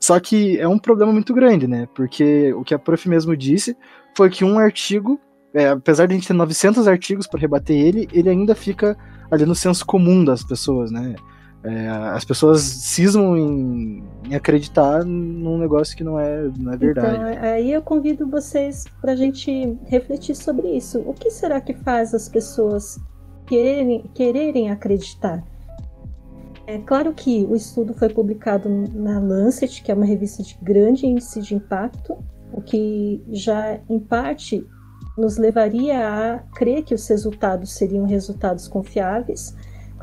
Só 0.00 0.18
que 0.18 0.58
é 0.58 0.66
um 0.66 0.78
problema 0.78 1.12
muito 1.12 1.34
grande, 1.34 1.66
né? 1.66 1.86
Porque 1.94 2.52
o 2.54 2.64
que 2.64 2.74
a 2.74 2.78
prof 2.78 3.06
mesmo 3.08 3.36
disse 3.36 3.76
foi 4.16 4.30
que 4.30 4.44
um 4.44 4.58
artigo, 4.58 5.20
é, 5.52 5.68
apesar 5.68 6.06
de 6.06 6.14
a 6.14 6.16
gente 6.16 6.28
ter 6.28 6.34
900 6.34 6.88
artigos 6.88 7.26
para 7.26 7.40
rebater 7.40 7.76
ele, 7.76 8.08
ele 8.12 8.30
ainda 8.30 8.54
fica 8.54 8.96
ali 9.30 9.44
no 9.44 9.54
senso 9.54 9.84
comum 9.84 10.24
das 10.24 10.42
pessoas, 10.42 10.90
né? 10.90 11.14
É, 11.64 11.88
as 11.88 12.26
pessoas 12.26 12.60
cismam 12.60 13.34
em, 13.36 14.04
em, 14.28 14.34
acreditar 14.34 15.02
num 15.02 15.56
negócio 15.56 15.96
que 15.96 16.04
não 16.04 16.20
é, 16.20 16.42
não 16.58 16.72
é 16.72 16.76
verdade. 16.76 17.16
Então, 17.16 17.42
aí 17.42 17.72
eu 17.72 17.80
convido 17.80 18.28
vocês 18.28 18.84
para 19.00 19.12
a 19.12 19.16
gente 19.16 19.78
refletir 19.86 20.36
sobre 20.36 20.68
isso. 20.76 21.00
O 21.00 21.14
que 21.14 21.30
será 21.30 21.62
que 21.62 21.72
faz 21.72 22.12
as 22.12 22.28
pessoas 22.28 23.00
quererem, 23.46 24.04
quererem 24.14 24.70
acreditar? 24.70 25.42
É 26.66 26.78
claro 26.78 27.14
que 27.14 27.46
o 27.48 27.54
estudo 27.54 27.94
foi 27.94 28.10
publicado 28.10 28.68
na 28.68 29.18
Lancet, 29.18 29.82
que 29.82 29.90
é 29.90 29.94
uma 29.94 30.06
revista 30.06 30.42
de 30.42 30.58
grande 30.62 31.06
índice 31.06 31.40
de 31.40 31.54
impacto, 31.54 32.16
o 32.52 32.60
que 32.60 33.22
já, 33.30 33.80
em 33.88 33.98
parte, 33.98 34.66
nos 35.16 35.36
levaria 35.36 36.08
a 36.08 36.38
crer 36.54 36.82
que 36.82 36.94
os 36.94 37.06
resultados 37.06 37.72
seriam 37.72 38.06
resultados 38.06 38.68
confiáveis. 38.68 39.54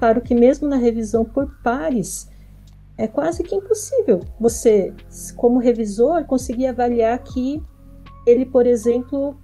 Claro 0.02 0.20
que, 0.20 0.34
mesmo 0.34 0.68
na 0.68 0.78
revisão 0.78 1.24
por 1.24 1.62
pares, 1.62 2.28
é 2.98 3.06
quase 3.08 3.44
que 3.44 3.54
impossível 3.54 4.22
você, 4.40 4.92
como 5.36 5.60
revisor, 5.60 6.26
conseguir 6.26 6.66
avaliar 6.66 7.20
que 7.20 7.62
ele, 8.26 8.44
por 8.44 8.66
exemplo, 8.66 9.40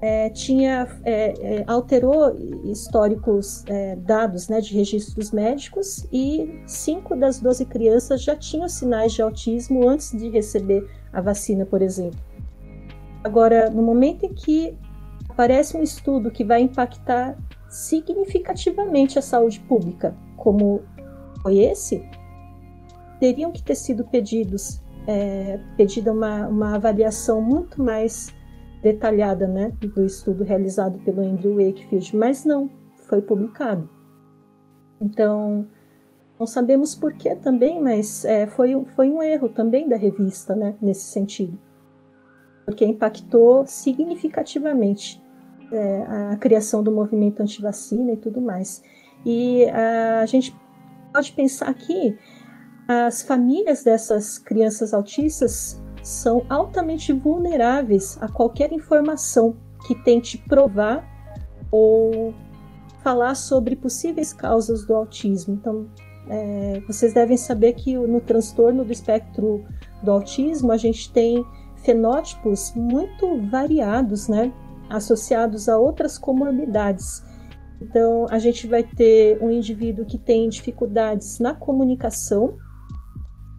é, 0.00 0.30
tinha 0.30 0.88
é, 1.04 1.58
é, 1.60 1.64
alterou 1.64 2.36
históricos 2.64 3.62
é, 3.68 3.94
dados 3.94 4.48
né, 4.48 4.60
de 4.60 4.74
registros 4.74 5.30
médicos 5.30 6.08
e 6.12 6.60
cinco 6.66 7.14
das 7.14 7.38
12 7.38 7.66
crianças 7.66 8.24
já 8.24 8.34
tinham 8.34 8.68
sinais 8.68 9.12
de 9.12 9.22
autismo 9.22 9.88
antes 9.88 10.10
de 10.10 10.28
receber 10.28 10.90
a 11.12 11.20
vacina, 11.20 11.64
por 11.64 11.82
exemplo. 11.82 12.18
Agora, 13.22 13.70
no 13.70 13.80
momento 13.80 14.26
em 14.26 14.34
que 14.34 14.76
aparece 15.28 15.76
um 15.76 15.84
estudo 15.84 16.32
que 16.32 16.42
vai 16.42 16.62
impactar 16.62 17.38
significativamente 17.68 19.18
a 19.18 19.22
saúde 19.22 19.60
pública, 19.60 20.16
como 20.36 20.82
foi 21.42 21.58
esse, 21.58 22.08
teriam 23.20 23.52
que 23.52 23.62
ter 23.62 23.74
sido 23.74 24.04
pedidos, 24.04 24.82
é, 25.06 25.60
pedida 25.76 26.12
uma, 26.12 26.46
uma 26.48 26.74
avaliação 26.74 27.40
muito 27.40 27.82
mais 27.82 28.34
detalhada 28.82 29.46
né, 29.46 29.72
do 29.80 30.04
estudo 30.04 30.44
realizado 30.44 30.98
pelo 31.00 31.22
Andrew 31.22 31.56
Wakefield, 31.56 32.16
mas 32.16 32.44
não 32.44 32.70
foi 33.08 33.22
publicado. 33.22 33.88
Então, 35.00 35.66
não 36.38 36.46
sabemos 36.46 36.94
por 36.94 37.12
que 37.14 37.34
também, 37.36 37.80
mas 37.80 38.24
é, 38.24 38.46
foi, 38.46 38.84
foi 38.94 39.10
um 39.10 39.22
erro 39.22 39.48
também 39.48 39.88
da 39.88 39.96
revista 39.96 40.54
né, 40.54 40.76
nesse 40.80 41.04
sentido, 41.04 41.58
porque 42.64 42.84
impactou 42.84 43.66
significativamente 43.66 45.22
é, 45.72 46.02
a 46.32 46.36
criação 46.36 46.82
do 46.82 46.92
movimento 46.92 47.40
anti-vacina 47.40 48.12
e 48.12 48.16
tudo 48.16 48.40
mais. 48.40 48.82
E 49.24 49.64
a, 49.70 50.20
a 50.20 50.26
gente 50.26 50.54
pode 51.12 51.32
pensar 51.32 51.72
que 51.74 52.16
as 52.88 53.22
famílias 53.22 53.82
dessas 53.82 54.38
crianças 54.38 54.94
autistas 54.94 55.82
são 56.02 56.46
altamente 56.48 57.12
vulneráveis 57.12 58.16
a 58.20 58.28
qualquer 58.28 58.72
informação 58.72 59.56
que 59.86 59.94
tente 60.04 60.38
provar 60.38 61.04
ou 61.70 62.32
falar 63.02 63.34
sobre 63.34 63.74
possíveis 63.74 64.32
causas 64.32 64.86
do 64.86 64.94
autismo. 64.94 65.54
Então, 65.54 65.88
é, 66.28 66.80
vocês 66.86 67.12
devem 67.12 67.36
saber 67.36 67.72
que 67.72 67.96
no 67.96 68.20
transtorno 68.20 68.84
do 68.84 68.92
espectro 68.92 69.64
do 70.02 70.10
autismo 70.10 70.72
a 70.72 70.76
gente 70.76 71.12
tem 71.12 71.44
fenótipos 71.84 72.72
muito 72.74 73.40
variados, 73.48 74.28
né, 74.28 74.52
associados 74.88 75.68
a 75.68 75.78
outras 75.78 76.18
comorbidades. 76.18 77.22
Então, 77.80 78.26
a 78.30 78.38
gente 78.38 78.66
vai 78.66 78.82
ter 78.82 79.42
um 79.42 79.50
indivíduo 79.50 80.06
que 80.06 80.18
tem 80.18 80.48
dificuldades 80.48 81.38
na 81.38 81.54
comunicação, 81.54 82.56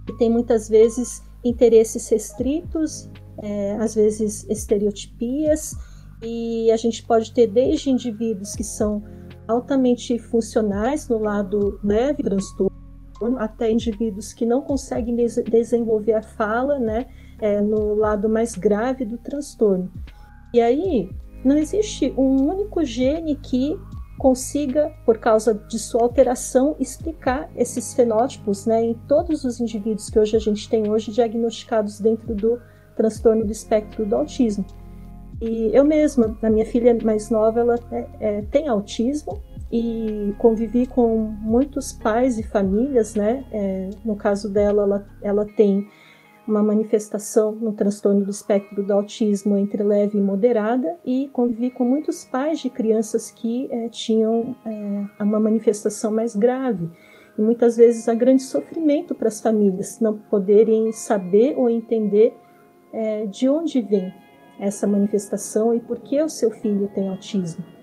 que 0.06 0.18
tem 0.18 0.30
muitas 0.30 0.68
vezes 0.68 1.22
interesses 1.44 2.08
restritos, 2.10 3.10
é, 3.38 3.78
às 3.78 3.94
vezes 3.94 4.46
estereotipias, 4.50 5.76
e 6.24 6.72
a 6.72 6.78
gente 6.78 7.06
pode 7.06 7.32
ter 7.32 7.48
desde 7.48 7.92
indivíduos 7.92 8.56
que 8.56 8.64
são 8.64 9.04
altamente 9.48 10.18
funcionais 10.18 11.08
no 11.08 11.20
lado 11.20 11.80
leve 11.84 12.24
transtorno, 12.24 12.72
até 13.38 13.72
indivíduos 13.72 14.34
que 14.34 14.46
não 14.46 14.62
conseguem 14.62 15.16
des 15.16 15.36
desenvolver 15.36 16.14
a 16.14 16.22
fala, 16.22 16.80
né, 16.80 17.06
é, 17.40 17.62
no 17.62 17.94
lado 17.94 18.28
mais 18.28 18.56
grave 18.56 19.06
do 19.06 19.18
transtorno. 19.18 19.92
E 20.58 20.62
aí 20.62 21.12
não 21.46 21.56
existe 21.56 22.12
um 22.18 22.50
único 22.50 22.84
gene 22.84 23.36
que 23.36 23.80
consiga, 24.18 24.92
por 25.06 25.20
causa 25.20 25.54
de 25.54 25.78
sua 25.78 26.02
alteração, 26.02 26.76
explicar 26.80 27.48
esses 27.56 27.94
fenótipos 27.94 28.66
né, 28.66 28.84
em 28.84 28.96
todos 29.08 29.44
os 29.44 29.60
indivíduos 29.60 30.10
que 30.10 30.18
hoje 30.18 30.36
a 30.36 30.40
gente 30.40 30.68
tem 30.68 30.90
hoje 30.90 31.12
diagnosticados 31.12 32.00
dentro 32.00 32.34
do 32.34 32.60
transtorno 32.96 33.46
do 33.46 33.52
espectro 33.52 34.04
do 34.04 34.16
autismo. 34.16 34.66
E 35.40 35.70
eu 35.72 35.86
mesma, 35.86 36.36
a 36.42 36.50
minha 36.50 36.66
filha 36.66 36.98
mais 37.04 37.30
nova, 37.30 37.60
ela 37.60 37.76
é, 37.92 38.08
é, 38.20 38.42
tem 38.42 38.68
autismo 38.68 39.40
e 39.72 40.34
convivi 40.40 40.88
com 40.88 41.18
muitos 41.40 41.94
pais 41.94 42.40
e 42.40 42.44
famílias, 42.44 43.14
né? 43.14 43.46
É, 43.52 43.92
no 44.04 44.16
caso 44.16 44.52
dela, 44.52 44.82
ela, 44.82 45.06
ela 45.22 45.46
tem 45.46 45.88
uma 46.48 46.64
manifestação 46.64 47.52
no 47.52 47.74
transtorno 47.74 48.24
do 48.24 48.32
espectro 48.32 48.84
do 48.84 48.94
autismo 48.94 49.58
entre 49.58 49.84
leve 49.84 50.18
e 50.18 50.22
moderada 50.22 50.98
e 51.06 51.30
convivi 51.34 51.70
com 51.70 51.84
muitos 51.84 52.24
pais 52.24 52.60
de 52.60 52.70
crianças 52.70 53.30
que 53.30 53.68
é, 53.72 53.90
tinham 53.90 54.56
é, 54.66 55.24
uma 55.24 55.40
manifestação 55.40 56.12
mais 56.12 56.36
grave 56.36 56.90
e 57.38 57.42
muitas 57.42 57.78
vezes 57.78 58.08
há 58.08 58.14
grande 58.14 58.44
sofrimento 58.44 59.14
para 59.14 59.28
as 59.28 59.42
famílias 59.42 60.00
não 60.00 60.18
poderem 60.18 60.92
saber 60.92 61.56
ou 61.58 61.70
entender 61.70 62.34
é, 62.92 63.26
de 63.26 63.48
onde 63.48 63.82
vem 63.82 64.14
essa 64.60 64.88
manifestação 64.88 65.74
e 65.74 65.80
por 65.80 66.00
que 66.00 66.22
o 66.22 66.30
seu 66.30 66.50
filho 66.50 66.90
tem 66.96 67.10
autismo. 67.10 67.77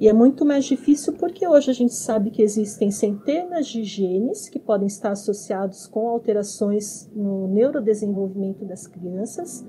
E 0.00 0.08
é 0.08 0.14
muito 0.14 0.46
mais 0.46 0.64
difícil 0.64 1.12
porque 1.12 1.46
hoje 1.46 1.70
a 1.70 1.74
gente 1.74 1.92
sabe 1.92 2.30
que 2.30 2.40
existem 2.40 2.90
centenas 2.90 3.66
de 3.66 3.84
genes 3.84 4.48
que 4.48 4.58
podem 4.58 4.86
estar 4.86 5.10
associados 5.10 5.86
com 5.86 6.08
alterações 6.08 7.06
no 7.14 7.46
neurodesenvolvimento 7.46 8.64
das 8.64 8.86
crianças, 8.86 9.62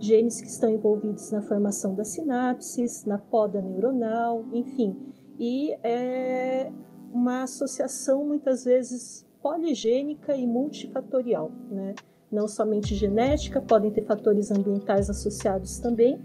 genes 0.00 0.40
que 0.40 0.46
estão 0.46 0.70
envolvidos 0.70 1.30
na 1.30 1.42
formação 1.42 1.94
das 1.94 2.08
sinapses, 2.08 3.04
na 3.04 3.18
poda 3.18 3.60
neuronal, 3.60 4.46
enfim. 4.54 4.96
E 5.38 5.74
é 5.82 6.72
uma 7.12 7.42
associação 7.42 8.24
muitas 8.24 8.64
vezes 8.64 9.26
poligênica 9.42 10.34
e 10.34 10.46
multifatorial, 10.46 11.52
né? 11.70 11.94
Não 12.32 12.48
somente 12.48 12.94
genética, 12.94 13.60
podem 13.60 13.90
ter 13.90 14.06
fatores 14.06 14.50
ambientais 14.50 15.10
associados 15.10 15.78
também, 15.78 16.18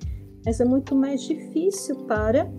mas 0.45 0.61
é 0.61 0.65
muito 0.65 0.95
mais 0.95 1.21
difícil 1.23 1.97
para 2.05 2.49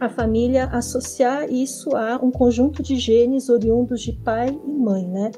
a 0.00 0.08
família 0.08 0.66
associar 0.66 1.50
isso 1.50 1.94
a 1.96 2.16
um 2.22 2.30
conjunto 2.30 2.82
de 2.82 2.96
genes 2.96 3.48
oriundos 3.48 4.00
de 4.00 4.12
pai 4.12 4.48
e 4.48 4.72
mãe, 4.72 5.06
né? 5.06 5.30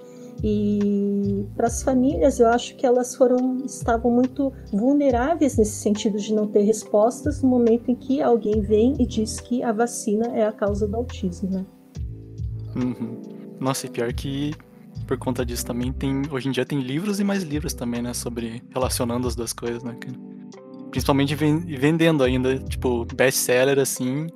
E 0.42 1.46
para 1.56 1.66
as 1.66 1.82
famílias, 1.82 2.38
eu 2.38 2.48
acho 2.48 2.76
que 2.76 2.84
elas 2.84 3.14
foram 3.16 3.64
estavam 3.64 4.10
muito 4.10 4.52
vulneráveis 4.70 5.56
nesse 5.56 5.76
sentido 5.76 6.18
de 6.18 6.34
não 6.34 6.46
ter 6.46 6.62
respostas 6.62 7.42
no 7.42 7.48
momento 7.48 7.90
em 7.90 7.94
que 7.94 8.20
alguém 8.20 8.60
vem 8.60 8.94
e 8.98 9.06
diz 9.06 9.40
que 9.40 9.62
a 9.62 9.72
vacina 9.72 10.26
é 10.36 10.46
a 10.46 10.52
causa 10.52 10.86
do 10.86 10.96
autismo, 10.96 11.50
né? 11.50 11.66
Uhum. 12.76 13.20
Nossa, 13.58 13.86
e 13.86 13.90
pior 13.90 14.12
que 14.12 14.52
por 15.06 15.16
conta 15.16 15.46
disso 15.46 15.64
também 15.64 15.92
tem 15.92 16.22
hoje 16.30 16.48
em 16.48 16.50
dia 16.50 16.66
tem 16.66 16.80
livros 16.80 17.20
e 17.20 17.24
mais 17.24 17.42
livros 17.42 17.72
também, 17.72 18.02
né, 18.02 18.12
sobre 18.12 18.62
relacionando 18.70 19.26
as 19.26 19.34
duas 19.34 19.52
coisas, 19.52 19.82
né? 19.82 19.96
Principalmente 20.90 21.34
vendendo 21.34 22.24
ainda, 22.24 22.58
tipo, 22.58 23.04
best-seller 23.14 23.78
assim, 23.78 24.26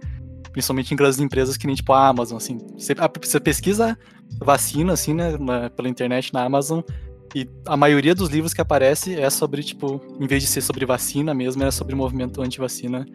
principalmente 0.52 0.92
em 0.92 0.96
grandes 0.96 1.20
empresas 1.20 1.56
que 1.56 1.66
nem 1.66 1.76
tipo 1.76 1.92
a 1.92 2.08
Amazon, 2.08 2.36
assim. 2.36 2.58
Você, 2.76 3.40
pesquisa 3.40 3.96
vacina, 4.40 4.92
assim, 4.92 5.14
né, 5.14 5.36
na, 5.38 5.70
pela 5.70 5.88
internet 5.88 6.32
na 6.32 6.44
Amazon, 6.44 6.80
e 7.34 7.48
a 7.66 7.76
maioria 7.76 8.14
dos 8.14 8.28
livros 8.28 8.52
que 8.52 8.60
aparece 8.60 9.14
é 9.14 9.30
sobre, 9.30 9.62
tipo, 9.62 10.00
em 10.18 10.26
vez 10.26 10.42
de 10.42 10.48
ser 10.48 10.60
sobre 10.60 10.84
vacina 10.84 11.32
mesmo, 11.32 11.62
é 11.62 11.70
sobre 11.70 11.94
movimento 11.94 12.42
anti-vacina 12.42 13.06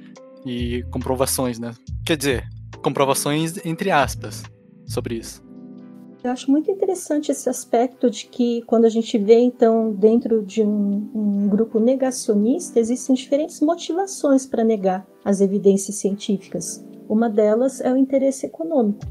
e 0.46 0.84
comprovações, 0.92 1.60
né? 1.60 1.74
Quer 2.06 2.16
dizer, 2.18 2.48
comprovações 2.82 3.58
entre 3.66 3.92
aspas. 3.92 4.44
sobre 4.88 5.16
isso. 5.16 5.45
Eu 6.26 6.32
acho 6.32 6.50
muito 6.50 6.72
interessante 6.72 7.32
esse 7.32 7.48
aspecto 7.48 8.10
de 8.10 8.26
que 8.26 8.64
quando 8.64 8.86
a 8.86 8.90
gente 8.90 9.16
vê, 9.16 9.36
então, 9.36 9.92
dentro 9.92 10.42
de 10.42 10.64
um, 10.64 11.08
um 11.14 11.48
grupo 11.48 11.80
negacionista, 11.80 12.80
existem 12.80 13.14
diferentes 13.14 13.62
motivações 13.62 14.44
para 14.44 14.64
negar 14.64 15.06
as 15.24 15.40
evidências 15.40 15.98
científicas. 15.98 16.84
Uma 17.08 17.30
delas 17.30 17.80
é 17.80 17.94
o 17.94 17.96
interesse 17.96 18.48
econômico. 18.48 19.02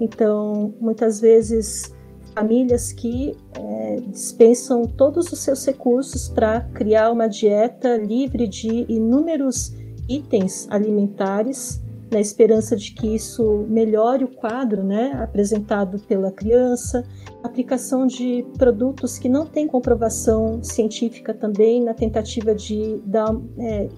Então, 0.00 0.74
muitas 0.80 1.20
vezes, 1.20 1.94
famílias 2.34 2.92
que 2.92 3.36
é, 3.54 4.00
dispensam 4.08 4.82
todos 4.82 5.30
os 5.30 5.38
seus 5.38 5.64
recursos 5.64 6.28
para 6.28 6.62
criar 6.74 7.12
uma 7.12 7.28
dieta 7.28 7.96
livre 7.96 8.48
de 8.48 8.86
inúmeros 8.88 9.72
itens 10.08 10.66
alimentares, 10.68 11.80
na 12.10 12.20
esperança 12.20 12.76
de 12.76 12.92
que 12.92 13.14
isso 13.14 13.66
melhore 13.68 14.24
o 14.24 14.28
quadro 14.28 14.82
né, 14.82 15.12
apresentado 15.22 15.98
pela 16.00 16.32
criança, 16.32 17.04
aplicação 17.42 18.06
de 18.06 18.44
produtos 18.58 19.18
que 19.18 19.28
não 19.28 19.46
têm 19.46 19.66
comprovação 19.66 20.62
científica 20.62 21.32
também, 21.32 21.82
na 21.82 21.94
tentativa 21.94 22.54
de 22.54 23.00
dar, 23.06 23.32
é, 23.58 23.88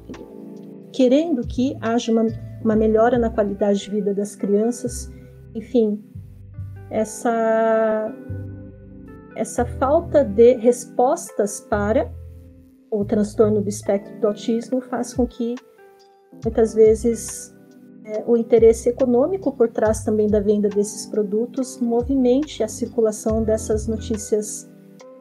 querendo 0.92 1.46
que 1.46 1.76
haja 1.80 2.12
uma, 2.12 2.26
uma 2.62 2.76
melhora 2.76 3.18
na 3.18 3.30
qualidade 3.30 3.80
de 3.80 3.90
vida 3.90 4.12
das 4.12 4.36
crianças, 4.36 5.10
enfim, 5.54 6.02
essa 6.90 8.12
essa 9.34 9.64
falta 9.64 10.22
de 10.22 10.56
respostas 10.56 11.60
para 11.60 12.12
o 12.90 13.04
transtorno 13.04 13.62
do 13.62 13.68
espectro 13.68 14.20
do 14.20 14.26
autismo 14.26 14.80
faz 14.82 15.14
com 15.14 15.26
que 15.26 15.54
muitas 16.44 16.74
vezes 16.74 17.51
é, 18.04 18.24
o 18.26 18.36
interesse 18.36 18.88
econômico 18.88 19.52
por 19.52 19.68
trás 19.68 20.02
também 20.04 20.28
da 20.28 20.40
venda 20.40 20.68
desses 20.68 21.06
produtos 21.06 21.78
movimente 21.80 22.62
a 22.62 22.68
circulação 22.68 23.42
dessas 23.44 23.86
notícias 23.86 24.68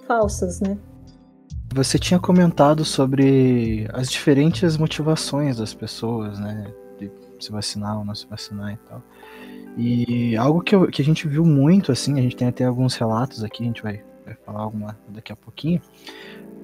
falsas, 0.08 0.60
né? 0.60 0.78
Você 1.74 1.98
tinha 1.98 2.20
comentado 2.20 2.84
sobre 2.84 3.88
as 3.94 4.10
diferentes 4.10 4.76
motivações 4.78 5.58
das 5.58 5.74
pessoas, 5.74 6.40
né? 6.40 6.74
De 7.00 7.12
se 7.40 7.52
vacinar 7.52 7.98
ou 7.98 8.04
não 8.04 8.16
se 8.16 8.28
vacinar 8.28 8.74
e 8.74 8.78
tal. 8.90 9.02
E 9.78 10.36
algo 10.36 10.62
que, 10.62 10.76
eu, 10.76 10.88
que 10.88 11.02
a 11.02 11.06
gente 11.06 11.28
viu 11.28 11.46
muito, 11.46 11.92
assim, 11.92 12.20
a 12.20 12.22
gente 12.22 12.36
tem 12.36 12.48
até 12.48 12.66
alguns 12.66 12.96
relatos 12.96 13.44
aqui, 13.44 13.64
a 13.64 13.66
gente 13.68 13.82
vai, 13.82 14.04
vai 14.26 14.36
falar 14.46 14.62
alguma 14.62 14.98
daqui 15.08 15.32
a 15.32 15.36
pouquinho, 15.36 15.82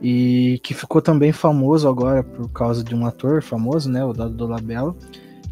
e 0.02 0.60
que 0.62 0.74
ficou 0.74 1.02
também 1.02 1.32
famoso 1.32 1.88
agora 1.88 2.22
por 2.22 2.50
causa 2.50 2.84
de 2.84 2.94
um 2.94 3.06
ator 3.06 3.42
famoso, 3.42 3.90
né, 3.90 4.04
o 4.04 4.12
Dado 4.12 4.34
Dolabella, 4.34 4.94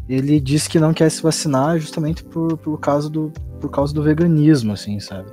ele 0.08 0.40
disse 0.40 0.68
que 0.68 0.78
não 0.78 0.94
quer 0.94 1.10
se 1.10 1.22
vacinar 1.22 1.78
justamente 1.78 2.22
por, 2.22 2.56
por, 2.58 2.78
causa 2.78 3.10
do, 3.10 3.32
por 3.60 3.70
causa 3.70 3.92
do 3.92 4.02
veganismo, 4.02 4.72
assim, 4.72 5.00
sabe? 5.00 5.30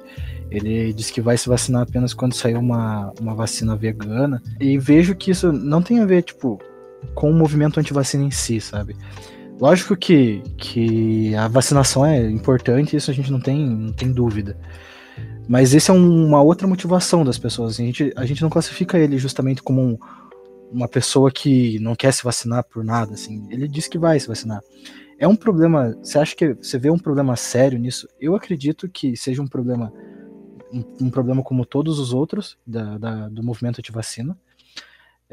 Ele 0.49 0.93
disse 0.93 1.11
que 1.11 1.21
vai 1.21 1.37
se 1.37 1.49
vacinar 1.49 1.83
apenas 1.83 2.13
quando 2.13 2.33
sair 2.33 2.55
uma, 2.55 3.11
uma 3.19 3.33
vacina 3.33 3.75
vegana. 3.75 4.41
E 4.59 4.77
vejo 4.77 5.15
que 5.15 5.31
isso 5.31 5.51
não 5.51 5.81
tem 5.81 5.99
a 5.99 6.05
ver, 6.05 6.23
tipo, 6.23 6.59
com 7.15 7.29
o 7.29 7.33
movimento 7.33 7.79
anti-vacina 7.79 8.23
em 8.23 8.31
si, 8.31 8.59
sabe? 8.59 8.95
Lógico 9.59 9.95
que, 9.95 10.41
que 10.57 11.35
a 11.35 11.47
vacinação 11.47 12.05
é 12.05 12.29
importante, 12.29 12.95
isso 12.95 13.09
a 13.09 13.13
gente 13.13 13.31
não 13.31 13.39
tem, 13.39 13.67
não 13.67 13.93
tem 13.93 14.11
dúvida. 14.11 14.57
Mas 15.47 15.73
esse 15.73 15.91
é 15.91 15.93
um, 15.93 16.27
uma 16.27 16.41
outra 16.41 16.67
motivação 16.67 17.23
das 17.23 17.37
pessoas. 17.37 17.79
A 17.79 17.83
gente, 17.83 18.13
a 18.15 18.25
gente 18.25 18.41
não 18.41 18.49
classifica 18.49 18.97
ele 18.97 19.17
justamente 19.17 19.61
como 19.61 19.81
um, 19.81 19.97
uma 20.73 20.87
pessoa 20.87 21.31
que 21.31 21.79
não 21.79 21.95
quer 21.95 22.11
se 22.11 22.23
vacinar 22.23 22.63
por 22.63 22.83
nada, 22.83 23.13
assim. 23.13 23.47
Ele 23.49 23.67
diz 23.67 23.87
que 23.87 23.97
vai 23.97 24.19
se 24.19 24.27
vacinar. 24.27 24.61
É 25.17 25.27
um 25.27 25.35
problema. 25.35 25.95
Você 26.01 26.17
acha 26.17 26.35
que 26.35 26.53
você 26.53 26.77
vê 26.77 26.89
um 26.89 26.97
problema 26.97 27.35
sério 27.35 27.79
nisso? 27.79 28.07
Eu 28.19 28.35
acredito 28.35 28.89
que 28.89 29.15
seja 29.15 29.41
um 29.41 29.47
problema, 29.47 29.93
um, 30.71 31.05
um 31.05 31.09
problema 31.09 31.43
como 31.43 31.65
todos 31.65 31.99
os 31.99 32.13
outros 32.13 32.57
da, 32.65 32.97
da, 32.97 33.29
do 33.29 33.43
movimento 33.43 33.79
anti-vacina. 33.79 34.37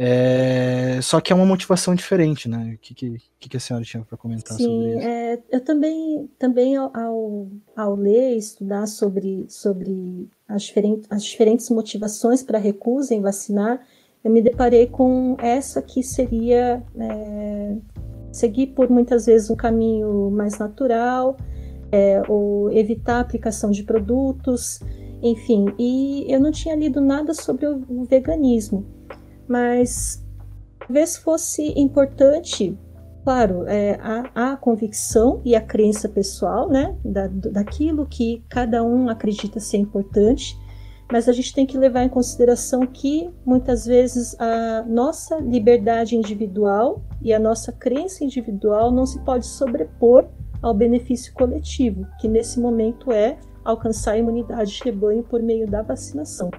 É, 0.02 0.98
só 1.02 1.20
que 1.20 1.30
é 1.30 1.36
uma 1.36 1.44
motivação 1.44 1.94
diferente, 1.94 2.48
né? 2.48 2.72
O 2.74 2.78
que, 2.78 2.94
que, 2.94 3.18
que 3.38 3.56
a 3.56 3.60
senhora 3.60 3.84
tinha 3.84 4.02
para 4.02 4.16
comentar 4.16 4.56
Sim, 4.56 4.64
sobre 4.64 4.96
isso? 4.96 5.06
É, 5.06 5.42
eu 5.50 5.60
também, 5.62 6.30
também 6.38 6.76
ao, 6.76 7.50
ao 7.76 7.94
ler, 7.96 8.36
estudar 8.36 8.86
sobre, 8.86 9.44
sobre 9.48 10.26
as, 10.48 10.62
diferentes, 10.62 11.06
as 11.10 11.22
diferentes 11.22 11.68
motivações 11.68 12.42
para 12.42 12.58
recusa 12.58 13.14
em 13.14 13.20
vacinar, 13.20 13.86
eu 14.24 14.30
me 14.30 14.42
deparei 14.42 14.86
com 14.86 15.36
essa 15.38 15.80
que 15.80 16.02
seria 16.02 16.82
é, 16.98 17.76
seguir 18.32 18.68
por 18.68 18.88
muitas 18.90 19.26
vezes 19.26 19.50
um 19.50 19.56
caminho 19.56 20.30
mais 20.30 20.58
natural, 20.58 21.36
é, 21.92 22.22
ou 22.28 22.70
evitar 22.70 23.16
a 23.16 23.20
aplicação 23.20 23.70
de 23.70 23.82
produtos, 23.82 24.80
enfim. 25.22 25.66
E 25.78 26.26
eu 26.28 26.38
não 26.38 26.50
tinha 26.50 26.76
lido 26.76 27.00
nada 27.00 27.34
sobre 27.34 27.66
o, 27.66 28.04
veganismo 28.04 28.86
mas 29.50 30.24
talvez 30.78 31.16
fosse 31.16 31.74
importante, 31.76 32.78
claro, 33.24 33.64
é, 33.66 33.98
a, 34.00 34.52
a, 34.52 34.56
convicção 34.56 35.42
e 35.44 35.56
a 35.56 35.60
crença 35.60 36.08
pessoal, 36.08 36.70
né, 36.70 36.96
da, 37.04 37.26
daquilo 37.26 38.06
que 38.06 38.44
cada 38.48 38.84
um 38.84 39.08
acredita 39.08 39.58
ser 39.58 39.78
importante, 39.78 40.56
mas 41.10 41.28
a 41.28 41.32
gente 41.32 41.52
tem 41.52 41.66
que 41.66 41.76
levar 41.76 42.04
em 42.04 42.08
consideração 42.08 42.86
que 42.86 43.30
muitas 43.44 43.84
vezes 43.84 44.38
a 44.38 44.84
nossa 44.86 45.36
liberdade 45.38 46.16
individual 46.16 47.02
e 47.20 47.32
a 47.32 47.38
nossa 47.38 47.72
crença 47.72 48.24
individual 48.24 48.90
não 48.90 49.04
se 49.04 49.18
pode 49.24 49.46
sobrepor 49.46 50.28
ao 50.62 50.74
benefício 50.74 51.32
coletivo, 51.34 52.06
que 52.20 52.28
nesse 52.28 52.60
momento 52.60 53.10
é 53.10 53.38
alcançar 53.64 54.12
a 54.12 54.18
imunidade 54.18 54.72
de 54.72 54.84
rebanho 54.84 55.22
por 55.22 55.42
meio 55.42 55.66
da 55.66 55.82
vacinação. 55.82 56.50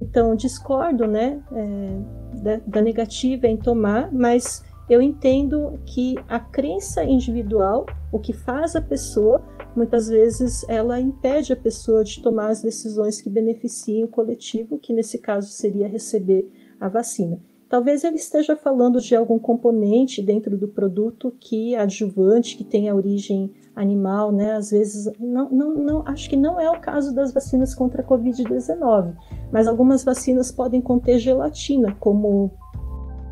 Então, 0.00 0.36
discordo 0.36 1.06
né, 1.06 1.40
é, 1.52 2.38
da, 2.40 2.60
da 2.66 2.82
negativa 2.82 3.46
em 3.46 3.56
tomar, 3.56 4.12
mas 4.12 4.64
eu 4.88 5.02
entendo 5.02 5.78
que 5.84 6.16
a 6.28 6.38
crença 6.38 7.04
individual, 7.04 7.84
o 8.12 8.18
que 8.18 8.32
faz 8.32 8.74
a 8.76 8.80
pessoa, 8.80 9.42
muitas 9.78 10.08
vezes 10.08 10.64
ela 10.68 11.00
impede 11.00 11.52
a 11.52 11.56
pessoa 11.56 12.04
de 12.04 12.20
tomar 12.20 12.48
as 12.48 12.60
decisões 12.60 13.20
que 13.20 13.30
beneficiem 13.30 14.04
o 14.04 14.08
coletivo, 14.08 14.78
que 14.78 14.92
nesse 14.92 15.18
caso 15.18 15.48
seria 15.50 15.88
receber 15.88 16.50
a 16.80 16.88
vacina. 16.88 17.40
Talvez 17.68 18.02
ele 18.02 18.16
esteja 18.16 18.56
falando 18.56 18.98
de 19.00 19.14
algum 19.14 19.38
componente 19.38 20.22
dentro 20.22 20.56
do 20.56 20.68
produto 20.68 21.34
que 21.38 21.74
é 21.74 21.80
adjuvante, 21.80 22.56
que 22.56 22.64
tem 22.64 22.88
a 22.88 22.94
origem 22.94 23.52
animal, 23.76 24.32
né? 24.32 24.52
Às 24.54 24.70
vezes, 24.70 25.12
não, 25.20 25.50
não, 25.50 25.74
não, 25.74 26.02
acho 26.06 26.28
que 26.30 26.36
não 26.36 26.58
é 26.58 26.70
o 26.70 26.80
caso 26.80 27.14
das 27.14 27.32
vacinas 27.32 27.74
contra 27.74 28.02
a 28.02 28.04
Covid-19, 28.04 29.14
mas 29.52 29.68
algumas 29.68 30.02
vacinas 30.02 30.50
podem 30.50 30.80
conter 30.80 31.18
gelatina 31.18 31.94
como 32.00 32.50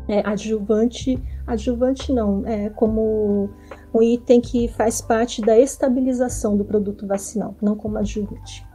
é, 0.07 0.21
adjuvante, 0.25 1.21
adjuvante 1.45 2.13
não, 2.13 2.45
é 2.45 2.69
como 2.69 3.49
um 3.97 4.01
item 4.01 4.39
que 4.39 4.67
faz 4.67 5.01
parte 5.01 5.41
da 5.41 5.57
estabilização 5.57 6.55
do 6.55 6.63
produto 6.63 7.07
vacinal, 7.07 7.55
não 7.61 7.75
como 7.75 7.97
adjuvante. 7.97 8.65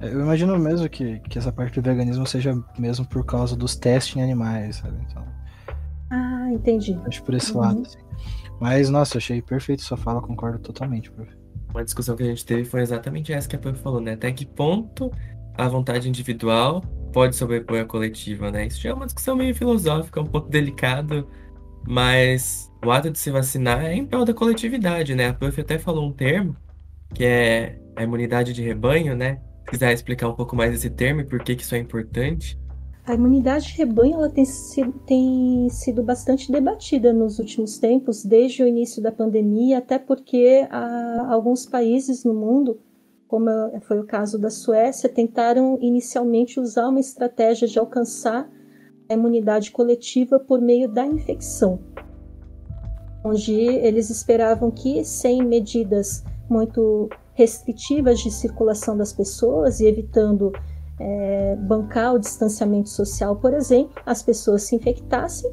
É, 0.00 0.08
eu 0.08 0.20
imagino 0.20 0.58
mesmo 0.58 0.88
que, 0.88 1.20
que 1.20 1.38
essa 1.38 1.52
parte 1.52 1.80
do 1.80 1.84
veganismo 1.84 2.26
seja 2.26 2.54
mesmo 2.78 3.06
por 3.06 3.24
causa 3.24 3.56
dos 3.56 3.76
testes 3.76 4.16
em 4.16 4.22
animais, 4.22 4.76
sabe? 4.76 4.96
Então, 5.08 5.24
ah, 6.10 6.48
entendi. 6.52 6.98
Acho 7.06 7.22
por 7.22 7.34
esse 7.34 7.52
uhum. 7.52 7.60
lado, 7.60 7.82
assim. 7.82 7.98
Mas, 8.60 8.88
nossa, 8.90 9.18
achei 9.18 9.42
perfeito 9.42 9.82
sua 9.82 9.96
fala, 9.96 10.20
concordo 10.20 10.58
totalmente, 10.58 11.10
prof. 11.10 11.30
Uma 11.70 11.84
discussão 11.84 12.14
que 12.14 12.22
a 12.22 12.26
gente 12.26 12.44
teve 12.44 12.64
foi 12.64 12.82
exatamente 12.82 13.32
essa 13.32 13.48
que 13.48 13.56
a 13.56 13.58
prof 13.58 13.78
falou, 13.80 14.00
né? 14.00 14.12
Até 14.12 14.30
que 14.32 14.46
ponto 14.46 15.10
a 15.56 15.68
vontade 15.68 16.08
individual 16.08 16.82
pode 17.12 17.36
sobrepor 17.36 17.78
a 17.78 17.84
coletiva, 17.84 18.50
né? 18.50 18.66
Isso 18.66 18.80
já 18.80 18.90
é 18.90 18.94
uma 18.94 19.06
discussão 19.06 19.36
meio 19.36 19.54
filosófica, 19.54 20.20
um 20.20 20.26
pouco 20.26 20.48
delicado, 20.48 21.28
mas 21.86 22.70
o 22.84 22.90
ato 22.90 23.10
de 23.10 23.18
se 23.18 23.30
vacinar 23.30 23.84
é 23.84 23.94
em 23.94 24.06
prol 24.06 24.24
da 24.24 24.34
coletividade, 24.34 25.14
né? 25.14 25.28
A 25.28 25.34
prof 25.34 25.60
até 25.60 25.78
falou 25.78 26.06
um 26.06 26.12
termo, 26.12 26.56
que 27.14 27.24
é 27.24 27.78
a 27.96 28.02
imunidade 28.02 28.52
de 28.52 28.62
rebanho, 28.62 29.16
né? 29.16 29.40
Se 29.64 29.70
quiser 29.70 29.92
explicar 29.92 30.28
um 30.28 30.34
pouco 30.34 30.54
mais 30.54 30.74
esse 30.74 30.90
termo 30.90 31.20
e 31.20 31.24
por 31.24 31.42
que, 31.42 31.56
que 31.56 31.62
isso 31.62 31.74
é 31.74 31.78
importante. 31.78 32.58
A 33.06 33.14
imunidade 33.14 33.66
de 33.66 33.76
rebanho 33.76 34.14
ela 34.14 34.30
tem, 34.30 34.46
sido, 34.46 34.92
tem 35.06 35.68
sido 35.68 36.02
bastante 36.02 36.50
debatida 36.50 37.12
nos 37.12 37.38
últimos 37.38 37.78
tempos, 37.78 38.24
desde 38.24 38.62
o 38.62 38.66
início 38.66 39.02
da 39.02 39.12
pandemia, 39.12 39.78
até 39.78 39.98
porque 39.98 40.66
alguns 41.28 41.66
países 41.66 42.24
no 42.24 42.32
mundo, 42.32 42.80
como 43.28 43.50
foi 43.82 44.00
o 44.00 44.06
caso 44.06 44.38
da 44.38 44.48
Suécia, 44.48 45.08
tentaram 45.08 45.78
inicialmente 45.82 46.58
usar 46.58 46.88
uma 46.88 47.00
estratégia 47.00 47.68
de 47.68 47.78
alcançar 47.78 48.50
a 49.08 49.14
imunidade 49.14 49.70
coletiva 49.70 50.38
por 50.38 50.60
meio 50.60 50.88
da 50.88 51.06
infecção, 51.06 51.78
onde 53.24 53.52
eles 53.52 54.10
esperavam 54.10 54.70
que, 54.70 55.04
sem 55.04 55.42
medidas 55.42 56.24
muito 56.48 57.08
restritivas 57.34 58.20
de 58.20 58.30
circulação 58.30 58.96
das 58.96 59.12
pessoas 59.12 59.80
e 59.80 59.86
evitando 59.86 60.52
é, 60.98 61.56
bancar 61.56 62.14
o 62.14 62.18
distanciamento 62.18 62.88
social, 62.88 63.36
por 63.36 63.52
exemplo, 63.52 64.00
as 64.06 64.22
pessoas 64.22 64.62
se 64.62 64.76
infectassem, 64.76 65.52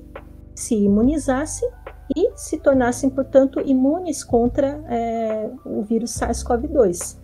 se 0.54 0.76
imunizassem 0.76 1.70
e 2.16 2.32
se 2.36 2.58
tornassem, 2.58 3.10
portanto, 3.10 3.62
imunes 3.62 4.24
contra 4.24 4.84
é, 4.88 5.50
o 5.66 5.82
vírus 5.82 6.12
SARS-CoV-2. 6.12 7.18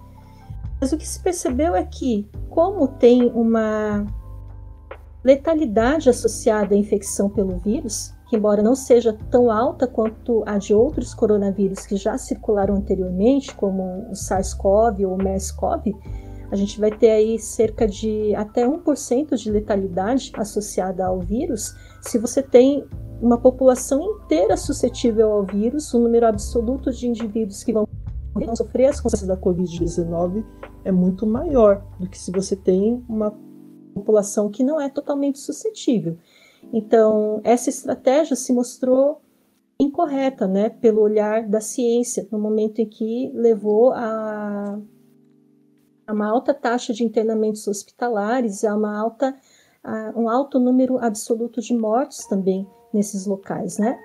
Mas 0.79 0.91
o 0.91 0.97
que 0.97 1.07
se 1.07 1.21
percebeu 1.21 1.75
é 1.75 1.83
que, 1.83 2.27
como 2.49 2.87
tem 2.87 3.29
uma 3.31 4.05
letalidade 5.27 6.09
associada 6.09 6.73
à 6.73 6.77
infecção 6.77 7.29
pelo 7.29 7.57
vírus, 7.57 8.15
que 8.29 8.37
embora 8.37 8.63
não 8.63 8.73
seja 8.73 9.11
tão 9.29 9.51
alta 9.51 9.85
quanto 9.85 10.41
a 10.45 10.57
de 10.57 10.73
outros 10.73 11.13
coronavírus 11.13 11.85
que 11.85 11.97
já 11.97 12.17
circularam 12.17 12.75
anteriormente, 12.75 13.53
como 13.53 14.09
o 14.09 14.15
SARS-CoV 14.15 15.05
ou 15.05 15.15
o 15.15 15.17
MERS-CoV, 15.17 15.93
a 16.49 16.55
gente 16.55 16.79
vai 16.79 16.91
ter 16.91 17.09
aí 17.09 17.37
cerca 17.37 17.85
de 17.85 18.33
até 18.35 18.65
1% 18.65 19.35
de 19.35 19.51
letalidade 19.51 20.31
associada 20.33 21.05
ao 21.05 21.19
vírus. 21.19 21.75
Se 22.01 22.17
você 22.17 22.41
tem 22.41 22.85
uma 23.21 23.37
população 23.37 24.01
inteira 24.01 24.55
suscetível 24.55 25.29
ao 25.33 25.43
vírus, 25.43 25.93
o 25.93 25.99
número 25.99 26.25
absoluto 26.25 26.89
de 26.89 27.05
indivíduos 27.05 27.65
que 27.65 27.73
vão 27.73 27.85
sofrer 28.55 28.85
as 28.85 29.01
consequências 29.01 29.27
da 29.27 29.35
Covid-19 29.35 30.45
é 30.85 30.91
muito 30.91 31.27
maior 31.27 31.83
do 31.99 32.07
que 32.07 32.17
se 32.17 32.31
você 32.31 32.55
tem 32.55 33.03
uma 33.09 33.35
população 33.97 34.49
que 34.49 34.63
não 34.63 34.79
é 34.79 34.89
totalmente 34.89 35.39
suscetível. 35.39 36.17
Então, 36.73 37.39
essa 37.43 37.69
estratégia 37.69 38.35
se 38.35 38.53
mostrou 38.53 39.21
incorreta, 39.79 40.47
né, 40.47 40.69
pelo 40.69 41.01
olhar 41.01 41.47
da 41.47 41.61
ciência, 41.61 42.27
no 42.31 42.39
momento 42.39 42.79
em 42.79 42.85
que 42.87 43.31
levou 43.33 43.91
a, 43.91 44.79
a 46.07 46.13
uma 46.13 46.27
alta 46.27 46.53
taxa 46.53 46.93
de 46.93 47.03
internamentos 47.03 47.67
hospitalares, 47.67 48.63
a 48.63 48.75
uma 48.75 48.97
alta, 48.97 49.35
a 49.83 50.13
um 50.15 50.29
alto 50.29 50.59
número 50.59 50.97
absoluto 50.97 51.61
de 51.61 51.75
mortes 51.75 52.25
também 52.25 52.67
nesses 52.91 53.27
locais, 53.27 53.77
né? 53.77 53.99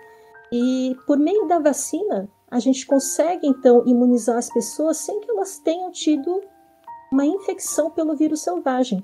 E 0.52 0.94
por 1.06 1.18
meio 1.18 1.46
da 1.46 1.58
vacina, 1.58 2.28
a 2.50 2.58
gente 2.58 2.86
consegue 2.86 3.46
então 3.46 3.82
imunizar 3.86 4.36
as 4.36 4.52
pessoas 4.52 4.98
sem 4.98 5.20
que 5.20 5.30
elas 5.30 5.58
tenham 5.58 5.90
tido 5.90 6.42
uma 7.10 7.24
infecção 7.24 7.90
pelo 7.90 8.14
vírus 8.14 8.42
selvagem. 8.42 9.02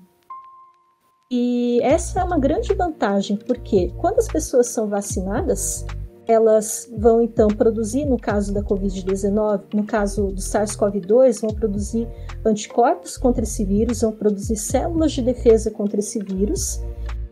E 1.30 1.78
essa 1.82 2.20
é 2.20 2.24
uma 2.24 2.38
grande 2.38 2.72
vantagem, 2.72 3.36
porque 3.36 3.92
quando 3.98 4.18
as 4.18 4.28
pessoas 4.28 4.68
são 4.68 4.88
vacinadas, 4.88 5.84
elas 6.26 6.90
vão 6.96 7.20
então 7.20 7.48
produzir, 7.48 8.06
no 8.06 8.16
caso 8.16 8.50
da 8.54 8.62
Covid-19, 8.62 9.74
no 9.74 9.84
caso 9.84 10.28
do 10.28 10.40
SARS-CoV-2, 10.40 11.42
vão 11.42 11.50
produzir 11.50 12.08
anticorpos 12.46 13.18
contra 13.18 13.42
esse 13.42 13.62
vírus, 13.62 14.00
vão 14.00 14.12
produzir 14.12 14.56
células 14.56 15.12
de 15.12 15.20
defesa 15.20 15.70
contra 15.70 16.00
esse 16.00 16.18
vírus, 16.18 16.80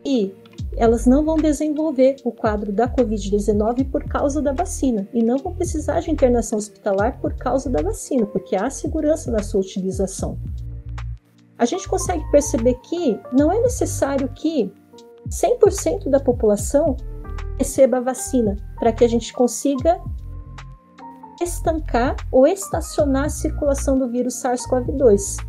e 0.05 0.31
elas 0.75 1.07
não 1.07 1.25
vão 1.25 1.37
desenvolver 1.37 2.17
o 2.23 2.31
quadro 2.31 2.71
da 2.71 2.87
Covid-19 2.87 3.89
por 3.89 4.03
causa 4.03 4.43
da 4.43 4.53
vacina, 4.53 5.07
e 5.11 5.23
não 5.23 5.39
vão 5.39 5.55
precisar 5.55 6.01
de 6.01 6.11
internação 6.11 6.59
hospitalar 6.59 7.19
por 7.19 7.33
causa 7.33 7.67
da 7.67 7.81
vacina, 7.81 8.27
porque 8.27 8.55
há 8.55 8.69
segurança 8.69 9.31
na 9.31 9.41
sua 9.41 9.61
utilização 9.61 10.37
a 11.57 11.65
gente 11.65 11.87
consegue 11.87 12.23
perceber 12.31 12.75
que 12.75 13.19
não 13.31 13.51
é 13.51 13.59
necessário 13.59 14.29
que 14.29 14.71
100% 15.29 16.09
da 16.09 16.19
população 16.19 16.95
receba 17.57 17.97
a 17.97 18.01
vacina 18.01 18.55
para 18.79 18.91
que 18.91 19.03
a 19.03 19.09
gente 19.09 19.33
consiga 19.33 19.99
estancar 21.41 22.15
ou 22.31 22.47
estacionar 22.47 23.25
a 23.25 23.29
circulação 23.29 23.97
do 23.97 24.09
vírus 24.09 24.35
SARS-CoV-2. 24.41 25.45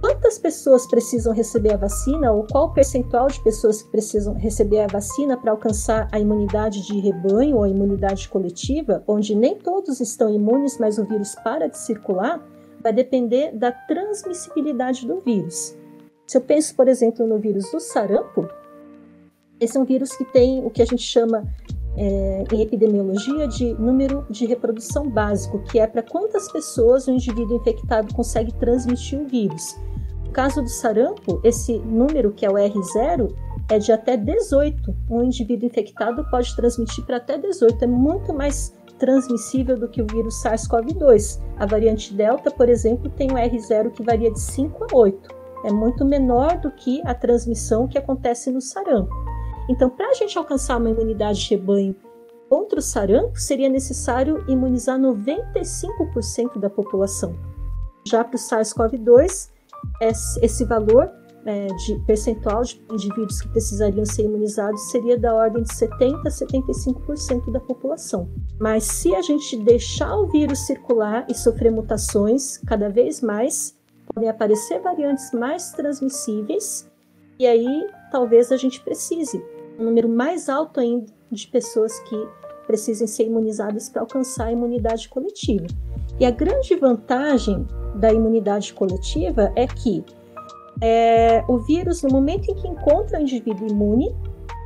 Quantas 0.00 0.38
pessoas 0.38 0.86
precisam 0.86 1.32
receber 1.32 1.74
a 1.74 1.76
vacina 1.76 2.30
ou 2.30 2.46
qual 2.46 2.72
percentual 2.72 3.26
de 3.26 3.42
pessoas 3.42 3.82
que 3.82 3.90
precisam 3.90 4.34
receber 4.34 4.80
a 4.80 4.86
vacina 4.86 5.36
para 5.36 5.50
alcançar 5.50 6.08
a 6.12 6.20
imunidade 6.20 6.86
de 6.86 7.00
rebanho 7.00 7.56
ou 7.56 7.66
imunidade 7.66 8.28
coletiva, 8.28 9.02
onde 9.08 9.34
nem 9.34 9.56
todos 9.56 10.00
estão 10.00 10.32
imunes, 10.32 10.78
mas 10.78 10.98
o 10.98 11.04
vírus 11.04 11.34
para 11.42 11.68
de 11.68 11.78
circular? 11.78 12.40
Vai 12.82 12.92
depender 12.92 13.52
da 13.52 13.72
transmissibilidade 13.72 15.06
do 15.06 15.20
vírus. 15.20 15.76
Se 16.26 16.36
eu 16.36 16.40
penso, 16.40 16.74
por 16.74 16.88
exemplo, 16.88 17.26
no 17.26 17.38
vírus 17.38 17.70
do 17.70 17.80
sarampo, 17.80 18.48
esse 19.60 19.76
é 19.76 19.80
um 19.80 19.84
vírus 19.84 20.16
que 20.16 20.24
tem 20.24 20.64
o 20.64 20.70
que 20.70 20.82
a 20.82 20.84
gente 20.84 21.02
chama 21.02 21.42
é, 21.96 22.44
em 22.52 22.62
epidemiologia 22.62 23.48
de 23.48 23.74
número 23.74 24.24
de 24.30 24.46
reprodução 24.46 25.08
básico, 25.08 25.58
que 25.64 25.78
é 25.80 25.86
para 25.86 26.02
quantas 26.02 26.50
pessoas 26.52 27.08
o 27.08 27.10
indivíduo 27.10 27.56
infectado 27.56 28.14
consegue 28.14 28.52
transmitir 28.54 29.20
o 29.20 29.26
vírus. 29.26 29.76
No 30.24 30.30
caso 30.30 30.62
do 30.62 30.68
sarampo, 30.68 31.40
esse 31.42 31.78
número, 31.78 32.30
que 32.30 32.46
é 32.46 32.50
o 32.50 32.54
R0, 32.54 33.34
é 33.68 33.78
de 33.78 33.90
até 33.90 34.16
18. 34.16 34.94
Um 35.10 35.22
indivíduo 35.24 35.66
infectado 35.66 36.24
pode 36.30 36.54
transmitir 36.54 37.04
para 37.04 37.16
até 37.16 37.36
18. 37.36 37.82
É 37.82 37.86
muito 37.86 38.32
mais 38.32 38.72
transmissível 38.98 39.78
do 39.78 39.88
que 39.88 40.02
o 40.02 40.06
vírus 40.06 40.42
SARS-CoV-2. 40.42 41.40
A 41.56 41.66
variante 41.66 42.12
Delta, 42.12 42.50
por 42.50 42.68
exemplo, 42.68 43.10
tem 43.10 43.30
um 43.30 43.36
R0 43.36 43.92
que 43.92 44.02
varia 44.02 44.30
de 44.30 44.40
5 44.40 44.84
a 44.84 44.96
8. 44.96 45.28
É 45.64 45.72
muito 45.72 46.04
menor 46.04 46.58
do 46.58 46.70
que 46.70 47.00
a 47.04 47.14
transmissão 47.14 47.88
que 47.88 47.98
acontece 47.98 48.50
no 48.50 48.60
sarampo. 48.60 49.14
Então, 49.68 49.90
para 49.90 50.08
a 50.08 50.14
gente 50.14 50.36
alcançar 50.38 50.78
uma 50.78 50.90
imunidade 50.90 51.40
de 51.40 51.50
rebanho 51.50 51.94
contra 52.48 52.78
o 52.78 52.82
sarampo, 52.82 53.38
seria 53.38 53.68
necessário 53.68 54.44
imunizar 54.48 54.98
95% 54.98 56.58
da 56.58 56.70
população. 56.70 57.34
Já 58.06 58.24
para 58.24 58.36
o 58.36 58.38
SARS-CoV-2, 58.38 59.50
esse 60.00 60.64
valor 60.64 61.10
é, 61.44 61.66
de 61.66 61.98
percentual 62.06 62.62
de 62.62 62.82
indivíduos 62.90 63.40
que 63.40 63.48
precisariam 63.48 64.04
ser 64.04 64.24
imunizados 64.24 64.90
seria 64.90 65.18
da 65.18 65.34
ordem 65.34 65.62
de 65.62 65.68
70% 65.70 66.20
a 66.26 66.30
75% 66.30 67.50
da 67.50 67.60
população. 67.60 68.28
Mas 68.58 68.84
se 68.84 69.14
a 69.14 69.22
gente 69.22 69.56
deixar 69.58 70.14
o 70.16 70.26
vírus 70.28 70.60
circular 70.60 71.26
e 71.28 71.34
sofrer 71.34 71.70
mutações 71.70 72.58
cada 72.58 72.88
vez 72.88 73.20
mais, 73.20 73.76
podem 74.12 74.28
aparecer 74.28 74.80
variantes 74.80 75.32
mais 75.32 75.72
transmissíveis, 75.72 76.90
e 77.38 77.46
aí 77.46 77.86
talvez 78.10 78.50
a 78.50 78.56
gente 78.56 78.80
precise 78.80 79.42
um 79.78 79.84
número 79.84 80.08
mais 80.08 80.48
alto 80.48 80.80
ainda 80.80 81.06
de 81.30 81.46
pessoas 81.46 81.98
que 82.00 82.28
precisem 82.66 83.06
ser 83.06 83.24
imunizadas 83.24 83.88
para 83.88 84.02
alcançar 84.02 84.46
a 84.46 84.52
imunidade 84.52 85.08
coletiva. 85.08 85.66
E 86.20 86.26
a 86.26 86.30
grande 86.30 86.74
vantagem 86.74 87.66
da 87.94 88.12
imunidade 88.12 88.74
coletiva 88.74 89.52
é 89.54 89.66
que 89.66 90.04
é, 90.80 91.44
o 91.48 91.58
vírus, 91.58 92.02
no 92.02 92.10
momento 92.10 92.50
em 92.50 92.54
que 92.54 92.68
encontra 92.68 93.18
o 93.18 93.22
indivíduo 93.22 93.68
imune, 93.68 94.14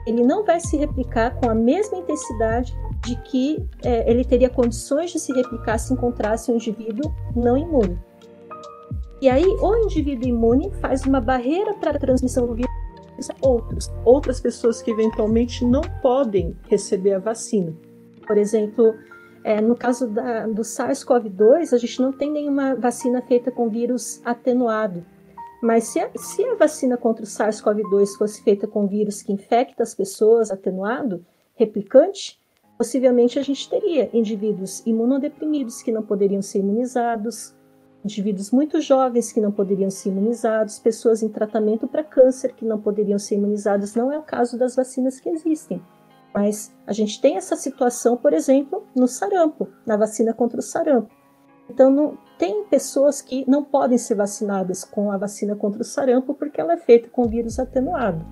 ele 0.06 0.22
não 0.22 0.44
vai 0.44 0.60
se 0.60 0.76
replicar 0.76 1.36
com 1.36 1.48
a 1.48 1.54
mesma 1.54 1.98
intensidade 1.98 2.74
de 3.04 3.16
que 3.22 3.64
é, 3.84 4.10
ele 4.10 4.24
teria 4.24 4.48
condições 4.48 5.10
de 5.10 5.18
se 5.18 5.32
replicar 5.32 5.78
se 5.78 5.92
encontrasse 5.92 6.50
um 6.50 6.56
indivíduo 6.56 7.12
não 7.34 7.56
imune. 7.56 7.98
E 9.20 9.28
aí, 9.28 9.44
o 9.44 9.76
indivíduo 9.76 10.28
imune 10.28 10.72
faz 10.80 11.04
uma 11.06 11.20
barreira 11.20 11.74
para 11.74 11.92
a 11.92 11.98
transmissão 11.98 12.46
do 12.46 12.54
vírus 12.54 12.70
a 13.30 13.46
outros, 13.46 13.90
outras 14.04 14.40
pessoas 14.40 14.82
que 14.82 14.90
eventualmente 14.90 15.64
não 15.64 15.82
podem 16.00 16.56
receber 16.68 17.14
a 17.14 17.18
vacina. 17.20 17.72
Por 18.26 18.36
exemplo, 18.36 18.94
é, 19.44 19.60
no 19.60 19.76
caso 19.76 20.08
da, 20.08 20.46
do 20.46 20.62
SARS-CoV-2, 20.62 21.72
a 21.72 21.78
gente 21.78 22.00
não 22.00 22.12
tem 22.12 22.30
nenhuma 22.30 22.74
vacina 22.74 23.22
feita 23.22 23.50
com 23.50 23.68
vírus 23.68 24.20
atenuado. 24.24 25.04
Mas 25.62 25.84
se 25.84 26.00
a, 26.00 26.10
se 26.16 26.44
a 26.44 26.56
vacina 26.56 26.96
contra 26.96 27.24
o 27.24 27.28
SARS-CoV-2 27.28 28.18
fosse 28.18 28.42
feita 28.42 28.66
com 28.66 28.88
vírus 28.88 29.22
que 29.22 29.32
infecta 29.32 29.84
as 29.84 29.94
pessoas, 29.94 30.50
atenuado, 30.50 31.24
replicante, 31.54 32.36
possivelmente 32.76 33.38
a 33.38 33.42
gente 33.42 33.70
teria 33.70 34.10
indivíduos 34.12 34.84
imunodeprimidos 34.84 35.80
que 35.80 35.92
não 35.92 36.02
poderiam 36.02 36.42
ser 36.42 36.58
imunizados, 36.58 37.54
indivíduos 38.04 38.50
muito 38.50 38.80
jovens 38.80 39.30
que 39.30 39.40
não 39.40 39.52
poderiam 39.52 39.88
ser 39.88 40.08
imunizados, 40.08 40.80
pessoas 40.80 41.22
em 41.22 41.28
tratamento 41.28 41.86
para 41.86 42.02
câncer 42.02 42.54
que 42.54 42.64
não 42.64 42.80
poderiam 42.80 43.18
ser 43.18 43.36
imunizadas. 43.36 43.94
Não 43.94 44.10
é 44.10 44.18
o 44.18 44.22
caso 44.22 44.58
das 44.58 44.74
vacinas 44.74 45.20
que 45.20 45.28
existem. 45.28 45.80
Mas 46.34 46.74
a 46.84 46.92
gente 46.92 47.20
tem 47.20 47.36
essa 47.36 47.54
situação, 47.54 48.16
por 48.16 48.32
exemplo, 48.32 48.84
no 48.96 49.06
sarampo, 49.06 49.68
na 49.86 49.96
vacina 49.96 50.34
contra 50.34 50.58
o 50.58 50.62
sarampo. 50.62 51.21
Então, 51.68 51.90
não, 51.90 52.18
tem 52.38 52.64
pessoas 52.64 53.22
que 53.22 53.48
não 53.48 53.64
podem 53.64 53.96
ser 53.96 54.14
vacinadas 54.14 54.84
com 54.84 55.10
a 55.10 55.16
vacina 55.16 55.54
contra 55.56 55.82
o 55.82 55.84
sarampo 55.84 56.34
porque 56.34 56.60
ela 56.60 56.74
é 56.74 56.76
feita 56.76 57.08
com 57.08 57.28
vírus 57.28 57.58
atenuado. 57.58 58.24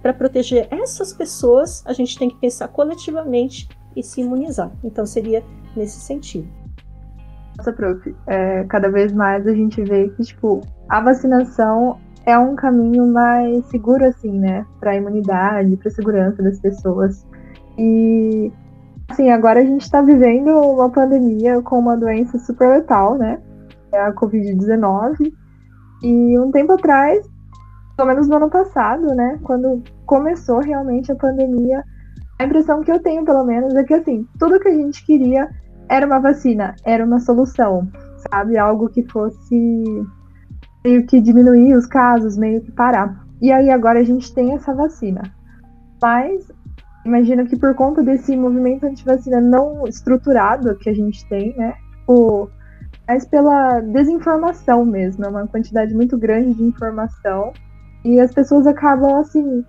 Para 0.00 0.14
proteger 0.14 0.66
essas 0.70 1.12
pessoas, 1.12 1.82
a 1.86 1.92
gente 1.92 2.18
tem 2.18 2.30
que 2.30 2.36
pensar 2.36 2.68
coletivamente 2.68 3.68
e 3.94 4.02
se 4.02 4.20
imunizar. 4.20 4.70
Então, 4.82 5.04
seria 5.04 5.44
nesse 5.76 6.00
sentido. 6.00 6.48
Nossa, 7.58 7.72
prof, 7.72 8.14
é, 8.26 8.64
cada 8.64 8.90
vez 8.90 9.12
mais 9.12 9.46
a 9.46 9.52
gente 9.52 9.82
vê 9.82 10.08
que, 10.08 10.22
tipo, 10.22 10.62
a 10.88 11.00
vacinação 11.00 11.98
é 12.24 12.38
um 12.38 12.54
caminho 12.54 13.06
mais 13.06 13.66
seguro, 13.66 14.04
assim, 14.04 14.38
né? 14.38 14.64
Para 14.78 14.92
a 14.92 14.96
imunidade, 14.96 15.76
para 15.76 15.88
a 15.88 15.90
segurança 15.92 16.42
das 16.42 16.58
pessoas. 16.58 17.26
E 17.76 18.52
Assim, 19.10 19.28
agora 19.28 19.58
a 19.58 19.64
gente 19.64 19.82
está 19.82 20.00
vivendo 20.00 20.50
uma 20.50 20.88
pandemia 20.88 21.60
com 21.62 21.80
uma 21.80 21.96
doença 21.96 22.38
super 22.38 22.68
letal, 22.68 23.18
né? 23.18 23.40
É 23.90 24.00
a 24.00 24.12
Covid-19. 24.12 25.32
E 26.00 26.38
um 26.38 26.52
tempo 26.52 26.72
atrás, 26.72 27.28
pelo 27.96 28.08
menos 28.08 28.28
no 28.28 28.36
ano 28.36 28.48
passado, 28.48 29.12
né? 29.16 29.36
Quando 29.42 29.82
começou 30.06 30.60
realmente 30.60 31.10
a 31.10 31.16
pandemia, 31.16 31.82
a 32.38 32.44
impressão 32.44 32.82
que 32.82 32.92
eu 32.92 33.02
tenho, 33.02 33.24
pelo 33.24 33.44
menos, 33.44 33.74
é 33.74 33.82
que 33.82 33.94
assim, 33.94 34.28
tudo 34.38 34.60
que 34.60 34.68
a 34.68 34.74
gente 34.74 35.04
queria 35.04 35.48
era 35.88 36.06
uma 36.06 36.20
vacina, 36.20 36.76
era 36.84 37.04
uma 37.04 37.18
solução, 37.18 37.88
sabe? 38.30 38.56
Algo 38.56 38.88
que 38.88 39.02
fosse 39.02 40.06
meio 40.84 41.04
que 41.04 41.20
diminuir 41.20 41.74
os 41.74 41.84
casos, 41.84 42.38
meio 42.38 42.60
que 42.60 42.70
parar. 42.70 43.26
E 43.42 43.50
aí 43.50 43.70
agora 43.70 43.98
a 43.98 44.04
gente 44.04 44.32
tem 44.32 44.54
essa 44.54 44.72
vacina. 44.72 45.22
Mas 46.00 46.46
imagino 47.04 47.46
que 47.46 47.56
por 47.56 47.74
conta 47.74 48.02
desse 48.02 48.36
movimento 48.36 48.86
antivacina 48.86 49.40
não 49.40 49.86
estruturado 49.86 50.76
que 50.76 50.90
a 50.90 50.94
gente 50.94 51.26
tem, 51.28 51.56
né? 51.56 51.74
Tipo, 52.10 52.50
mas 53.06 53.24
pela 53.24 53.80
desinformação 53.80 54.84
mesmo, 54.84 55.24
é 55.24 55.28
uma 55.28 55.46
quantidade 55.46 55.94
muito 55.94 56.16
grande 56.18 56.54
de 56.54 56.62
informação. 56.62 57.52
E 58.04 58.20
as 58.20 58.32
pessoas 58.32 58.66
acabam, 58.66 59.16
assim, 59.16 59.64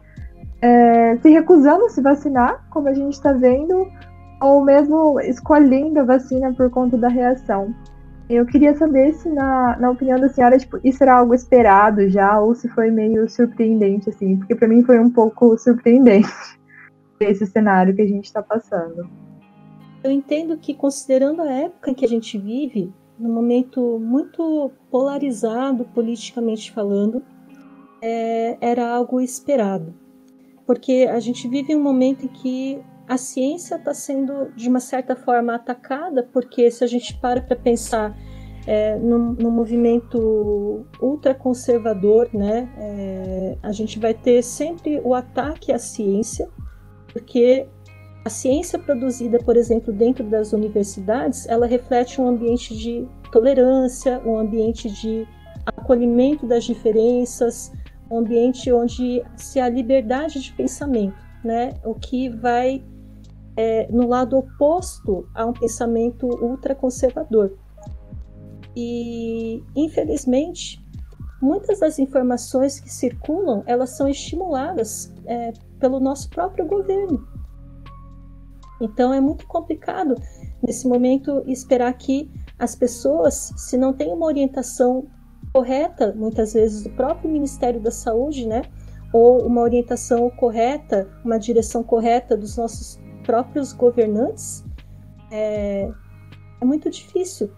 é, 0.62 1.18
se 1.18 1.30
recusando 1.30 1.86
a 1.86 1.90
se 1.90 2.02
vacinar, 2.02 2.64
como 2.70 2.88
a 2.88 2.94
gente 2.94 3.14
está 3.14 3.34
vendo, 3.34 3.88
ou 4.42 4.64
mesmo 4.64 5.20
escolhendo 5.20 6.00
a 6.00 6.04
vacina 6.04 6.54
por 6.54 6.70
conta 6.70 6.98
da 6.98 7.08
reação. 7.08 7.74
Eu 8.30 8.46
queria 8.46 8.76
saber 8.76 9.14
se, 9.14 9.30
na, 9.30 9.76
na 9.78 9.90
opinião 9.90 10.20
da 10.20 10.30
senhora, 10.30 10.58
tipo, 10.58 10.80
isso 10.84 11.04
era 11.04 11.18
algo 11.18 11.34
esperado 11.34 12.08
já, 12.10 12.40
ou 12.40 12.56
se 12.56 12.70
foi 12.70 12.90
meio 12.90 13.28
surpreendente, 13.30 14.10
assim, 14.10 14.38
porque 14.38 14.56
para 14.56 14.68
mim 14.68 14.84
foi 14.84 15.00
um 15.00 15.10
pouco 15.10 15.58
surpreendente 15.58 16.30
esse 17.30 17.46
cenário 17.46 17.96
que 17.96 18.02
a 18.02 18.08
gente 18.08 18.26
está 18.26 18.42
passando. 18.42 19.10
Eu 20.04 20.12
entendo 20.12 20.58
que, 20.58 20.74
considerando 20.74 21.42
a 21.42 21.52
época 21.52 21.92
em 21.92 21.94
que 21.94 22.06
a 22.06 22.08
gente 22.08 22.38
vive, 22.38 22.92
num 23.20 23.32
momento 23.32 24.00
muito 24.00 24.72
polarizado 24.90 25.86
politicamente 25.94 26.72
falando, 26.72 27.22
é, 28.02 28.58
era 28.60 28.90
algo 28.90 29.22
esperado. 29.22 29.94
Porque 30.66 31.08
a 31.12 31.20
gente 31.20 31.48
vive 31.48 31.76
um 31.76 31.84
momento 31.84 32.26
em 32.26 32.30
que 32.30 32.82
a 33.08 33.18
ciência 33.18 33.76
está 33.76 33.94
sendo, 33.94 34.52
de 34.56 34.70
uma 34.70 34.80
certa 34.80 35.16
forma, 35.16 35.54
atacada, 35.54 36.28
porque 36.32 36.72
se 36.72 36.84
a 36.84 36.88
gente 36.88 37.18
para 37.20 37.42
para 37.42 37.56
pensar 37.56 38.18
é, 38.66 38.96
no, 38.98 39.34
no, 39.34 39.52
movimento 39.52 40.86
ultraconservador, 41.02 42.30
né, 42.34 42.70
é, 42.78 43.58
a 43.62 43.72
gente 43.72 44.00
vai 44.00 44.14
ter 44.14 44.42
sempre 44.44 45.02
o 45.04 45.14
ataque 45.14 45.72
à 45.72 45.80
ciência, 45.80 46.48
porque 47.12 47.68
a 48.24 48.30
ciência 48.30 48.78
produzida, 48.78 49.40
por 49.40 49.58
exemplo, 49.58 49.92
dentro 49.92 50.24
das 50.24 50.54
universidades, 50.54 51.48
ela 51.48 51.66
reflete 51.66 52.22
um 52.22 52.28
ambiente 52.28 52.76
de 52.76 53.08
tolerância, 53.32 54.22
um 54.26 54.38
ambiente 54.38 54.90
de 54.90 55.28
acolhimento 55.66 56.46
das 56.46 56.64
diferenças, 56.64 57.72
um 58.10 58.20
ambiente 58.20 58.72
onde 58.72 59.24
se 59.36 59.60
há 59.60 59.70
liberdade 59.70 60.40
de 60.40 60.54
pensamento, 60.54 61.18
né? 61.44 61.74
O 61.84 61.96
que 61.96 62.30
vai 62.30 62.84
é, 63.56 63.88
no 63.92 64.08
lado 64.08 64.38
oposto 64.38 65.28
a 65.34 65.46
um 65.46 65.54
pensamento 65.54 66.28
ultraconservador. 66.28 67.54
E, 68.76 69.64
infelizmente, 69.76 70.80
muitas 71.42 71.80
das 71.80 72.00
informações 72.00 72.80
que 72.80 72.90
circulam, 72.90 73.64
elas 73.66 73.92
são 73.92 74.08
estimuladas 74.08 75.14
é, 75.26 75.52
pelo 75.82 76.00
nosso 76.00 76.30
próprio 76.30 76.66
governo. 76.66 77.28
Então, 78.80 79.14
é 79.14 79.20
muito 79.20 79.46
complicado, 79.46 80.16
nesse 80.66 80.88
momento, 80.88 81.44
esperar 81.46 81.94
que 81.94 82.32
as 82.58 82.76
pessoas, 82.76 83.54
se 83.58 83.78
não 83.78 83.92
têm 83.92 84.14
uma 84.14 84.26
orientação 84.26 85.08
correta, 85.54 86.14
muitas 86.16 86.54
vezes, 86.54 86.84
do 86.84 86.90
próprio 86.92 87.30
Ministério 87.30 87.82
da 87.82 87.92
Saúde, 87.92 88.48
né? 88.48 88.62
Ou 89.12 89.46
uma 89.46 89.62
orientação 89.62 90.30
correta, 90.30 91.10
uma 91.26 91.38
direção 91.38 91.84
correta 91.84 92.38
dos 92.38 92.56
nossos 92.56 93.00
próprios 93.26 93.74
governantes, 93.74 94.64
é, 95.30 95.92
é 96.60 96.66
muito 96.66 96.90
difícil 96.90 97.52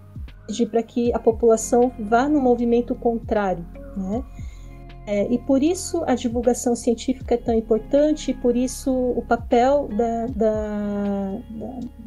pedir 0.47 0.65
para 0.65 0.83
que 0.83 1.13
a 1.13 1.19
população 1.19 1.91
vá 1.99 2.27
no 2.27 2.41
movimento 2.41 2.95
contrário, 2.95 3.65
né? 3.95 4.23
É, 5.05 5.27
e 5.29 5.37
por 5.37 5.61
isso 5.61 6.01
a 6.07 6.15
divulgação 6.15 6.75
científica 6.75 7.35
é 7.35 7.37
tão 7.37 7.53
importante, 7.53 8.31
e 8.31 8.33
por 8.33 8.55
isso 8.55 8.91
o 8.91 9.21
papel 9.21 9.89
da, 9.89 10.27
da, 10.27 11.41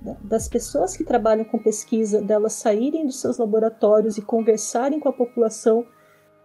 da, 0.03 0.16
das 0.22 0.49
pessoas 0.49 0.97
que 0.97 1.05
trabalham 1.05 1.44
com 1.44 1.59
pesquisa, 1.59 2.22
delas 2.22 2.55
saírem 2.55 3.05
dos 3.05 3.20
seus 3.20 3.36
laboratórios 3.36 4.16
e 4.16 4.22
conversarem 4.22 4.99
com 4.99 5.11
a 5.11 5.12
população, 5.12 5.84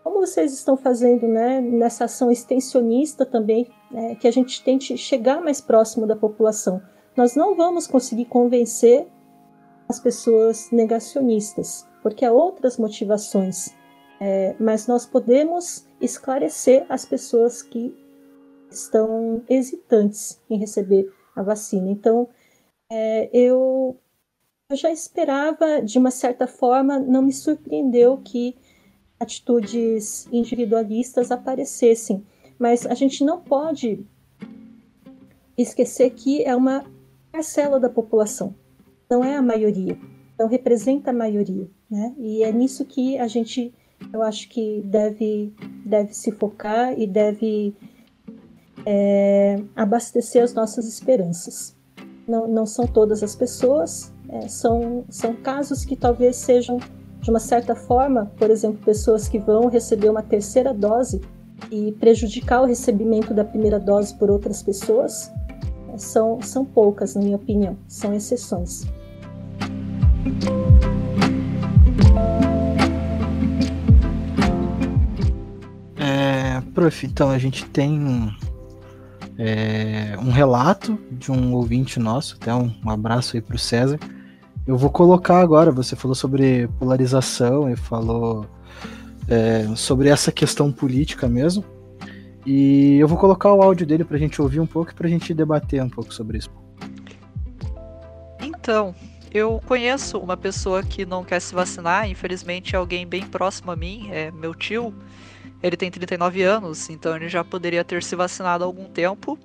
como 0.03 0.19
vocês 0.19 0.51
estão 0.51 0.75
fazendo 0.75 1.25
né, 1.25 1.61
nessa 1.61 2.05
ação 2.05 2.29
extensionista 2.29 3.25
também, 3.25 3.69
é, 3.93 4.15
que 4.15 4.27
a 4.27 4.31
gente 4.31 4.61
tente 4.61 4.97
chegar 4.97 5.41
mais 5.41 5.61
próximo 5.61 6.05
da 6.05 6.17
população. 6.17 6.81
Nós 7.15 7.33
não 7.33 7.55
vamos 7.55 7.87
conseguir 7.87 8.25
convencer 8.25 9.07
as 9.87 9.99
pessoas 9.99 10.69
negacionistas, 10.69 11.87
porque 12.03 12.25
há 12.25 12.31
outras 12.31 12.77
motivações, 12.77 13.69
é, 14.19 14.53
mas 14.59 14.85
nós 14.85 15.05
podemos 15.05 15.85
esclarecer 16.01 16.85
as 16.89 17.05
pessoas 17.05 17.61
que 17.61 17.95
estão 18.69 19.43
hesitantes 19.49 20.41
em 20.49 20.57
receber 20.57 21.11
a 21.35 21.43
vacina. 21.43 21.89
Então, 21.89 22.27
é, 22.89 23.29
eu, 23.31 23.97
eu 24.69 24.75
já 24.75 24.91
esperava, 24.91 25.81
de 25.81 25.97
uma 25.97 26.11
certa 26.11 26.47
forma, 26.47 26.99
não 26.99 27.21
me 27.21 27.33
surpreendeu 27.33 28.17
que 28.17 28.55
atitudes 29.19 30.27
individualistas 30.31 31.31
aparecessem, 31.31 32.25
mas 32.57 32.85
a 32.85 32.93
gente 32.93 33.23
não 33.23 33.39
pode 33.39 34.05
esquecer 35.57 36.09
que 36.11 36.43
é 36.43 36.55
uma 36.55 36.85
parcela 37.31 37.79
da 37.79 37.89
população, 37.89 38.55
não 39.09 39.23
é 39.23 39.35
a 39.35 39.41
maioria. 39.41 39.97
Então 40.33 40.49
representa 40.49 41.11
a 41.11 41.13
maioria, 41.13 41.69
né? 41.89 42.15
E 42.17 42.43
é 42.43 42.51
nisso 42.51 42.83
que 42.83 43.17
a 43.19 43.27
gente, 43.27 43.71
eu 44.13 44.21
acho 44.21 44.49
que 44.49 44.81
deve, 44.85 45.53
deve 45.85 46.13
se 46.13 46.31
focar 46.31 46.97
e 46.99 47.07
deve 47.07 47.73
é, 48.85 49.61
abastecer 49.75 50.43
as 50.43 50.53
nossas 50.53 50.87
esperanças. 50.87 51.75
Não, 52.27 52.47
não 52.47 52.65
são 52.65 52.85
todas 52.87 53.23
as 53.23 53.35
pessoas, 53.35 54.13
é, 54.29 54.47
são, 54.47 55.03
são 55.09 55.33
casos 55.33 55.83
que 55.83 55.95
talvez 55.95 56.35
sejam, 56.35 56.79
de 57.19 57.29
uma 57.29 57.39
certa 57.39 57.75
forma, 57.75 58.31
por 58.37 58.49
exemplo, 58.49 58.79
pessoas 58.83 59.27
que 59.27 59.37
vão 59.37 59.67
receber 59.67 60.09
uma 60.09 60.23
terceira 60.23 60.73
dose 60.73 61.21
e 61.69 61.91
prejudicar 61.93 62.61
o 62.61 62.65
recebimento 62.65 63.33
da 63.33 63.43
primeira 63.43 63.79
dose 63.79 64.15
por 64.15 64.31
outras 64.31 64.63
pessoas, 64.63 65.31
são, 65.97 66.41
são 66.41 66.65
poucas, 66.65 67.15
na 67.15 67.21
minha 67.21 67.35
opinião, 67.35 67.77
são 67.87 68.13
exceções. 68.13 68.85
Prof, 76.73 77.05
então 77.05 77.29
a 77.29 77.37
gente 77.37 77.65
tem 77.65 78.35
é, 79.37 80.17
um 80.19 80.31
relato 80.31 80.97
de 81.11 81.31
um 81.31 81.53
ouvinte 81.53 81.99
nosso, 81.99 82.37
até 82.39 82.53
um, 82.53 82.73
um 82.83 82.89
abraço 82.89 83.35
aí 83.35 83.41
para 83.41 83.55
o 83.55 83.59
César. 83.59 83.99
Eu 84.65 84.77
vou 84.77 84.89
colocar 84.89 85.39
agora, 85.39 85.71
você 85.71 85.95
falou 85.95 86.15
sobre 86.15 86.67
polarização 86.79 87.69
e 87.69 87.75
falou 87.75 88.45
é, 89.27 89.67
sobre 89.75 90.09
essa 90.09 90.31
questão 90.31 90.71
política 90.71 91.27
mesmo. 91.27 91.63
E 92.45 92.97
eu 92.97 93.07
vou 93.07 93.17
colocar 93.17 93.53
o 93.53 93.61
áudio 93.61 93.85
dele 93.85 94.03
pra 94.03 94.17
gente 94.17 94.41
ouvir 94.41 94.59
um 94.59 94.65
pouco 94.65 94.91
e 94.91 94.95
pra 94.95 95.07
gente 95.07 95.33
debater 95.33 95.83
um 95.83 95.89
pouco 95.89 96.13
sobre 96.13 96.37
isso. 96.37 96.49
Então, 98.41 98.95
eu 99.31 99.61
conheço 99.65 100.17
uma 100.17 100.35
pessoa 100.35 100.83
que 100.83 101.05
não 101.05 101.23
quer 101.23 101.39
se 101.39 101.53
vacinar, 101.53 102.09
infelizmente 102.09 102.75
é 102.75 102.77
alguém 102.77 103.07
bem 103.07 103.25
próximo 103.25 103.71
a 103.71 103.75
mim, 103.75 104.09
é 104.11 104.31
meu 104.31 104.53
tio. 104.53 104.93
Ele 105.61 105.77
tem 105.77 105.91
39 105.91 106.41
anos, 106.41 106.89
então 106.89 107.15
ele 107.15 107.29
já 107.29 107.43
poderia 107.43 107.83
ter 107.83 108.01
se 108.01 108.15
vacinado 108.15 108.63
há 108.63 108.67
algum 108.67 108.85
tempo. 108.85 109.37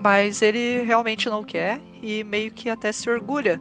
Mas 0.00 0.42
ele 0.42 0.82
realmente 0.82 1.28
não 1.28 1.42
quer 1.42 1.80
e 2.02 2.22
meio 2.22 2.50
que 2.50 2.68
até 2.68 2.92
se 2.92 3.08
orgulha 3.08 3.60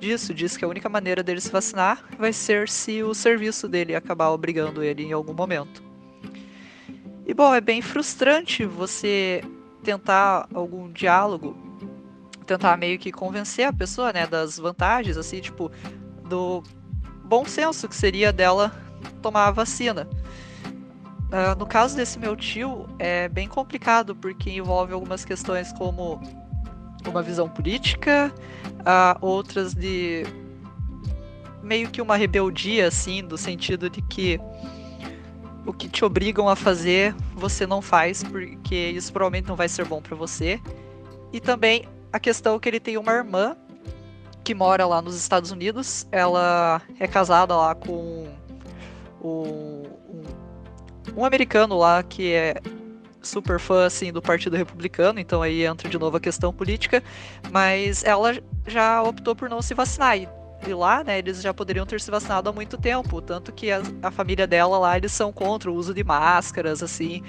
disso. 0.00 0.32
Diz 0.32 0.56
que 0.56 0.64
a 0.64 0.68
única 0.68 0.88
maneira 0.88 1.22
dele 1.22 1.40
se 1.40 1.50
vacinar 1.50 2.02
vai 2.18 2.32
ser 2.32 2.68
se 2.68 3.02
o 3.02 3.14
serviço 3.14 3.68
dele 3.68 3.94
acabar 3.94 4.30
obrigando 4.30 4.82
ele 4.82 5.04
em 5.04 5.12
algum 5.12 5.34
momento. 5.34 5.82
E 7.26 7.32
bom, 7.32 7.54
é 7.54 7.60
bem 7.60 7.80
frustrante 7.80 8.64
você 8.64 9.42
tentar 9.82 10.48
algum 10.52 10.90
diálogo, 10.90 11.56
tentar 12.46 12.76
meio 12.76 12.98
que 12.98 13.12
convencer 13.12 13.66
a 13.66 13.72
pessoa, 13.72 14.12
né, 14.12 14.26
das 14.26 14.58
vantagens, 14.58 15.16
assim, 15.16 15.40
tipo, 15.40 15.70
do 16.28 16.62
bom 17.24 17.44
senso 17.44 17.88
que 17.88 17.96
seria 17.96 18.32
dela 18.32 18.72
tomar 19.22 19.48
a 19.48 19.50
vacina. 19.50 20.08
Uh, 21.34 21.58
no 21.58 21.66
caso 21.66 21.96
desse 21.96 22.16
meu 22.16 22.36
tio, 22.36 22.86
é 22.96 23.28
bem 23.28 23.48
complicado 23.48 24.14
porque 24.14 24.52
envolve 24.52 24.92
algumas 24.92 25.24
questões 25.24 25.72
como 25.72 26.20
uma 27.04 27.22
visão 27.24 27.48
política, 27.48 28.32
uh, 28.80 29.18
outras 29.20 29.74
de 29.74 30.22
meio 31.60 31.90
que 31.90 32.00
uma 32.00 32.14
rebeldia, 32.14 32.86
assim, 32.86 33.20
do 33.20 33.36
sentido 33.36 33.90
de 33.90 34.00
que 34.02 34.38
o 35.66 35.72
que 35.72 35.88
te 35.88 36.04
obrigam 36.04 36.48
a 36.48 36.54
fazer, 36.54 37.12
você 37.34 37.66
não 37.66 37.82
faz, 37.82 38.22
porque 38.22 38.90
isso 38.90 39.12
provavelmente 39.12 39.48
não 39.48 39.56
vai 39.56 39.68
ser 39.68 39.84
bom 39.86 40.00
para 40.00 40.14
você. 40.14 40.60
E 41.32 41.40
também 41.40 41.88
a 42.12 42.20
questão 42.20 42.60
que 42.60 42.68
ele 42.68 42.78
tem 42.78 42.96
uma 42.96 43.10
irmã 43.10 43.56
que 44.44 44.54
mora 44.54 44.86
lá 44.86 45.02
nos 45.02 45.16
Estados 45.16 45.50
Unidos. 45.50 46.06
Ela 46.12 46.80
é 47.00 47.08
casada 47.08 47.56
lá 47.56 47.74
com 47.74 48.28
um, 49.20 49.82
um 50.08 50.43
americano 51.24 51.76
lá 51.76 52.02
que 52.02 52.32
é 52.32 52.54
super 53.22 53.58
fã 53.58 53.86
assim 53.86 54.12
do 54.12 54.20
Partido 54.20 54.56
Republicano, 54.56 55.18
então 55.18 55.42
aí 55.42 55.64
entra 55.64 55.88
de 55.88 55.98
novo 55.98 56.16
a 56.16 56.20
questão 56.20 56.52
política, 56.52 57.02
mas 57.50 58.04
ela 58.04 58.34
já 58.66 59.02
optou 59.02 59.34
por 59.34 59.48
não 59.48 59.62
se 59.62 59.74
vacinar. 59.74 60.18
E 60.66 60.72
lá, 60.72 61.04
né, 61.04 61.18
eles 61.18 61.42
já 61.42 61.52
poderiam 61.52 61.84
ter 61.84 62.00
se 62.00 62.10
vacinado 62.10 62.48
há 62.48 62.52
muito 62.52 62.78
tempo, 62.78 63.20
tanto 63.20 63.52
que 63.52 63.70
a, 63.70 63.82
a 64.02 64.10
família 64.10 64.46
dela 64.46 64.78
lá, 64.78 64.96
eles 64.96 65.12
são 65.12 65.30
contra 65.30 65.70
o 65.70 65.74
uso 65.74 65.92
de 65.92 66.02
máscaras, 66.02 66.82
assim, 66.82 67.22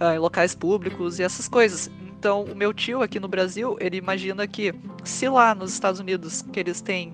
uh, 0.00 0.14
em 0.14 0.18
locais 0.18 0.54
públicos 0.54 1.18
e 1.18 1.22
essas 1.22 1.48
coisas. 1.48 1.90
Então, 2.18 2.44
o 2.44 2.54
meu 2.54 2.72
tio 2.72 3.02
aqui 3.02 3.20
no 3.20 3.28
Brasil, 3.28 3.76
ele 3.78 3.98
imagina 3.98 4.46
que 4.46 4.74
se 5.04 5.28
lá 5.28 5.54
nos 5.54 5.72
Estados 5.72 6.00
Unidos, 6.00 6.42
que 6.50 6.58
eles 6.58 6.80
têm 6.80 7.12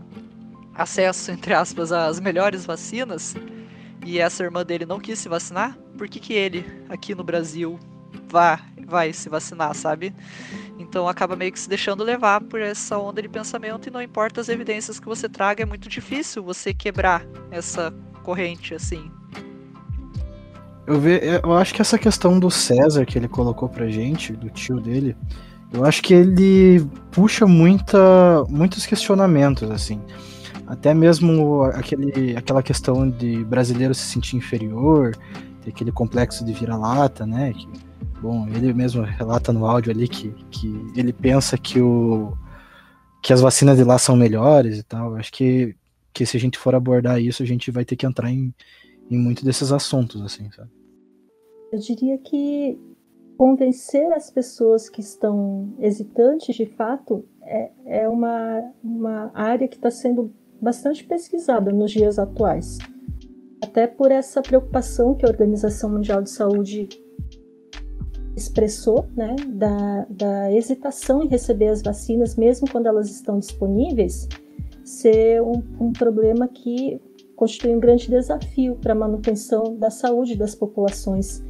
acesso, 0.74 1.30
entre 1.32 1.52
aspas, 1.52 1.90
às 1.90 2.20
melhores 2.20 2.64
vacinas, 2.64 3.34
e 4.04 4.18
essa 4.18 4.42
irmã 4.42 4.64
dele 4.64 4.84
não 4.84 5.00
quis 5.00 5.18
se 5.18 5.28
vacinar, 5.28 5.76
por 5.96 6.08
que 6.08 6.20
que 6.20 6.34
ele, 6.34 6.64
aqui 6.88 7.14
no 7.14 7.24
Brasil, 7.24 7.78
vá, 8.28 8.60
vai 8.86 9.12
se 9.12 9.28
vacinar, 9.28 9.74
sabe? 9.74 10.14
Então 10.78 11.08
acaba 11.08 11.34
meio 11.34 11.52
que 11.52 11.58
se 11.58 11.68
deixando 11.68 12.04
levar 12.04 12.40
por 12.40 12.60
essa 12.60 12.98
onda 12.98 13.22
de 13.22 13.28
pensamento 13.28 13.88
e 13.88 13.90
não 13.90 14.02
importa 14.02 14.40
as 14.40 14.48
evidências 14.48 15.00
que 15.00 15.06
você 15.06 15.28
traga, 15.28 15.62
é 15.62 15.66
muito 15.66 15.88
difícil 15.88 16.42
você 16.42 16.74
quebrar 16.74 17.24
essa 17.50 17.92
corrente 18.22 18.74
assim. 18.74 19.10
Eu, 20.86 21.00
ve, 21.00 21.20
eu 21.42 21.54
acho 21.54 21.72
que 21.72 21.80
essa 21.80 21.98
questão 21.98 22.38
do 22.38 22.50
César 22.50 23.06
que 23.06 23.16
ele 23.16 23.28
colocou 23.28 23.68
pra 23.68 23.88
gente, 23.88 24.34
do 24.34 24.50
tio 24.50 24.80
dele, 24.80 25.16
eu 25.72 25.84
acho 25.84 26.02
que 26.02 26.12
ele 26.12 26.86
puxa 27.10 27.46
muita, 27.46 28.44
muitos 28.48 28.84
questionamentos, 28.84 29.70
assim. 29.70 30.00
Até 30.66 30.94
mesmo 30.94 31.62
aquele, 31.62 32.36
aquela 32.36 32.62
questão 32.62 33.08
de 33.08 33.44
brasileiro 33.44 33.94
se 33.94 34.02
sentir 34.02 34.36
inferior, 34.36 35.16
aquele 35.66 35.92
complexo 35.92 36.44
de 36.44 36.52
vira-lata, 36.52 37.26
né? 37.26 37.52
Que 37.52 37.68
Bom, 38.24 38.48
ele 38.48 38.72
mesmo 38.72 39.02
relata 39.02 39.52
no 39.52 39.66
áudio 39.66 39.92
ali 39.92 40.08
que, 40.08 40.30
que 40.50 40.68
ele 40.96 41.12
pensa 41.12 41.58
que, 41.58 41.78
o, 41.78 42.32
que 43.22 43.34
as 43.34 43.42
vacinas 43.42 43.76
de 43.76 43.84
lá 43.84 43.98
são 43.98 44.16
melhores 44.16 44.78
e 44.78 44.82
tal. 44.82 45.14
Acho 45.16 45.30
que, 45.30 45.76
que 46.10 46.24
se 46.24 46.34
a 46.34 46.40
gente 46.40 46.56
for 46.56 46.74
abordar 46.74 47.20
isso, 47.20 47.42
a 47.42 47.46
gente 47.46 47.70
vai 47.70 47.84
ter 47.84 47.96
que 47.96 48.06
entrar 48.06 48.30
em, 48.30 48.54
em 49.10 49.18
muito 49.18 49.44
desses 49.44 49.70
assuntos, 49.70 50.22
assim, 50.22 50.50
sabe? 50.52 50.70
Eu 51.70 51.78
diria 51.78 52.16
que 52.16 52.78
convencer 53.36 54.10
as 54.14 54.30
pessoas 54.30 54.88
que 54.88 55.02
estão 55.02 55.74
hesitantes, 55.78 56.56
de 56.56 56.64
fato, 56.64 57.26
é, 57.42 57.70
é 57.84 58.08
uma, 58.08 58.72
uma 58.82 59.30
área 59.34 59.68
que 59.68 59.76
está 59.76 59.90
sendo 59.90 60.32
bastante 60.64 61.04
pesquisada 61.04 61.70
nos 61.70 61.92
dias 61.92 62.18
atuais. 62.18 62.78
Até 63.62 63.86
por 63.86 64.10
essa 64.10 64.42
preocupação 64.42 65.14
que 65.14 65.24
a 65.24 65.28
Organização 65.28 65.90
Mundial 65.90 66.22
de 66.22 66.30
Saúde 66.30 66.88
expressou 68.36 69.06
né, 69.16 69.36
da, 69.46 70.06
da 70.10 70.52
hesitação 70.52 71.22
em 71.22 71.28
receber 71.28 71.68
as 71.68 71.82
vacinas, 71.82 72.34
mesmo 72.34 72.68
quando 72.68 72.86
elas 72.86 73.10
estão 73.10 73.38
disponíveis, 73.38 74.28
ser 74.82 75.40
um, 75.40 75.62
um 75.80 75.92
problema 75.92 76.48
que 76.48 77.00
constitui 77.36 77.74
um 77.74 77.80
grande 77.80 78.08
desafio 78.08 78.76
para 78.76 78.92
a 78.92 78.96
manutenção 78.96 79.76
da 79.76 79.90
saúde 79.90 80.36
das 80.36 80.54
populações. 80.54 81.42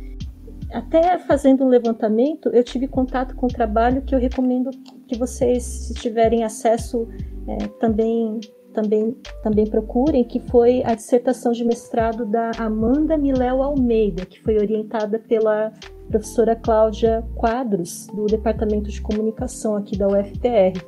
Até 0.73 1.19
fazendo 1.19 1.65
um 1.65 1.69
levantamento, 1.69 2.49
eu 2.51 2.65
tive 2.65 2.89
contato 2.89 3.35
com 3.37 3.47
um 3.47 3.51
trabalho 3.51 4.03
que 4.03 4.15
eu 4.15 4.19
recomendo 4.19 4.71
que 5.07 5.17
vocês, 5.17 5.63
se 5.63 5.95
tiverem 5.95 6.43
acesso, 6.43 7.07
é, 7.47 7.67
também, 7.79 8.41
também, 8.75 9.17
também 9.43 9.67
procurem, 9.67 10.25
que 10.25 10.41
foi 10.41 10.83
a 10.85 10.95
dissertação 10.95 11.53
de 11.53 11.65
mestrado 11.65 12.27
da 12.27 12.51
Amanda 12.59 13.17
Miléo 13.17 13.63
Almeida, 13.63 14.27
que 14.27 14.43
foi 14.43 14.59
orientada 14.59 15.19
pela 15.19 15.73
professora 16.09 16.55
Cláudia 16.55 17.25
Quadros, 17.35 18.09
do 18.09 18.27
Departamento 18.27 18.91
de 18.91 19.01
Comunicação 19.01 19.77
aqui 19.77 19.97
da 19.97 20.09
UFPR. 20.09 20.79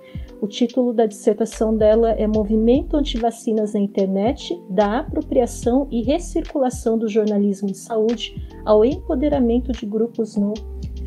O 0.40 0.46
título 0.46 0.92
da 0.92 1.06
dissertação 1.06 1.74
dela 1.74 2.10
é 2.10 2.26
Movimento 2.26 2.96
Antivacinas 2.96 3.72
na 3.72 3.80
Internet, 3.80 4.54
da 4.68 4.98
apropriação 4.98 5.88
e 5.90 6.02
recirculação 6.02 6.98
do 6.98 7.08
jornalismo 7.08 7.68
de 7.68 7.78
saúde 7.78 8.34
ao 8.64 8.84
empoderamento 8.84 9.72
de 9.72 9.86
grupos 9.86 10.36
no 10.36 10.52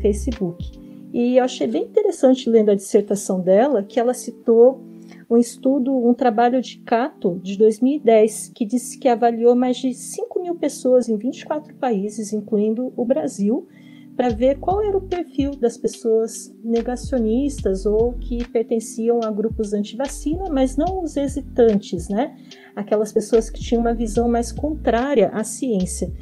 Facebook. 0.00 0.80
E 1.12 1.36
eu 1.36 1.44
achei 1.44 1.66
bem 1.66 1.84
interessante 1.84 2.48
lendo 2.48 2.70
a 2.70 2.74
dissertação 2.74 3.40
dela 3.40 3.82
que 3.82 4.00
ela 4.00 4.14
citou 4.14 4.89
um 5.30 5.38
estudo, 5.38 5.96
um 5.96 6.12
trabalho 6.12 6.60
de 6.60 6.78
Cato 6.78 7.38
de 7.40 7.56
2010, 7.56 8.50
que 8.52 8.66
disse 8.66 8.98
que 8.98 9.08
avaliou 9.08 9.54
mais 9.54 9.76
de 9.76 9.94
5 9.94 10.42
mil 10.42 10.56
pessoas 10.56 11.08
em 11.08 11.16
24 11.16 11.72
países, 11.76 12.32
incluindo 12.32 12.92
o 12.96 13.04
Brasil, 13.04 13.68
para 14.16 14.28
ver 14.28 14.58
qual 14.58 14.82
era 14.82 14.98
o 14.98 15.00
perfil 15.00 15.52
das 15.52 15.78
pessoas 15.78 16.52
negacionistas 16.64 17.86
ou 17.86 18.12
que 18.14 18.46
pertenciam 18.48 19.20
a 19.22 19.30
grupos 19.30 19.72
anti-vacina, 19.72 20.50
mas 20.50 20.76
não 20.76 21.02
os 21.02 21.16
hesitantes, 21.16 22.08
né? 22.08 22.36
Aquelas 22.74 23.12
pessoas 23.12 23.48
que 23.48 23.60
tinham 23.60 23.80
uma 23.80 23.94
visão 23.94 24.28
mais 24.28 24.50
contrária 24.50 25.28
à 25.28 25.44
ciência. 25.44 26.12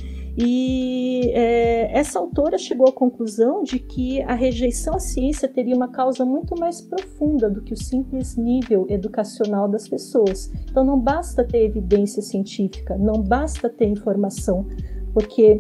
E 0.41 1.33
é, 1.35 1.99
essa 1.99 2.21
autora 2.21 2.57
chegou 2.57 2.89
à 2.89 2.93
conclusão 2.93 3.65
de 3.65 3.81
que 3.81 4.23
a 4.23 4.35
rejeição 4.35 4.95
à 4.95 5.01
ciência 5.01 5.49
teria 5.49 5.75
uma 5.75 5.89
causa 5.89 6.25
muito 6.25 6.57
mais 6.57 6.81
profunda 6.81 7.51
do 7.51 7.61
que 7.61 7.75
o 7.75 7.77
simples 7.77 8.37
nível 8.37 8.87
educacional 8.89 9.69
das 9.69 9.89
pessoas. 9.89 10.49
Então 10.71 10.85
não 10.85 10.97
basta 10.97 11.43
ter 11.43 11.65
evidência 11.65 12.23
científica, 12.23 12.97
não 12.97 13.21
basta 13.21 13.69
ter 13.69 13.87
informação, 13.87 14.65
porque 15.13 15.59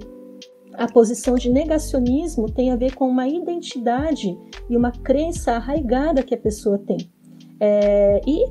a 0.75 0.87
posição 0.87 1.35
de 1.35 1.51
negacionismo 1.51 2.49
tem 2.49 2.71
a 2.71 2.77
ver 2.77 2.95
com 2.95 3.09
uma 3.09 3.27
identidade 3.27 4.39
e 4.71 4.77
uma 4.77 4.93
crença 4.93 5.55
arraigada 5.55 6.23
que 6.23 6.37
a 6.37 6.39
pessoa 6.39 6.79
tem. 6.79 6.99
É, 7.59 8.21
e 8.25 8.45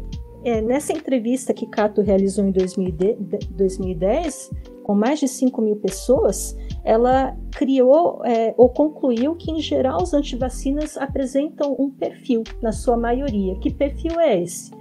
é, 0.43 0.61
nessa 0.61 0.91
entrevista 0.91 1.53
que 1.53 1.65
Cato 1.67 2.01
realizou 2.01 2.45
em 2.45 2.51
2010, 2.51 4.51
com 4.87 4.95
mais 4.95 5.19
de 5.19 5.27
5 5.27 5.61
mil 5.61 5.75
pessoas, 5.75 6.55
ela 6.81 7.37
criou 7.51 8.23
é, 8.23 8.55
ou 8.55 8.69
concluiu 8.69 9.35
que, 9.35 9.51
em 9.51 9.59
geral, 9.59 10.01
os 10.01 10.13
antivacinas 10.13 10.95
apresentam 10.95 11.75
um 11.77 11.91
perfil, 11.91 12.41
na 12.61 12.71
sua 12.71 12.95
maioria. 12.95 13.59
Que 13.59 13.69
perfil 13.69 14.17
é 14.17 14.41
esse? 14.41 14.71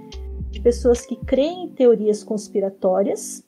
De 0.49 0.61
pessoas 0.61 1.05
que 1.05 1.17
creem 1.17 1.65
em 1.65 1.69
teorias 1.71 2.23
conspiratórias, 2.23 3.45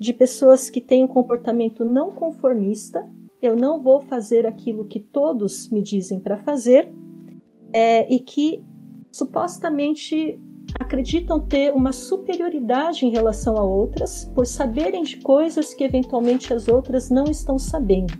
de 0.00 0.14
pessoas 0.14 0.70
que 0.70 0.80
têm 0.80 1.04
um 1.04 1.08
comportamento 1.08 1.84
não 1.84 2.12
conformista, 2.12 3.06
eu 3.42 3.54
não 3.54 3.82
vou 3.82 4.00
fazer 4.00 4.46
aquilo 4.46 4.86
que 4.86 4.98
todos 4.98 5.68
me 5.68 5.82
dizem 5.82 6.18
para 6.18 6.38
fazer, 6.38 6.90
é, 7.74 8.10
e 8.10 8.20
que 8.20 8.64
supostamente 9.12 10.40
acreditam 10.78 11.40
ter 11.40 11.72
uma 11.72 11.92
superioridade 11.92 13.06
em 13.06 13.10
relação 13.10 13.56
a 13.56 13.62
outras 13.62 14.30
por 14.34 14.46
saberem 14.46 15.02
de 15.02 15.18
coisas 15.18 15.74
que 15.74 15.84
eventualmente 15.84 16.52
as 16.52 16.68
outras 16.68 17.10
não 17.10 17.24
estão 17.24 17.58
sabendo, 17.58 18.14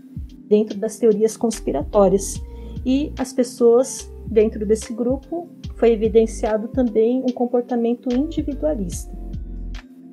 dentro 0.49 0.79
das 0.79 0.99
teorias 0.99 1.37
conspiratórias. 1.37 2.41
E 2.85 3.13
as 3.19 3.33
pessoas 3.33 4.13
dentro 4.27 4.67
desse 4.67 4.93
grupo 4.93 5.49
foi 5.77 5.93
evidenciado 5.93 6.69
também 6.69 7.23
um 7.23 7.33
comportamento 7.33 8.15
individualista. 8.15 9.13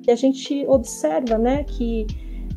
E 0.06 0.10
a 0.10 0.16
gente 0.16 0.66
observa 0.66 1.38
né, 1.38 1.64
que 1.64 2.06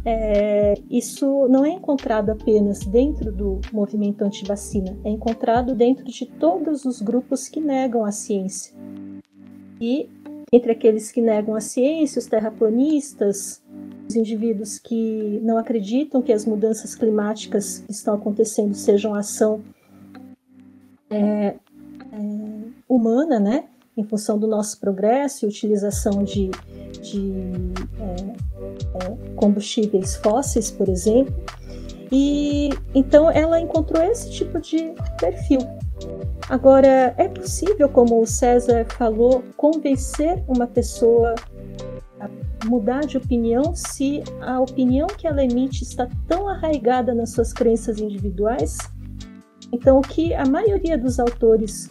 é, 0.03 0.75
isso 0.89 1.47
não 1.47 1.65
é 1.65 1.69
encontrado 1.69 2.29
apenas 2.29 2.79
dentro 2.85 3.31
do 3.31 3.59
movimento 3.73 4.23
anti-vacina, 4.23 4.97
é 5.03 5.09
encontrado 5.09 5.73
dentro 5.73 6.05
de 6.05 6.25
todos 6.25 6.85
os 6.85 7.01
grupos 7.01 7.47
que 7.47 7.59
negam 7.59 8.05
a 8.05 8.11
ciência. 8.11 8.75
E 9.79 10.09
entre 10.51 10.71
aqueles 10.71 11.11
que 11.11 11.21
negam 11.21 11.55
a 11.55 11.61
ciência, 11.61 12.19
os 12.19 12.25
terraplanistas, 12.25 13.61
os 14.07 14.15
indivíduos 14.15 14.79
que 14.79 15.39
não 15.43 15.57
acreditam 15.57 16.21
que 16.21 16.31
as 16.31 16.45
mudanças 16.45 16.95
climáticas 16.95 17.79
que 17.79 17.91
estão 17.91 18.15
acontecendo 18.15 18.73
sejam 18.73 19.13
ação 19.13 19.61
é, 21.09 21.17
é, 21.17 21.55
humana, 22.87 23.39
né? 23.39 23.65
em 23.97 24.03
função 24.03 24.37
do 24.37 24.47
nosso 24.47 24.79
progresso 24.79 25.45
e 25.45 25.47
utilização 25.47 26.23
de, 26.23 26.49
de 27.01 27.33
é, 27.99 29.05
é, 29.05 29.35
combustíveis 29.35 30.17
fósseis, 30.17 30.69
por 30.69 30.89
exemplo. 30.89 31.33
E 32.11 32.69
então 32.93 33.31
ela 33.31 33.59
encontrou 33.59 34.03
esse 34.03 34.29
tipo 34.31 34.59
de 34.59 34.93
perfil. 35.19 35.59
Agora, 36.49 37.15
é 37.17 37.27
possível, 37.27 37.89
como 37.89 38.21
o 38.21 38.27
César 38.27 38.85
falou, 38.85 39.43
convencer 39.57 40.43
uma 40.47 40.67
pessoa 40.67 41.33
a 42.19 42.29
mudar 42.65 43.01
de 43.01 43.17
opinião 43.17 43.73
se 43.73 44.23
a 44.41 44.59
opinião 44.59 45.07
que 45.07 45.27
ela 45.27 45.43
emite 45.43 45.83
está 45.83 46.07
tão 46.27 46.47
arraigada 46.47 47.15
nas 47.15 47.31
suas 47.31 47.51
crenças 47.51 47.99
individuais? 47.99 48.77
Então, 49.71 49.97
o 49.97 50.01
que 50.01 50.35
a 50.35 50.45
maioria 50.45 50.97
dos 50.97 51.19
autores 51.19 51.89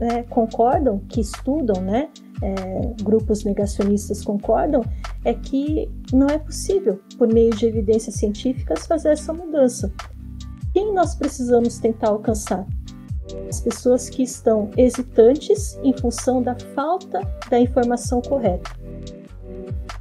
é, 0.00 0.22
concordam, 0.24 0.98
que 1.08 1.20
estudam, 1.20 1.80
né, 1.82 2.10
é, 2.42 3.02
grupos 3.02 3.42
negacionistas 3.42 4.22
concordam, 4.22 4.82
é 5.24 5.32
que 5.32 5.90
não 6.12 6.26
é 6.26 6.38
possível, 6.38 7.00
por 7.16 7.32
meio 7.32 7.54
de 7.56 7.66
evidências 7.66 8.16
científicas, 8.16 8.86
fazer 8.86 9.10
essa 9.10 9.32
mudança. 9.32 9.90
Quem 10.74 10.92
nós 10.92 11.14
precisamos 11.14 11.78
tentar 11.78 12.08
alcançar? 12.08 12.66
As 13.48 13.60
pessoas 13.60 14.08
que 14.08 14.22
estão 14.22 14.70
hesitantes 14.76 15.78
em 15.82 15.96
função 15.96 16.42
da 16.42 16.54
falta 16.74 17.20
da 17.48 17.58
informação 17.58 18.20
correta. 18.20 18.70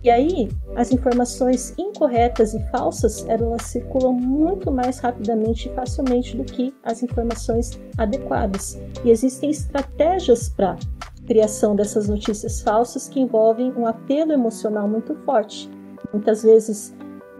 E 0.03 0.09
aí, 0.09 0.49
as 0.75 0.91
informações 0.91 1.73
incorretas 1.77 2.53
e 2.53 2.59
falsas, 2.71 3.25
elas 3.29 3.61
circulam 3.61 4.11
muito 4.11 4.69
mais 4.69 4.99
rapidamente 4.99 5.69
e 5.69 5.73
facilmente 5.73 6.35
do 6.35 6.43
que 6.43 6.75
as 6.83 7.01
informações 7.01 7.79
adequadas. 7.97 8.77
E 9.05 9.11
existem 9.11 9.49
estratégias 9.49 10.49
para 10.49 10.77
criação 11.25 11.73
dessas 11.73 12.09
notícias 12.09 12.61
falsas 12.61 13.07
que 13.07 13.21
envolvem 13.21 13.71
um 13.77 13.87
apelo 13.87 14.33
emocional 14.33 14.89
muito 14.89 15.15
forte, 15.23 15.69
muitas 16.11 16.43
vezes 16.43 16.93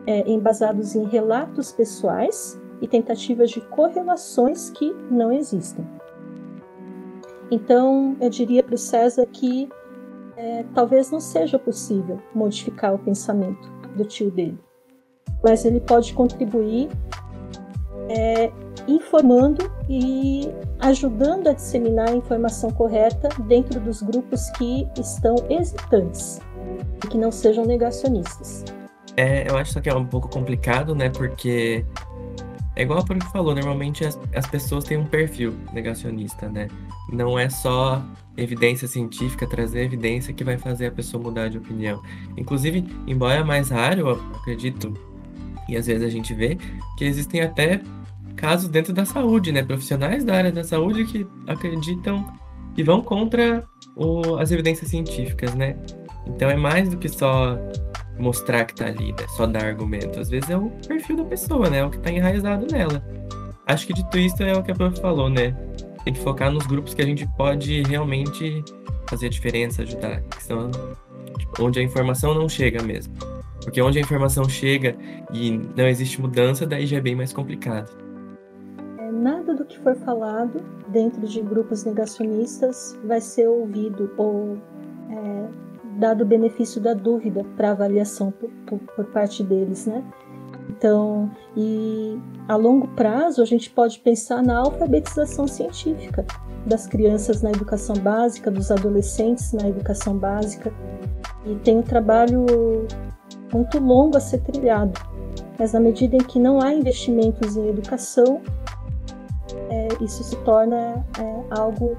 é, 0.07 0.29
embasados 0.29 0.95
em 0.95 1.03
relatos 1.03 1.73
pessoais 1.73 2.57
e 2.83 2.87
tentativas 2.87 3.49
de 3.49 3.61
correlações 3.61 4.69
que 4.69 4.93
não 5.09 5.31
existem. 5.31 5.87
Então, 7.49 8.17
eu 8.19 8.29
diria 8.29 8.61
para 8.61 8.75
o 8.75 8.77
César 8.77 9.25
que 9.25 9.69
é, 10.35 10.65
talvez 10.75 11.09
não 11.09 11.21
seja 11.21 11.57
possível 11.57 12.21
modificar 12.35 12.93
o 12.93 12.99
pensamento 12.99 13.71
do 13.95 14.03
tio 14.03 14.29
dele, 14.29 14.59
mas 15.41 15.63
ele 15.63 15.79
pode 15.79 16.13
contribuir 16.13 16.89
é, 18.09 18.51
informando 18.85 19.71
e 19.87 20.49
ajudando 20.79 21.47
a 21.47 21.53
disseminar 21.53 22.09
a 22.09 22.15
informação 22.15 22.69
correta 22.69 23.29
dentro 23.43 23.79
dos 23.79 24.01
grupos 24.01 24.49
que 24.57 24.85
estão 24.99 25.35
hesitantes 25.49 26.41
e 27.01 27.07
que 27.07 27.17
não 27.17 27.31
sejam 27.31 27.63
negacionistas. 27.63 28.65
É, 29.15 29.49
eu 29.49 29.55
acho 29.55 29.79
que 29.79 29.89
é 29.89 29.95
um 29.95 30.05
pouco 30.05 30.27
complicado, 30.27 30.95
né? 30.95 31.09
Porque 31.09 31.85
é 32.75 32.81
igual 32.81 32.99
a 32.99 33.03
Puri 33.03 33.19
falou, 33.31 33.53
normalmente 33.53 34.03
as, 34.03 34.19
as 34.33 34.47
pessoas 34.47 34.83
têm 34.83 34.97
um 34.97 35.05
perfil 35.05 35.53
negacionista, 35.71 36.49
né? 36.49 36.67
Não 37.11 37.37
é 37.37 37.49
só 37.49 38.03
evidência 38.35 38.87
científica, 38.87 39.45
trazer 39.45 39.83
evidência 39.83 40.33
que 40.33 40.43
vai 40.43 40.57
fazer 40.57 40.87
a 40.87 40.91
pessoa 40.91 41.21
mudar 41.21 41.49
de 41.49 41.57
opinião. 41.59 42.01
Inclusive, 42.35 42.83
embora 43.05 43.41
é 43.41 43.43
mais 43.43 43.69
raro, 43.69 43.99
eu 43.99 44.11
acredito, 44.35 44.93
e 45.69 45.77
às 45.77 45.85
vezes 45.85 46.03
a 46.03 46.09
gente 46.09 46.33
vê, 46.33 46.57
que 46.97 47.05
existem 47.05 47.41
até 47.41 47.81
casos 48.35 48.67
dentro 48.69 48.91
da 48.91 49.05
saúde, 49.05 49.51
né? 49.51 49.61
Profissionais 49.61 50.23
da 50.23 50.35
área 50.35 50.51
da 50.51 50.63
saúde 50.63 51.05
que 51.05 51.27
acreditam 51.47 52.25
e 52.75 52.81
vão 52.81 53.01
contra 53.01 53.63
o, 53.95 54.37
as 54.37 54.51
evidências 54.51 54.89
científicas, 54.89 55.53
né? 55.53 55.77
Então 56.25 56.49
é 56.49 56.55
mais 56.55 56.89
do 56.89 56.97
que 56.97 57.07
só 57.07 57.55
mostrar 58.17 58.65
que 58.65 58.75
tá 58.75 58.85
ali, 58.85 59.11
né? 59.11 59.25
Só 59.35 59.45
dar 59.45 59.65
argumento. 59.65 60.19
Às 60.19 60.29
vezes 60.29 60.49
é 60.49 60.57
o 60.57 60.69
perfil 60.87 61.17
da 61.17 61.25
pessoa, 61.25 61.69
né? 61.69 61.79
É 61.79 61.85
o 61.85 61.89
que 61.89 61.99
tá 61.99 62.11
enraizado 62.11 62.67
nela. 62.71 63.03
Acho 63.65 63.87
que 63.87 63.93
dito 63.93 64.17
isso 64.17 64.43
é 64.43 64.53
o 64.53 64.61
que 64.61 64.71
a 64.71 64.75
prof 64.75 64.99
falou, 64.99 65.29
né? 65.29 65.55
Tem 66.03 66.13
que 66.13 66.19
focar 66.19 66.51
nos 66.51 66.65
grupos 66.65 66.93
que 66.93 67.01
a 67.01 67.05
gente 67.05 67.27
pode 67.37 67.81
realmente 67.83 68.63
fazer 69.07 69.27
a 69.27 69.29
diferença, 69.29 69.83
ajudar. 69.83 70.21
Que 70.21 70.43
são 70.43 70.69
tipo, 71.37 71.63
onde 71.63 71.79
a 71.79 71.83
informação 71.83 72.33
não 72.33 72.49
chega 72.49 72.83
mesmo. 72.83 73.13
Porque 73.63 73.81
onde 73.81 73.97
a 73.97 74.01
informação 74.01 74.47
chega 74.49 74.95
e 75.31 75.51
não 75.75 75.87
existe 75.87 76.19
mudança, 76.19 76.65
daí 76.65 76.85
já 76.85 76.97
é 76.97 77.01
bem 77.01 77.15
mais 77.15 77.31
complicado. 77.31 77.89
É, 78.97 79.11
nada 79.11 79.55
do 79.55 79.63
que 79.63 79.79
for 79.79 79.95
falado 79.95 80.61
dentro 80.89 81.25
de 81.25 81.41
grupos 81.41 81.85
negacionistas 81.85 82.99
vai 83.05 83.21
ser 83.21 83.47
ouvido 83.47 84.11
ou 84.17 84.57
é, 85.09 85.47
dado 85.97 86.21
o 86.21 86.25
benefício 86.25 86.81
da 86.81 86.93
dúvida 86.93 87.45
para 87.55 87.71
avaliação 87.71 88.31
por, 88.31 88.49
por, 88.65 88.79
por, 88.79 89.05
parte 89.05 89.43
deles, 89.43 89.85
né? 89.85 90.03
Então, 90.69 91.29
e 91.55 92.17
a 92.47 92.55
longo 92.55 92.87
prazo 92.89 93.41
a 93.41 93.45
gente 93.45 93.69
pode 93.69 93.99
pensar 93.99 94.41
na 94.41 94.57
alfabetização 94.57 95.47
científica 95.47 96.25
das 96.65 96.87
crianças 96.87 97.41
na 97.41 97.51
educação 97.51 97.95
básica, 97.95 98.49
dos 98.49 98.71
adolescentes 98.71 99.51
na 99.53 99.67
educação 99.67 100.17
básica, 100.17 100.73
e 101.45 101.55
tem 101.55 101.77
um 101.77 101.81
trabalho 101.81 102.45
muito 103.53 103.79
longo 103.79 104.17
a 104.17 104.19
ser 104.19 104.39
trilhado. 104.39 104.93
Mas 105.59 105.73
na 105.73 105.79
medida 105.79 106.15
em 106.15 106.23
que 106.23 106.39
não 106.39 106.61
há 106.61 106.73
investimentos 106.73 107.55
em 107.55 107.67
educação, 107.67 108.41
é, 109.69 109.87
isso 110.01 110.23
se 110.23 110.35
torna 110.37 111.05
é, 111.19 111.43
algo 111.51 111.97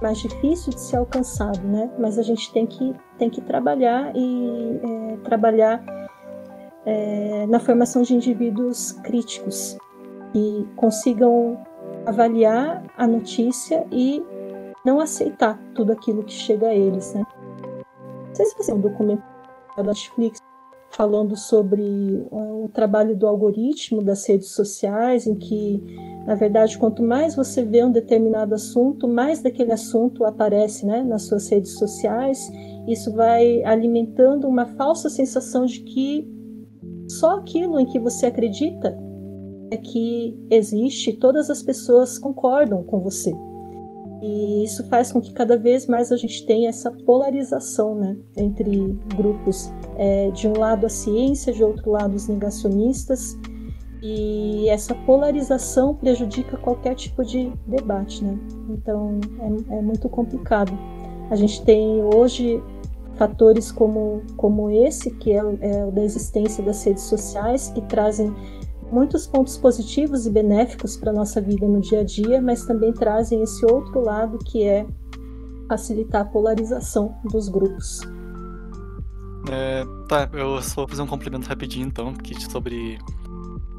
mais 0.00 0.18
difícil 0.18 0.72
de 0.72 0.80
ser 0.80 0.96
alcançado, 0.96 1.60
né? 1.66 1.90
Mas 1.98 2.18
a 2.18 2.22
gente 2.22 2.52
tem 2.52 2.66
que, 2.66 2.94
tem 3.18 3.30
que 3.30 3.40
trabalhar 3.40 4.12
e 4.14 4.80
é, 4.82 5.16
trabalhar 5.24 5.84
é, 6.86 7.46
na 7.46 7.58
formação 7.58 8.02
de 8.02 8.14
indivíduos 8.14 8.92
críticos 8.92 9.76
que 10.32 10.68
consigam 10.76 11.58
avaliar 12.06 12.82
a 12.96 13.06
notícia 13.06 13.86
e 13.90 14.22
não 14.84 15.00
aceitar 15.00 15.58
tudo 15.74 15.92
aquilo 15.92 16.22
que 16.22 16.32
chega 16.32 16.68
a 16.68 16.74
eles, 16.74 17.14
né? 17.14 17.24
Não 18.28 18.34
sei 18.34 18.46
se 18.46 18.56
você 18.56 18.72
é 18.72 18.74
um 18.74 18.80
documentário 18.80 19.34
da 19.76 19.82
Netflix 19.84 20.38
falando 20.90 21.36
sobre 21.36 22.24
o 22.30 22.68
trabalho 22.72 23.16
do 23.16 23.26
algoritmo 23.26 24.02
das 24.02 24.26
redes 24.28 24.50
sociais, 24.50 25.26
em 25.26 25.34
que, 25.34 25.82
na 26.24 26.34
verdade, 26.36 26.78
quanto 26.78 27.02
mais 27.02 27.34
você 27.34 27.64
vê 27.64 27.84
um 27.84 27.90
determinado 27.90 28.54
assunto, 28.54 29.08
mais 29.08 29.42
daquele 29.42 29.72
assunto 29.72 30.24
aparece 30.24 30.86
né, 30.86 31.02
nas 31.02 31.22
suas 31.22 31.48
redes 31.48 31.72
sociais. 31.72 32.38
Isso 32.86 33.12
vai 33.12 33.62
alimentando 33.64 34.46
uma 34.46 34.66
falsa 34.66 35.08
sensação 35.08 35.64
de 35.64 35.80
que 35.80 36.28
só 37.08 37.38
aquilo 37.38 37.78
em 37.78 37.86
que 37.86 37.98
você 37.98 38.26
acredita 38.26 38.98
é 39.70 39.76
que 39.76 40.38
existe, 40.50 41.12
todas 41.14 41.50
as 41.50 41.62
pessoas 41.62 42.18
concordam 42.18 42.82
com 42.82 43.00
você. 43.00 43.32
E 44.22 44.64
isso 44.64 44.82
faz 44.88 45.12
com 45.12 45.20
que 45.20 45.32
cada 45.34 45.56
vez 45.56 45.86
mais 45.86 46.10
a 46.10 46.16
gente 46.16 46.46
tenha 46.46 46.70
essa 46.70 46.90
polarização 46.90 47.94
né, 47.94 48.16
entre 48.36 48.98
grupos. 49.16 49.70
É, 49.96 50.30
de 50.30 50.48
um 50.48 50.58
lado 50.58 50.86
a 50.86 50.88
ciência, 50.88 51.52
de 51.52 51.62
outro 51.62 51.90
lado 51.90 52.14
os 52.14 52.26
negacionistas. 52.26 53.38
E 54.02 54.68
essa 54.68 54.94
polarização 54.94 55.94
prejudica 55.94 56.56
qualquer 56.56 56.94
tipo 56.94 57.22
de 57.22 57.52
debate. 57.66 58.24
Né? 58.24 58.38
Então 58.70 59.20
é, 59.70 59.76
é 59.76 59.82
muito 59.82 60.08
complicado. 60.08 60.72
A 61.30 61.36
gente 61.36 61.62
tem 61.62 62.02
hoje 62.02 62.62
fatores 63.16 63.70
como, 63.70 64.22
como 64.36 64.70
esse, 64.70 65.10
que 65.10 65.32
é, 65.32 65.38
é 65.60 65.84
o 65.84 65.90
da 65.90 66.02
existência 66.02 66.62
das 66.62 66.82
redes 66.84 67.04
sociais, 67.04 67.70
que 67.74 67.80
trazem 67.82 68.34
muitos 68.90 69.26
pontos 69.26 69.56
positivos 69.56 70.26
e 70.26 70.30
benéficos 70.30 70.96
para 70.96 71.10
a 71.10 71.14
nossa 71.14 71.40
vida 71.40 71.66
no 71.66 71.80
dia 71.80 72.00
a 72.00 72.04
dia, 72.04 72.40
mas 72.40 72.64
também 72.64 72.92
trazem 72.92 73.42
esse 73.42 73.64
outro 73.64 74.00
lado 74.00 74.38
que 74.38 74.64
é 74.64 74.86
facilitar 75.68 76.22
a 76.22 76.24
polarização 76.24 77.14
dos 77.24 77.48
grupos. 77.48 78.00
É, 79.50 79.84
tá, 80.08 80.28
eu 80.32 80.60
só 80.62 80.82
vou 80.82 80.88
fazer 80.88 81.02
um 81.02 81.06
complemento 81.06 81.48
rapidinho 81.48 81.86
então, 81.86 82.14
sobre 82.50 82.98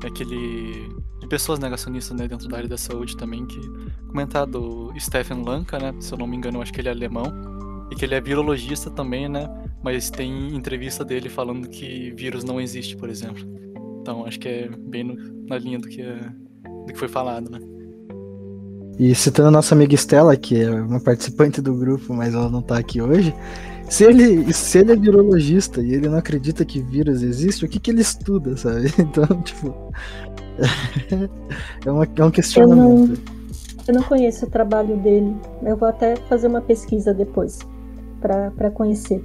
aquele 0.03 0.93
de 1.19 1.27
pessoas 1.27 1.59
negacionistas 1.59 2.15
né, 2.17 2.27
dentro 2.27 2.47
da 2.47 2.57
área 2.57 2.69
da 2.69 2.77
saúde 2.77 3.17
também, 3.17 3.45
que 3.45 3.59
comentado 4.07 4.91
o 4.91 4.99
Stephen 4.99 5.43
Lanka, 5.43 5.79
né, 5.79 5.93
se 5.99 6.13
eu 6.13 6.17
não 6.17 6.27
me 6.27 6.37
engano, 6.37 6.61
acho 6.61 6.71
que 6.71 6.79
ele 6.79 6.89
é 6.89 6.91
alemão, 6.91 7.25
e 7.91 7.95
que 7.95 8.05
ele 8.05 8.15
é 8.15 8.21
virologista 8.21 8.89
também, 8.89 9.29
né, 9.29 9.49
mas 9.83 10.09
tem 10.09 10.55
entrevista 10.55 11.05
dele 11.05 11.29
falando 11.29 11.67
que 11.67 12.11
vírus 12.11 12.43
não 12.43 12.59
existe, 12.59 12.95
por 12.97 13.09
exemplo. 13.09 13.43
Então 14.01 14.25
acho 14.25 14.39
que 14.39 14.47
é 14.47 14.69
bem 14.69 15.03
no, 15.03 15.15
na 15.47 15.57
linha 15.57 15.79
do 15.79 15.87
que, 15.87 16.01
é, 16.01 16.15
do 16.85 16.93
que 16.93 16.97
foi 16.97 17.07
falado, 17.07 17.49
né? 17.49 17.59
E 18.97 19.13
citando 19.13 19.49
a 19.49 19.51
nossa 19.51 19.75
amiga 19.75 19.93
Estela, 19.93 20.37
que 20.37 20.61
é 20.61 20.71
uma 20.71 21.01
participante 21.01 21.61
do 21.61 21.75
grupo, 21.75 22.13
mas 22.13 22.33
ela 22.33 22.49
não 22.49 22.61
tá 22.61 22.77
aqui 22.77 23.01
hoje, 23.01 23.33
se 23.89 24.05
ele, 24.05 24.51
se 24.53 24.79
ele 24.79 24.93
é 24.93 24.95
virologista 24.95 25.81
e 25.81 25.93
ele 25.93 26.07
não 26.07 26.17
acredita 26.17 26.63
que 26.63 26.79
vírus 26.81 27.21
existe, 27.21 27.65
o 27.65 27.67
que, 27.67 27.79
que 27.79 27.91
ele 27.91 28.01
estuda, 28.01 28.55
sabe? 28.57 28.91
Então, 28.97 29.41
tipo. 29.41 29.91
é, 31.85 31.91
uma, 31.91 32.07
é 32.15 32.23
um 32.23 32.31
questionamento. 32.31 32.79
Eu 32.79 33.07
não, 33.07 33.17
eu 33.89 33.93
não 33.95 34.03
conheço 34.03 34.45
o 34.45 34.49
trabalho 34.49 34.95
dele. 34.97 35.35
Eu 35.63 35.75
vou 35.75 35.89
até 35.89 36.15
fazer 36.15 36.47
uma 36.47 36.61
pesquisa 36.61 37.13
depois 37.13 37.59
para 38.27 38.71
conhecer. 38.71 39.23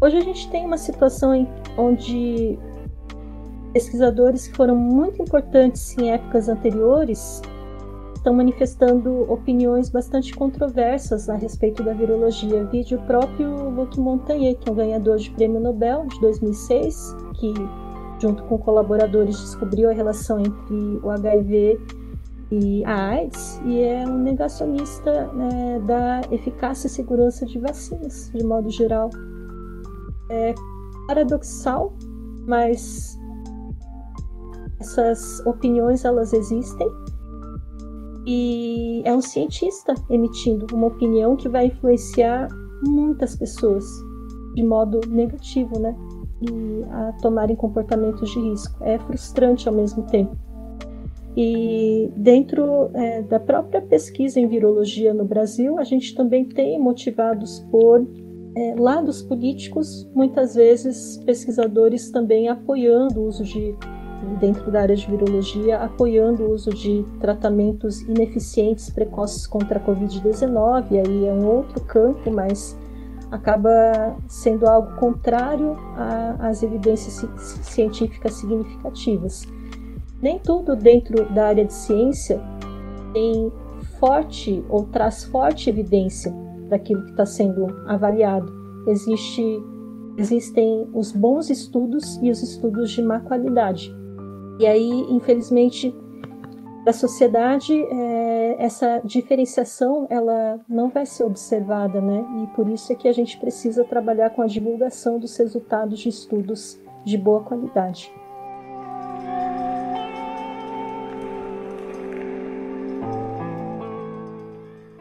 Hoje 0.00 0.16
a 0.18 0.20
gente 0.20 0.50
tem 0.50 0.66
uma 0.66 0.76
situação 0.76 1.34
em, 1.34 1.48
onde 1.78 2.58
pesquisadores 3.72 4.48
que 4.48 4.56
foram 4.56 4.76
muito 4.76 5.22
importantes 5.22 5.96
em 5.98 6.10
épocas 6.10 6.48
anteriores 6.48 7.40
estão 8.14 8.34
manifestando 8.34 9.30
opiniões 9.32 9.88
bastante 9.88 10.34
controversas 10.34 11.28
a 11.28 11.36
respeito 11.36 11.82
da 11.82 11.92
virologia. 11.92 12.64
Vide 12.64 12.94
o 12.96 13.02
próprio 13.02 13.70
Luc 13.70 13.96
Montagnier, 13.98 14.56
que 14.56 14.68
é 14.68 14.72
um 14.72 14.74
ganhador 14.74 15.16
de 15.16 15.30
prêmio 15.30 15.60
Nobel 15.60 16.06
de 16.06 16.20
2006, 16.20 17.16
que 17.34 17.54
junto 18.20 18.42
com 18.44 18.58
colaboradores 18.58 19.38
descobriu 19.38 19.90
a 19.90 19.92
relação 19.92 20.40
entre 20.40 21.00
o 21.02 21.10
HIV 21.10 21.78
e 22.50 22.84
a 22.84 23.08
AIDS 23.08 23.60
e 23.64 23.80
é 23.80 24.06
um 24.06 24.18
negacionista 24.18 25.26
né, 25.32 25.80
da 25.80 26.20
eficácia 26.30 26.86
e 26.86 26.90
segurança 26.90 27.44
de 27.44 27.58
vacinas, 27.58 28.30
de 28.34 28.44
modo 28.44 28.70
geral. 28.70 29.10
É 30.30 30.54
paradoxal, 31.06 31.92
mas 32.46 33.18
essas 34.80 35.44
opiniões 35.46 36.04
elas 36.04 36.32
existem 36.32 36.88
e 38.26 39.02
é 39.04 39.14
um 39.14 39.22
cientista 39.22 39.94
emitindo 40.10 40.66
uma 40.74 40.88
opinião 40.88 41.36
que 41.36 41.48
vai 41.48 41.66
influenciar 41.66 42.48
muitas 42.84 43.36
pessoas 43.36 43.84
de 44.54 44.64
modo 44.64 45.00
negativo, 45.08 45.78
né? 45.78 45.96
E 46.42 46.84
a 46.90 47.12
tomarem 47.22 47.54
comportamentos 47.54 48.28
de 48.30 48.40
risco. 48.40 48.82
É 48.82 48.98
frustrante 48.98 49.68
ao 49.68 49.74
mesmo 49.74 50.02
tempo. 50.04 50.36
E 51.36 52.10
dentro 52.16 52.90
é, 52.94 53.20
da 53.22 53.38
própria 53.38 53.82
pesquisa 53.82 54.40
em 54.40 54.46
virologia 54.46 55.12
no 55.12 55.24
Brasil, 55.24 55.78
a 55.78 55.84
gente 55.84 56.14
também 56.14 56.46
tem 56.46 56.80
motivados 56.80 57.60
por 57.70 58.06
é, 58.56 58.74
lados 58.78 59.20
políticos, 59.20 60.08
muitas 60.14 60.54
vezes 60.54 61.18
pesquisadores 61.26 62.10
também 62.10 62.48
apoiando 62.48 63.20
o 63.20 63.26
uso 63.26 63.44
de 63.44 63.74
dentro 64.40 64.70
da 64.70 64.80
área 64.80 64.96
de 64.96 65.06
virologia, 65.06 65.78
apoiando 65.78 66.44
o 66.44 66.52
uso 66.52 66.70
de 66.70 67.04
tratamentos 67.20 68.00
ineficientes 68.02 68.88
precoces 68.88 69.46
contra 69.46 69.78
a 69.78 69.82
Covid-19, 69.82 70.92
aí 70.92 71.26
é 71.26 71.32
um 71.32 71.46
outro 71.46 71.84
campo, 71.84 72.30
mas 72.30 72.76
acaba 73.30 74.16
sendo 74.26 74.66
algo 74.66 74.96
contrário 74.96 75.76
às 76.38 76.62
evidências 76.62 77.28
científicas 77.62 78.34
significativas. 78.34 79.46
Nem 80.22 80.38
tudo 80.38 80.74
dentro 80.74 81.28
da 81.32 81.48
área 81.48 81.64
de 81.64 81.72
ciência 81.72 82.40
tem 83.12 83.52
forte 83.98 84.64
ou 84.68 84.84
traz 84.84 85.24
forte 85.24 85.70
evidência 85.70 86.32
daquilo 86.68 87.04
que 87.04 87.10
está 87.10 87.26
sendo 87.26 87.66
avaliado. 87.86 88.52
Existe, 88.88 89.62
existem 90.16 90.88
os 90.92 91.12
bons 91.12 91.50
estudos 91.50 92.16
e 92.22 92.30
os 92.30 92.42
estudos 92.42 92.90
de 92.90 93.02
má 93.02 93.20
qualidade. 93.20 93.94
E 94.58 94.66
aí, 94.66 95.06
infelizmente, 95.10 95.94
da 96.84 96.92
sociedade, 96.92 97.74
é, 97.74 98.56
essa 98.58 99.00
diferenciação 99.04 100.06
ela 100.08 100.60
não 100.68 100.88
vai 100.88 101.04
ser 101.04 101.24
observada, 101.24 102.00
né? 102.00 102.24
E 102.42 102.46
por 102.54 102.68
isso 102.68 102.92
é 102.92 102.94
que 102.96 103.08
a 103.08 103.12
gente 103.12 103.38
precisa 103.38 103.84
trabalhar 103.84 104.30
com 104.30 104.40
a 104.40 104.46
divulgação 104.46 105.18
dos 105.18 105.36
resultados 105.36 105.98
de 105.98 106.08
estudos 106.08 106.80
de 107.04 107.18
boa 107.18 107.42
qualidade. 107.42 108.12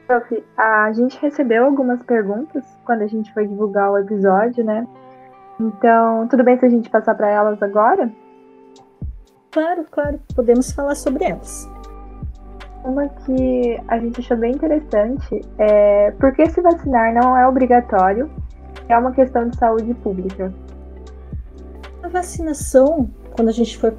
Prof, 0.07 0.43
a 0.55 0.91
gente 0.93 1.19
recebeu 1.19 1.65
algumas 1.65 2.01
perguntas 2.03 2.63
quando 2.85 3.01
a 3.01 3.07
gente 3.07 3.33
foi 3.33 3.47
divulgar 3.47 3.91
o 3.91 3.97
episódio, 3.97 4.63
né? 4.63 4.87
Então, 5.59 6.27
tudo 6.27 6.43
bem 6.43 6.59
se 6.59 6.65
a 6.65 6.69
gente 6.69 6.89
passar 6.89 7.15
para 7.15 7.29
elas 7.29 7.61
agora? 7.63 8.11
Claro, 9.51 9.85
claro, 9.89 10.19
podemos 10.35 10.71
falar 10.71 10.95
sobre 10.95 11.23
elas. 11.23 11.67
Uma 12.83 13.07
que 13.07 13.81
a 13.87 13.97
gente 13.97 14.19
achou 14.19 14.37
bem 14.37 14.53
interessante 14.53 15.41
é 15.57 16.11
por 16.11 16.33
que 16.33 16.45
se 16.49 16.61
vacinar 16.61 17.13
não 17.13 17.35
é 17.35 17.47
obrigatório, 17.47 18.29
é 18.87 18.97
uma 18.97 19.11
questão 19.11 19.49
de 19.49 19.57
saúde 19.57 19.93
pública. 19.95 20.53
A 22.03 22.09
vacinação, 22.09 23.09
quando 23.35 23.47
a 23.47 23.53
gente 23.53 23.75
for 23.77 23.91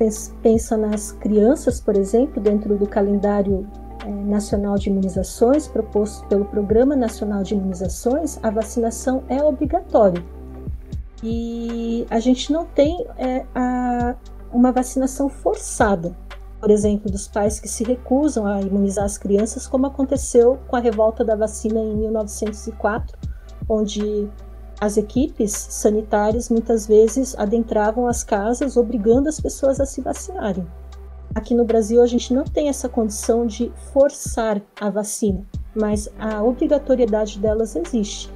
pensa 0.42 0.76
nas 0.76 1.10
crianças, 1.12 1.80
por 1.80 1.96
exemplo, 1.96 2.40
dentro 2.40 2.76
do 2.76 2.86
calendário 2.86 3.66
nacional 4.10 4.76
de 4.76 4.88
imunizações 4.90 5.66
proposto 5.68 6.26
pelo 6.28 6.44
Programa 6.44 6.94
Nacional 6.96 7.42
de 7.42 7.54
Imunizações, 7.54 8.38
a 8.42 8.50
vacinação 8.50 9.22
é 9.28 9.42
obrigatória. 9.42 10.22
E 11.22 12.06
a 12.10 12.20
gente 12.20 12.52
não 12.52 12.66
tem 12.66 13.06
é, 13.18 13.44
a 13.54 14.14
uma 14.52 14.72
vacinação 14.72 15.28
forçada, 15.28 16.16
por 16.60 16.70
exemplo, 16.70 17.10
dos 17.10 17.28
pais 17.28 17.60
que 17.60 17.68
se 17.68 17.84
recusam 17.84 18.46
a 18.46 18.60
imunizar 18.60 19.04
as 19.04 19.18
crianças, 19.18 19.66
como 19.66 19.86
aconteceu 19.86 20.58
com 20.68 20.76
a 20.76 20.80
revolta 20.80 21.24
da 21.24 21.36
vacina 21.36 21.78
em 21.78 21.96
1904, 21.96 23.16
onde 23.68 24.28
as 24.80 24.96
equipes 24.96 25.52
sanitárias 25.52 26.48
muitas 26.48 26.86
vezes 26.86 27.34
adentravam 27.38 28.06
as 28.06 28.22
casas 28.22 28.76
obrigando 28.76 29.28
as 29.28 29.40
pessoas 29.40 29.80
a 29.80 29.86
se 29.86 30.00
vacinarem. 30.00 30.66
Aqui 31.36 31.54
no 31.54 31.66
Brasil 31.66 32.02
a 32.02 32.06
gente 32.06 32.32
não 32.32 32.44
tem 32.44 32.70
essa 32.70 32.88
condição 32.88 33.46
de 33.46 33.70
forçar 33.92 34.58
a 34.80 34.88
vacina, 34.88 35.46
mas 35.74 36.08
a 36.18 36.42
obrigatoriedade 36.42 37.38
delas 37.38 37.76
existe. 37.76 38.32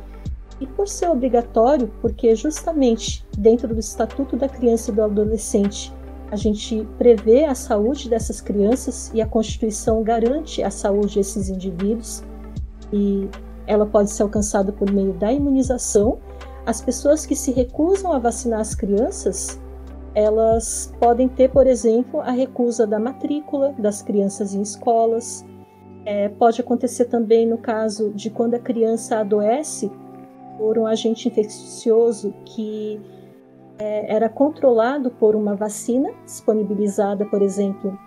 E 0.60 0.66
por 0.66 0.86
ser 0.86 1.08
obrigatório, 1.08 1.90
porque 2.02 2.36
justamente 2.36 3.26
dentro 3.38 3.68
do 3.68 3.80
Estatuto 3.80 4.36
da 4.36 4.50
Criança 4.50 4.90
e 4.90 4.94
do 4.94 5.02
Adolescente 5.02 5.90
a 6.30 6.36
gente 6.36 6.86
prevê 6.98 7.46
a 7.46 7.54
saúde 7.54 8.06
dessas 8.06 8.42
crianças 8.42 9.10
e 9.14 9.22
a 9.22 9.26
Constituição 9.26 10.02
garante 10.02 10.62
a 10.62 10.70
saúde 10.70 11.14
desses 11.14 11.48
indivíduos 11.48 12.22
e 12.92 13.30
ela 13.66 13.86
pode 13.86 14.10
ser 14.10 14.24
alcançada 14.24 14.72
por 14.72 14.92
meio 14.92 15.14
da 15.14 15.32
imunização. 15.32 16.18
As 16.66 16.82
pessoas 16.82 17.24
que 17.24 17.34
se 17.34 17.50
recusam 17.50 18.12
a 18.12 18.18
vacinar 18.18 18.60
as 18.60 18.74
crianças, 18.74 19.58
elas 20.14 20.92
podem 20.98 21.28
ter, 21.28 21.50
por 21.50 21.66
exemplo, 21.66 22.20
a 22.20 22.30
recusa 22.30 22.86
da 22.86 22.98
matrícula 22.98 23.74
das 23.78 24.02
crianças 24.02 24.54
em 24.54 24.62
escolas. 24.62 25.44
É, 26.04 26.28
pode 26.28 26.60
acontecer 26.60 27.04
também 27.06 27.46
no 27.46 27.58
caso 27.58 28.10
de 28.10 28.30
quando 28.30 28.54
a 28.54 28.58
criança 28.58 29.18
adoece 29.18 29.90
por 30.58 30.78
um 30.78 30.86
agente 30.86 31.28
infeccioso 31.28 32.34
que 32.44 33.00
é, 33.78 34.14
era 34.14 34.28
controlado 34.28 35.10
por 35.10 35.36
uma 35.36 35.54
vacina 35.54 36.10
disponibilizada, 36.24 37.24
por 37.26 37.42
exemplo, 37.42 37.98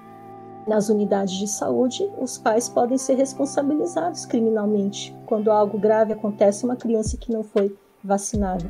nas 0.67 0.87
unidades 0.89 1.33
de 1.35 1.47
saúde, 1.47 2.09
os 2.19 2.37
pais 2.37 2.69
podem 2.69 2.97
ser 2.97 3.15
responsabilizados 3.15 4.25
criminalmente 4.25 5.15
quando 5.25 5.51
algo 5.51 5.77
grave 5.77 6.13
acontece 6.13 6.63
a 6.63 6.69
uma 6.69 6.75
criança 6.75 7.17
que 7.17 7.31
não 7.31 7.43
foi 7.43 7.75
vacinada. 8.03 8.65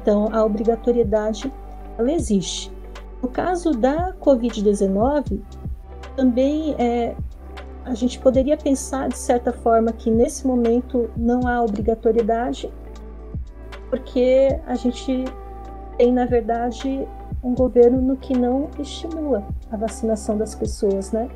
Então, 0.00 0.28
a 0.32 0.44
obrigatoriedade 0.44 1.50
ela 2.00 2.12
existe. 2.12 2.72
No 3.22 3.28
caso 3.28 3.72
da 3.72 4.12
Covid-19, 4.14 5.40
também 6.16 6.74
é, 6.78 7.14
a 7.84 7.94
gente 7.94 8.18
poderia 8.18 8.56
pensar 8.56 9.08
de 9.08 9.18
certa 9.18 9.52
forma 9.52 9.92
que 9.92 10.10
nesse 10.10 10.46
momento 10.46 11.10
não 11.16 11.46
há 11.46 11.62
obrigatoriedade, 11.62 12.72
porque 13.88 14.58
a 14.66 14.74
gente 14.74 15.24
tem, 15.98 16.12
na 16.12 16.24
verdade, 16.24 17.06
um 17.42 17.54
governo 17.54 18.00
no 18.00 18.16
que 18.16 18.36
não 18.36 18.68
estimula 18.78 19.46
a 19.70 19.76
vacinação 19.76 20.36
das 20.36 20.54
pessoas, 20.54 21.12
né? 21.12 21.28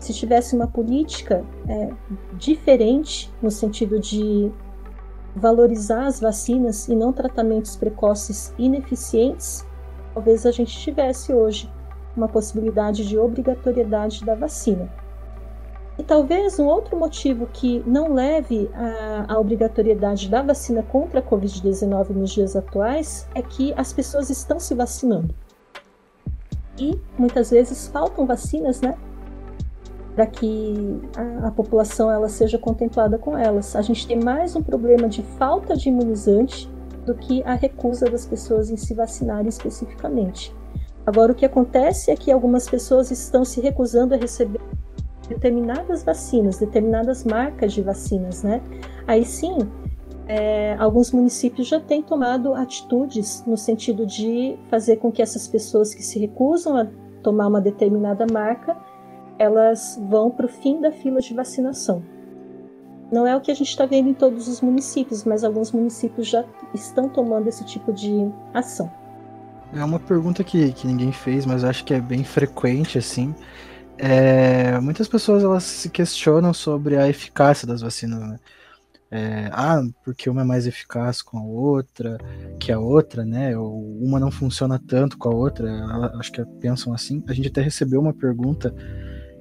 Se 0.00 0.12
tivesse 0.12 0.54
uma 0.54 0.66
política 0.66 1.44
é, 1.68 1.90
diferente 2.36 3.32
no 3.42 3.50
sentido 3.50 3.98
de 3.98 4.50
valorizar 5.34 6.06
as 6.06 6.20
vacinas 6.20 6.88
e 6.88 6.94
não 6.94 7.12
tratamentos 7.12 7.76
precoces 7.76 8.54
ineficientes, 8.58 9.66
talvez 10.18 10.44
a 10.44 10.50
gente 10.50 10.76
tivesse 10.76 11.32
hoje 11.32 11.70
uma 12.16 12.26
possibilidade 12.26 13.06
de 13.06 13.16
obrigatoriedade 13.16 14.24
da 14.24 14.34
vacina. 14.34 14.90
E 15.96 16.02
talvez 16.02 16.58
um 16.58 16.66
outro 16.66 16.96
motivo 16.96 17.46
que 17.46 17.84
não 17.86 18.12
leve 18.12 18.68
à, 19.28 19.38
obrigatoriedade 19.38 20.28
da 20.28 20.42
vacina 20.42 20.82
contra 20.82 21.20
a 21.20 21.22
Covid-19 21.22 22.10
nos 22.10 22.30
dias 22.30 22.56
atuais 22.56 23.28
é 23.32 23.42
que 23.42 23.72
as 23.76 23.92
pessoas 23.92 24.28
estão 24.28 24.58
se 24.58 24.74
vacinando. 24.74 25.32
E 26.76 26.98
muitas 27.16 27.50
vezes 27.50 27.86
faltam 27.86 28.26
vacinas, 28.26 28.80
né? 28.80 28.96
Para 30.16 30.26
que 30.26 31.00
a, 31.16 31.48
a 31.48 31.50
população 31.52 32.10
ela 32.10 32.28
seja 32.28 32.58
contemplada 32.58 33.18
com 33.18 33.38
elas. 33.38 33.76
A 33.76 33.82
gente 33.82 34.04
tem 34.04 34.18
mais 34.20 34.56
um 34.56 34.62
problema 34.64 35.08
de 35.08 35.22
falta 35.22 35.76
de 35.76 35.88
imunizante 35.88 36.68
do 37.08 37.14
que 37.14 37.42
a 37.44 37.54
recusa 37.54 38.04
das 38.04 38.26
pessoas 38.26 38.70
em 38.70 38.76
se 38.76 38.92
vacinarem 38.92 39.48
especificamente. 39.48 40.54
Agora, 41.06 41.32
o 41.32 41.34
que 41.34 41.46
acontece 41.46 42.10
é 42.10 42.16
que 42.16 42.30
algumas 42.30 42.68
pessoas 42.68 43.10
estão 43.10 43.42
se 43.46 43.62
recusando 43.62 44.14
a 44.14 44.18
receber 44.18 44.60
determinadas 45.26 46.02
vacinas, 46.02 46.58
determinadas 46.58 47.24
marcas 47.24 47.72
de 47.72 47.80
vacinas, 47.80 48.42
né? 48.42 48.60
Aí 49.06 49.24
sim, 49.24 49.56
é, 50.26 50.74
alguns 50.78 51.10
municípios 51.10 51.66
já 51.66 51.80
têm 51.80 52.02
tomado 52.02 52.52
atitudes 52.52 53.42
no 53.46 53.56
sentido 53.56 54.04
de 54.04 54.58
fazer 54.68 54.96
com 54.96 55.10
que 55.10 55.22
essas 55.22 55.48
pessoas 55.48 55.94
que 55.94 56.02
se 56.02 56.18
recusam 56.18 56.76
a 56.76 56.86
tomar 57.22 57.46
uma 57.46 57.60
determinada 57.60 58.26
marca, 58.30 58.76
elas 59.38 59.98
vão 60.10 60.30
para 60.30 60.44
o 60.44 60.48
fim 60.48 60.78
da 60.78 60.92
fila 60.92 61.20
de 61.20 61.32
vacinação. 61.32 62.02
Não 63.10 63.26
é 63.26 63.34
o 63.34 63.40
que 63.40 63.50
a 63.50 63.54
gente 63.54 63.68
está 63.68 63.86
vendo 63.86 64.08
em 64.08 64.14
todos 64.14 64.48
os 64.48 64.60
municípios, 64.60 65.24
mas 65.24 65.44
alguns 65.44 65.72
municípios 65.72 66.28
já 66.28 66.44
estão 66.74 67.08
tomando 67.08 67.48
esse 67.48 67.64
tipo 67.64 67.92
de 67.92 68.30
ação. 68.52 68.90
É 69.72 69.84
uma 69.84 69.98
pergunta 69.98 70.44
que, 70.44 70.72
que 70.72 70.86
ninguém 70.86 71.12
fez, 71.12 71.44
mas 71.44 71.64
acho 71.64 71.84
que 71.84 71.94
é 71.94 72.00
bem 72.00 72.24
frequente, 72.24 72.98
assim, 72.98 73.34
é, 73.98 74.78
muitas 74.78 75.08
pessoas 75.08 75.42
elas 75.42 75.64
se 75.64 75.90
questionam 75.90 76.54
sobre 76.54 76.96
a 76.96 77.08
eficácia 77.08 77.66
das 77.66 77.80
vacinas, 77.80 78.20
né? 78.20 78.38
É, 79.10 79.48
ah, 79.52 79.82
porque 80.04 80.28
uma 80.28 80.42
é 80.42 80.44
mais 80.44 80.66
eficaz 80.66 81.22
com 81.22 81.38
a 81.38 81.42
outra 81.42 82.18
que 82.60 82.70
a 82.70 82.78
outra, 82.78 83.24
né? 83.24 83.56
Ou 83.56 83.82
uma 84.00 84.20
não 84.20 84.30
funciona 84.30 84.78
tanto 84.78 85.18
com 85.18 85.28
a 85.30 85.34
outra. 85.34 85.68
Acho 86.18 86.30
que 86.30 86.44
pensam 86.60 86.92
assim. 86.92 87.24
A 87.26 87.32
gente 87.32 87.48
até 87.48 87.60
recebeu 87.60 88.00
uma 88.00 88.12
pergunta 88.12 88.72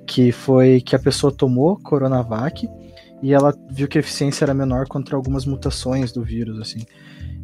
que 0.08 0.32
foi 0.32 0.82
que 0.82 0.96
a 0.96 1.00
pessoa 1.00 1.32
tomou 1.32 1.78
Coronavac 1.78 2.68
e 3.22 3.34
ela 3.34 3.54
viu 3.70 3.88
que 3.88 3.98
a 3.98 4.02
eficiência 4.02 4.46
era 4.46 4.54
menor 4.54 4.88
contra 4.88 5.16
algumas 5.16 5.46
mutações 5.46 6.12
do 6.12 6.24
vírus, 6.24 6.60
assim. 6.60 6.86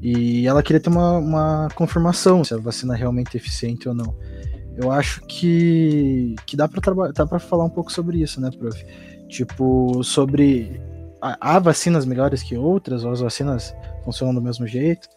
E 0.01 0.45
ela 0.47 0.61
queria 0.61 0.79
ter 0.79 0.89
uma, 0.89 1.17
uma 1.17 1.67
confirmação 1.75 2.43
se 2.43 2.53
a 2.53 2.57
vacina 2.57 2.93
é 2.93 2.97
realmente 2.97 3.37
eficiente 3.37 3.87
ou 3.87 3.95
não. 3.95 4.15
Eu 4.75 4.91
acho 4.91 5.21
que, 5.27 6.35
que 6.45 6.57
dá 6.57 6.67
para 6.67 7.39
falar 7.39 7.63
um 7.63 7.69
pouco 7.69 7.91
sobre 7.91 8.21
isso, 8.21 8.41
né, 8.41 8.49
prof? 8.51 8.85
Tipo, 9.27 10.03
sobre. 10.03 10.81
Há 11.21 11.57
vacinas 11.57 12.05
melhores 12.05 12.43
que 12.43 12.57
outras, 12.57 13.05
ou 13.05 13.11
as 13.11 13.21
vacinas 13.21 13.73
funcionam 14.03 14.35
do 14.35 14.41
mesmo 14.41 14.67
jeito? 14.67 15.07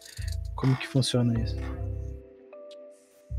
Como 0.55 0.75
que 0.77 0.87
funciona 0.87 1.37
isso? 1.41 1.57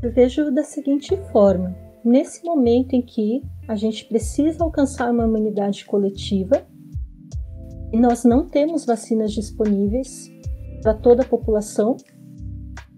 Eu 0.03 0.13
vejo 0.13 0.51
da 0.51 0.63
seguinte 0.63 1.17
forma: 1.31 1.75
nesse 2.05 2.43
momento 2.43 2.93
em 2.93 3.01
que 3.01 3.41
a 3.67 3.75
gente 3.75 4.05
precisa 4.05 4.63
alcançar 4.63 5.11
uma 5.11 5.25
imunidade 5.25 5.83
coletiva, 5.85 6.63
nós 7.97 8.23
não 8.23 8.47
temos 8.47 8.85
vacinas 8.85 9.31
disponíveis 9.31 10.29
para 10.81 10.93
toda 10.93 11.23
a 11.23 11.25
população, 11.25 11.97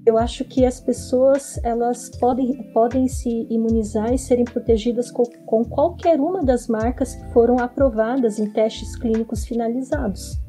eu 0.05 0.17
acho 0.17 0.43
que 0.45 0.65
as 0.65 0.79
pessoas 0.79 1.59
elas 1.63 2.09
podem, 2.19 2.71
podem 2.73 3.07
se 3.07 3.45
imunizar 3.49 4.11
e 4.11 4.17
serem 4.17 4.45
protegidas 4.45 5.11
com, 5.11 5.23
com 5.45 5.63
qualquer 5.63 6.19
uma 6.19 6.43
das 6.43 6.67
marcas 6.67 7.15
que 7.15 7.31
foram 7.31 7.59
aprovadas 7.59 8.39
em 8.39 8.51
testes 8.51 8.95
clínicos 8.95 9.45
finalizados. 9.45 10.41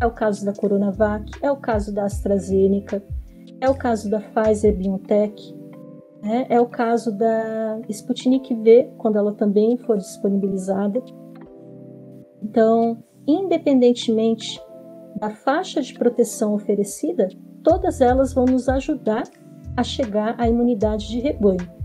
É 0.00 0.06
o 0.06 0.12
caso 0.12 0.44
da 0.44 0.52
Coronavac, 0.52 1.24
é 1.42 1.50
o 1.50 1.56
caso 1.56 1.92
da 1.92 2.04
AstraZeneca, 2.04 3.02
é 3.60 3.68
o 3.68 3.74
caso 3.74 4.10
da 4.10 4.20
Pfizer 4.20 4.76
BioNTech, 4.76 5.56
né? 6.22 6.46
é 6.48 6.60
o 6.60 6.66
caso 6.66 7.10
da 7.16 7.80
Sputnik 7.88 8.54
V, 8.54 8.92
quando 8.98 9.16
ela 9.16 9.32
também 9.32 9.78
for 9.78 9.96
disponibilizada. 9.96 11.02
Então, 12.42 13.02
independentemente 13.28 14.58
da 15.20 15.30
faixa 15.30 15.82
de 15.82 15.92
proteção 15.92 16.54
oferecida, 16.54 17.28
todas 17.62 18.00
elas 18.00 18.32
vão 18.32 18.46
nos 18.46 18.68
ajudar 18.68 19.24
a 19.76 19.82
chegar 19.82 20.34
à 20.38 20.48
imunidade 20.48 21.08
de 21.08 21.20
rebanho. 21.20 21.78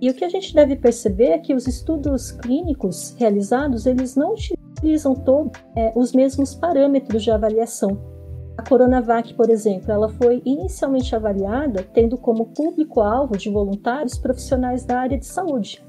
E 0.00 0.10
o 0.10 0.14
que 0.14 0.24
a 0.24 0.28
gente 0.28 0.54
deve 0.54 0.76
perceber 0.76 1.30
é 1.30 1.38
que 1.38 1.54
os 1.54 1.66
estudos 1.66 2.32
clínicos 2.32 3.14
realizados, 3.18 3.86
eles 3.86 4.16
não 4.16 4.34
utilizam 4.34 5.14
todos 5.14 5.52
é, 5.76 5.92
os 5.96 6.12
mesmos 6.12 6.54
parâmetros 6.54 7.22
de 7.22 7.30
avaliação. 7.30 7.98
A 8.56 8.62
Coronavac, 8.62 9.34
por 9.34 9.48
exemplo, 9.50 9.90
ela 9.90 10.08
foi 10.08 10.42
inicialmente 10.44 11.14
avaliada 11.14 11.82
tendo 11.94 12.16
como 12.16 12.46
público-alvo 12.46 13.36
de 13.36 13.50
voluntários 13.50 14.18
profissionais 14.18 14.84
da 14.84 15.00
área 15.00 15.18
de 15.18 15.26
saúde. 15.26 15.84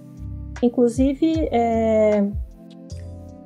Inclusive, 0.62 1.50
é, 1.52 2.30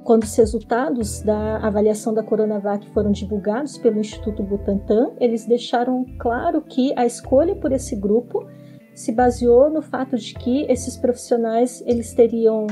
quando 0.05 0.21
os 0.21 0.35
resultados 0.35 1.21
da 1.23 1.57
avaliação 1.57 2.13
da 2.13 2.21
Coronavac 2.21 2.87
foram 2.91 3.11
divulgados 3.11 3.75
pelo 3.75 3.99
Instituto 3.99 4.43
Butantan, 4.43 5.11
eles 5.19 5.45
deixaram 5.45 6.05
claro 6.19 6.61
que 6.61 6.93
a 6.95 7.07
escolha 7.07 7.55
por 7.55 7.71
esse 7.71 7.95
grupo 7.95 8.47
se 8.93 9.11
baseou 9.11 9.67
no 9.67 9.81
fato 9.81 10.15
de 10.15 10.35
que 10.35 10.61
esses 10.69 10.95
profissionais 10.95 11.83
eles 11.87 12.13
teriam 12.13 12.67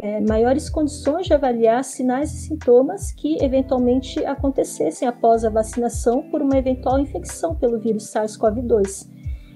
é, 0.00 0.20
maiores 0.20 0.70
condições 0.70 1.26
de 1.26 1.34
avaliar 1.34 1.82
sinais 1.82 2.32
e 2.32 2.36
sintomas 2.36 3.10
que 3.10 3.36
eventualmente 3.42 4.24
acontecessem 4.24 5.08
após 5.08 5.44
a 5.44 5.50
vacinação 5.50 6.22
por 6.30 6.40
uma 6.40 6.56
eventual 6.56 7.00
infecção 7.00 7.56
pelo 7.56 7.80
vírus 7.80 8.04
SARS-CoV-2. 8.12 9.08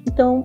Então, 0.08 0.42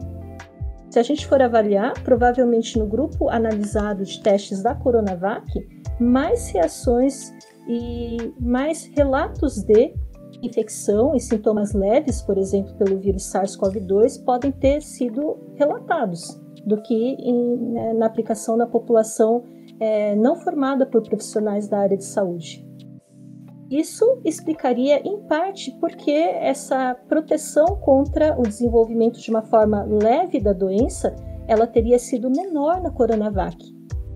se 0.91 0.99
a 0.99 1.03
gente 1.03 1.25
for 1.25 1.41
avaliar, 1.41 1.93
provavelmente 2.03 2.77
no 2.77 2.86
grupo 2.86 3.27
analisado 3.27 4.03
de 4.03 4.21
testes 4.21 4.61
da 4.61 4.75
Coronavac, 4.75 5.74
mais 6.00 6.50
reações 6.50 7.34
e 7.68 8.34
mais 8.39 8.86
relatos 8.96 9.64
de 9.64 9.93
infecção 10.41 11.16
e 11.16 11.20
sintomas 11.20 11.74
leves, 11.74 12.22
por 12.22 12.38
exemplo, 12.38 12.74
pelo 12.76 13.00
vírus 13.00 13.32
SARS-CoV-2, 13.32 14.24
podem 14.24 14.52
ter 14.52 14.82
sido 14.82 15.38
relatados 15.56 16.39
do 16.66 16.82
que 16.82 16.93
em, 16.93 17.58
né, 17.58 17.93
na 17.93 18.06
aplicação 18.06 18.58
na 18.58 18.68
população 18.68 19.43
é, 19.80 20.16
não 20.16 20.36
formada 20.36 20.86
por 20.86 21.02
profissionais 21.04 21.68
da 21.68 21.80
área 21.80 21.98
de 21.98 22.06
saúde. 22.06 22.66
Isso 23.70 24.22
explicaria, 24.24 25.02
em 25.08 25.22
parte, 25.24 25.72
porque 25.80 26.12
essa 26.12 26.96
proteção 27.08 27.66
contra 27.82 28.39
o 28.39 28.43
desenvolvimento 28.43 29.20
de 29.20 29.30
uma 29.32 29.41
forma 29.41 29.84
leve 29.84 30.39
da 30.39 30.54
doença 30.54 31.16
ela 31.48 31.68
teria 31.68 32.00
sido 32.00 32.30
menor 32.30 32.82
na 32.82 32.91
Coronavac. 32.91 33.58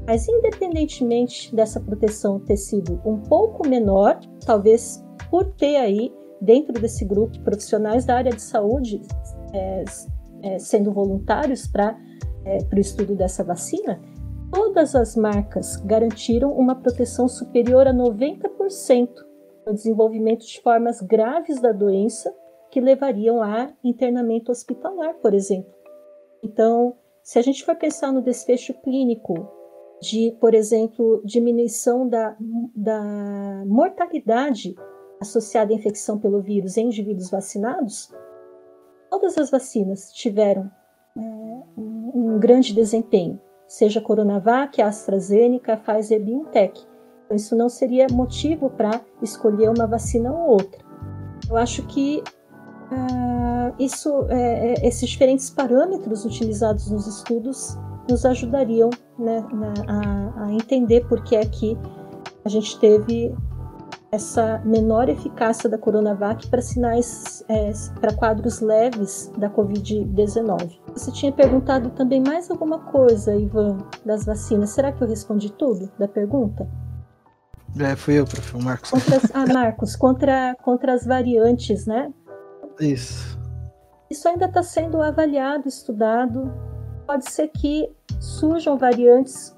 Mas 0.10 0.28
independentemente 0.28 1.56
dessa 1.56 1.80
proteção 1.80 2.40
ter 2.40 2.58
sido 2.58 3.00
um 3.06 3.20
pouco 3.20 3.68
menor, 3.68 4.20
talvez 4.44 5.06
por 5.30 5.46
ter 5.54 5.76
aí 5.76 6.12
dentro 6.42 6.74
desse 6.74 7.06
grupo 7.06 7.40
profissionais 7.44 8.06
da 8.06 8.16
área 8.16 8.32
de 8.32 8.42
saúde 8.42 9.04
é, 9.54 9.86
é, 10.42 10.58
sendo 10.58 10.92
voluntários 10.92 11.68
para 11.68 11.96
é, 12.44 12.58
o 12.76 12.80
estudo 12.80 13.16
dessa 13.16 13.44
vacina, 13.44 14.02
todas 14.52 14.96
as 14.96 15.16
marcas 15.16 15.76
garantiram 15.76 16.54
uma 16.54 16.74
proteção 16.74 17.28
superior 17.28 17.88
a 17.88 17.94
90% 17.94 19.10
no 19.68 19.76
desenvolvimento 19.76 20.44
de 20.44 20.60
formas 20.60 21.02
graves 21.02 21.62
da 21.62 21.72
doença 21.72 22.34
que 22.72 22.82
levariam 22.82 23.44
a 23.44 23.72
internamento 23.84 24.52
hospitalar, 24.52 25.14
por 25.22 25.36
exemplo. 25.36 25.72
Então, 26.44 26.96
se 27.22 27.38
a 27.38 27.44
gente 27.44 27.64
for 27.64 27.76
pensar 27.76 28.12
no 28.12 28.24
desfecho 28.24 28.74
clínico 28.82 29.59
de, 30.02 30.36
por 30.40 30.54
exemplo, 30.54 31.22
diminuição 31.26 32.08
da, 32.08 32.36
da 32.76 33.64
mortalidade 33.66 34.76
associada 35.22 35.74
à 35.74 35.76
infecção 35.76 36.18
pelo 36.18 36.42
vírus 36.42 36.78
em 36.78 36.86
indivíduos 36.86 37.30
vacinados, 37.30 38.14
todas 39.10 39.38
as 39.38 39.50
vacinas 39.50 40.12
tiveram 40.14 40.72
é, 41.18 41.22
um 41.78 42.40
grande 42.40 42.74
desempenho, 42.74 43.40
seja 43.68 44.00
Coronavac, 44.00 44.82
AstraZeneca, 44.82 45.78
Pfizer 45.78 46.24
BioNTech. 46.24 46.88
Então, 47.26 47.36
isso 47.36 47.56
não 47.56 47.70
seria 47.70 48.08
motivo 48.12 48.70
para 48.70 49.02
escolher 49.22 49.70
uma 49.70 49.86
vacina 49.86 50.32
ou 50.32 50.52
outra. 50.52 50.84
Eu 51.50 51.58
acho 51.58 51.86
que 51.88 52.24
uh, 52.92 53.76
isso, 53.78 54.26
é, 54.30 54.74
é, 54.74 54.88
esses 54.88 55.10
diferentes 55.10 55.50
parâmetros 55.50 56.26
utilizados 56.26 56.90
nos 56.90 57.06
estudos 57.08 57.78
nos 58.10 58.26
ajudariam 58.26 58.90
né, 59.20 59.46
na, 59.52 59.74
a, 59.88 60.46
a, 60.46 60.54
entender 60.54 61.06
por 61.08 61.24
que 61.24 61.36
é 61.36 61.46
que 61.46 61.78
a 62.46 62.50
gente 62.50 62.80
teve 62.80 63.36
essa 64.12 64.60
menor 64.66 65.08
eficácia 65.08 65.70
da 65.70 65.78
Coronavac 65.78 66.48
para 66.48 66.62
sinais, 66.62 67.44
é, 67.48 67.72
para 68.00 68.14
quadros 68.14 68.60
leves 68.60 69.32
da 69.38 69.50
Covid-19. 69.50 70.80
Você 70.94 71.12
tinha 71.12 71.32
perguntado 71.32 71.92
também 71.92 72.20
mais 72.20 72.50
alguma 72.50 72.80
coisa, 72.80 73.36
Ivan, 73.36 73.78
das 74.04 74.26
vacinas. 74.26 74.72
Será 74.72 74.92
que 74.92 75.04
eu 75.04 75.08
respondi 75.08 75.52
tudo 75.52 75.92
da 76.00 76.08
pergunta? 76.08 76.68
É, 77.78 77.96
fui 77.96 78.16
eu, 78.16 78.26
professor 78.26 78.64
Marcos. 78.64 78.92
As, 78.94 79.32
ah, 79.36 79.46
Marcos, 79.54 79.96
contra, 79.96 80.56
contra 80.64 80.94
as 80.94 81.06
variantes, 81.06 81.86
né? 81.86 82.12
Isso. 82.80 83.38
Isso 84.10 84.28
ainda 84.28 84.46
está 84.46 84.64
sendo 84.64 85.02
avaliado, 85.02 85.68
estudado. 85.68 86.52
Pode 87.10 87.28
ser 87.32 87.48
que 87.48 87.92
surjam 88.20 88.78
variantes 88.78 89.58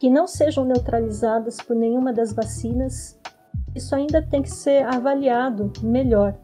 que 0.00 0.10
não 0.10 0.26
sejam 0.26 0.64
neutralizadas 0.64 1.58
por 1.58 1.76
nenhuma 1.76 2.12
das 2.12 2.32
vacinas. 2.32 3.16
Isso 3.76 3.94
ainda 3.94 4.20
tem 4.20 4.42
que 4.42 4.50
ser 4.50 4.84
avaliado 4.84 5.72
melhor. 5.80 6.36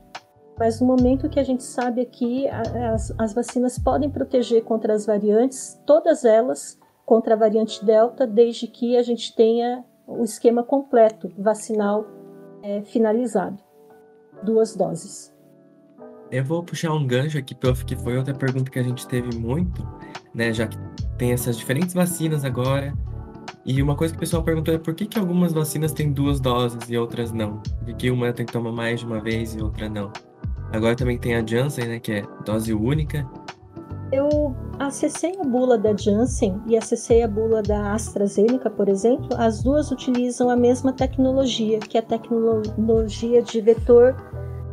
Mas 0.57 0.81
no 0.81 0.87
momento 0.87 1.29
que 1.29 1.41
a 1.41 1.43
gente 1.43 1.65
sabe 1.65 2.01
aqui, 2.01 2.47
as, 2.49 3.13
as 3.19 3.35
vacinas 3.35 3.77
podem 3.77 4.09
proteger 4.09 4.63
contra 4.63 4.95
as 4.95 5.05
variantes, 5.05 5.83
todas 5.85 6.25
elas 6.25 6.79
contra 7.05 7.35
a 7.35 7.37
variante 7.37 7.85
Delta, 7.85 8.25
desde 8.25 8.69
que 8.69 8.97
a 8.97 9.03
gente 9.03 9.35
tenha 9.35 9.85
o 10.07 10.23
esquema 10.23 10.63
completo 10.63 11.29
vacinal 11.37 12.07
é, 12.63 12.83
finalizado. 12.83 13.59
Duas 14.45 14.77
doses. 14.77 15.37
Eu 16.31 16.45
vou 16.45 16.63
puxar 16.63 16.93
um 16.93 17.07
gancho 17.07 17.39
aqui, 17.39 17.55
Prof, 17.55 17.85
que 17.85 17.97
foi 17.97 18.17
outra 18.19 18.35
pergunta 18.35 18.71
que 18.71 18.79
a 18.79 18.83
gente 18.83 19.07
teve 19.07 19.35
muito, 19.39 19.87
né? 20.35 20.53
Já 20.53 20.67
que 20.67 20.77
tem 21.17 21.33
essas 21.33 21.57
diferentes 21.57 21.95
vacinas 21.95 22.45
agora. 22.45 22.93
E 23.65 23.83
uma 23.83 23.97
coisa 23.97 24.13
que 24.13 24.19
o 24.19 24.21
pessoal 24.21 24.43
perguntou 24.43 24.73
é 24.73 24.79
por 24.79 24.95
que, 24.95 25.07
que 25.07 25.19
algumas 25.19 25.53
vacinas 25.53 25.93
têm 25.93 26.13
duas 26.13 26.41
doses 26.41 26.89
e 26.89 26.97
outras 26.97 27.33
não? 27.33 27.63
Por 27.85 27.95
que 27.95 28.11
uma 28.11 28.33
tem 28.33 28.45
que 28.45 28.53
tomar 28.53 28.73
mais 28.73 29.01
de 29.01 29.07
uma 29.07 29.21
vez 29.21 29.55
e 29.55 29.63
outra 29.63 29.89
não? 29.89 30.13
Agora 30.73 30.95
também 30.95 31.19
tem 31.19 31.35
a 31.35 31.45
Janssen, 31.45 31.87
né? 31.87 31.99
Que 31.99 32.13
é 32.13 32.23
dose 32.45 32.75
única. 32.75 33.27
Eu 34.13 34.57
acessei 34.79 35.35
a 35.39 35.45
bula 35.45 35.77
da 35.77 35.95
Janssen 35.95 36.61
e 36.67 36.77
acessei 36.77 37.23
a 37.23 37.29
bula 37.29 37.63
da 37.63 37.93
AstraZeneca, 37.93 38.71
por 38.71 38.89
exemplo. 38.89 39.29
As 39.37 39.63
duas 39.63 39.91
utilizam 39.91 40.49
a 40.49 40.57
mesma 40.57 40.93
tecnologia, 40.93 41.79
que 41.79 41.97
é 41.97 42.01
a 42.01 42.03
tecnologia 42.03 43.43
de 43.43 43.61
vetor 43.61 44.17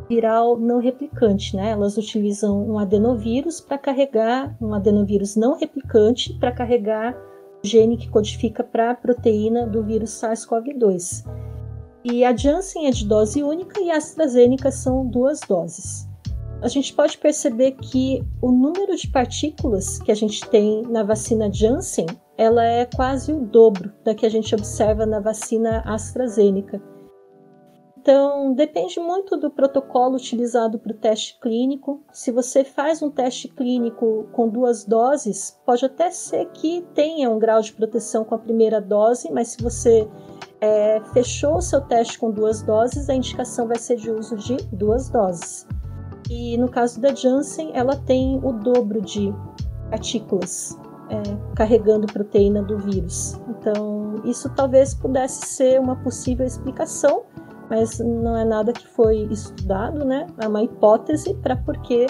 viral 0.08 0.58
não 0.58 0.80
replicante, 0.80 1.56
né? 1.56 1.72
Elas 1.72 1.98
utilizam 1.98 2.68
um 2.68 2.78
adenovírus 2.78 3.60
para 3.60 3.78
carregar 3.78 4.56
um 4.62 4.74
adenovírus 4.74 5.36
não 5.36 5.58
replicante 5.58 6.34
para 6.40 6.52
carregar 6.52 7.16
o 7.64 7.68
gene 7.68 7.98
que 7.98 8.10
codifica 8.10 8.64
para 8.64 8.92
a 8.92 8.96
proteína 8.96 9.66
do 9.66 9.84
vírus 9.84 10.12
SARS-CoV-2. 10.12 11.26
E 12.04 12.24
a 12.24 12.36
Janssen 12.36 12.88
é 12.88 12.92
de 12.92 13.06
dose 13.06 13.42
única 13.42 13.82
e 13.82 13.90
a 13.90 13.98
AstraZeneca 13.98 14.72
são 14.72 15.08
duas 15.08 15.40
doses. 15.40 16.08
A 16.62 16.68
gente 16.68 16.94
pode 16.94 17.18
perceber 17.18 17.72
que 17.74 18.24
o 18.42 18.52
número 18.52 18.96
de 18.96 19.08
partículas 19.08 20.00
que 20.00 20.12
a 20.12 20.16
gente 20.16 20.48
tem 20.50 20.84
na 20.84 21.04
vacina 21.04 21.52
Janssen, 21.52 22.06
ela 22.38 22.64
é 22.64 22.86
quase 22.86 23.34
o 23.34 23.42
dobro 23.42 23.92
da 24.04 24.16
que 24.16 24.26
a 24.26 24.30
gente 24.30 24.54
observa 24.54 25.06
na 25.06 25.20
vacina 25.20 25.82
AstraZeneca. 25.86 26.82
Então, 28.06 28.54
depende 28.54 29.00
muito 29.00 29.36
do 29.36 29.50
protocolo 29.50 30.16
utilizado 30.16 30.78
para 30.78 30.92
o 30.92 30.96
teste 30.96 31.40
clínico. 31.40 32.04
Se 32.14 32.32
você 32.32 32.64
faz 32.64 33.02
um 33.02 33.10
teste 33.10 33.48
clínico 33.48 34.28
com 34.32 34.48
duas 34.48 34.86
doses, 34.86 35.60
pode 35.66 35.84
até 35.84 36.12
ser 36.12 36.46
que 36.52 36.86
tenha 36.94 37.32
um 37.32 37.40
grau 37.40 37.60
de 37.62 37.74
proteção 37.74 38.24
com 38.24 38.36
a 38.36 38.38
primeira 38.38 38.80
dose, 38.80 39.32
mas 39.32 39.48
se 39.48 39.64
você 39.64 40.08
é, 40.62 41.02
fechou 41.14 41.56
o 41.56 41.62
seu 41.62 41.82
teste 41.82 42.20
com 42.20 42.30
duas 42.30 42.62
doses, 42.62 43.10
a 43.10 43.16
indicação 43.16 43.68
vai 43.68 43.80
ser 43.80 43.96
de 43.96 44.12
uso 44.12 44.36
de 44.36 44.56
duas 44.72 45.10
doses. 45.10 45.68
E 46.30 46.60
no 46.60 46.70
caso 46.70 47.02
da 47.02 47.12
Janssen, 47.12 47.72
ela 47.74 47.96
tem 47.96 48.40
o 48.44 48.52
dobro 48.52 49.02
de 49.02 49.34
partículas 49.90 50.78
é, 51.10 51.56
carregando 51.56 52.06
proteína 52.06 52.62
do 52.62 52.78
vírus. 52.78 53.34
Então, 53.50 54.22
isso 54.26 54.48
talvez 54.56 54.94
pudesse 54.94 55.48
ser 55.48 55.80
uma 55.80 55.96
possível 55.96 56.46
explicação 56.46 57.24
mas 57.70 58.00
não 58.00 58.38
é 58.38 58.46
nada 58.46 58.74
que 58.74 58.88
foi 58.88 59.28
estudado, 59.32 60.04
né? 60.06 60.28
É 60.40 60.48
uma 60.48 60.64
hipótese 60.64 61.34
para 61.36 61.56
porque 61.56 62.08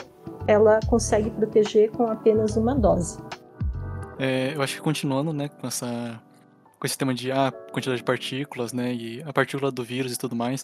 ela 0.47 0.79
consegue 0.87 1.29
proteger 1.31 1.91
com 1.91 2.07
apenas 2.07 2.55
uma 2.55 2.75
dose. 2.75 3.17
É, 4.17 4.53
eu 4.55 4.61
acho 4.61 4.75
que 4.75 4.81
continuando, 4.81 5.33
né, 5.33 5.49
com 5.49 5.67
essa 5.67 6.21
com 6.79 6.85
esse 6.85 6.97
tema 6.97 7.13
de 7.13 7.31
ah, 7.31 7.51
quantidade 7.71 7.99
de 7.99 8.03
partículas, 8.03 8.73
né, 8.73 8.93
e 8.93 9.23
a 9.23 9.31
partícula 9.31 9.71
do 9.71 9.83
vírus 9.83 10.13
e 10.13 10.17
tudo 10.17 10.35
mais. 10.35 10.63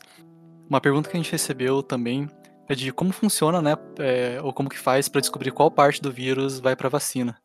Uma 0.69 0.81
pergunta 0.81 1.09
que 1.09 1.15
a 1.15 1.19
gente 1.19 1.31
recebeu 1.31 1.81
também 1.81 2.29
é 2.67 2.75
de 2.75 2.91
como 2.91 3.11
funciona, 3.11 3.61
né, 3.61 3.75
é, 3.97 4.39
ou 4.41 4.53
como 4.53 4.69
que 4.69 4.77
faz 4.77 5.07
para 5.07 5.21
descobrir 5.21 5.51
qual 5.51 5.71
parte 5.71 6.01
do 6.01 6.11
vírus 6.11 6.59
vai 6.59 6.75
para 6.75 6.87
a 6.87 6.91
vacina. 6.91 7.37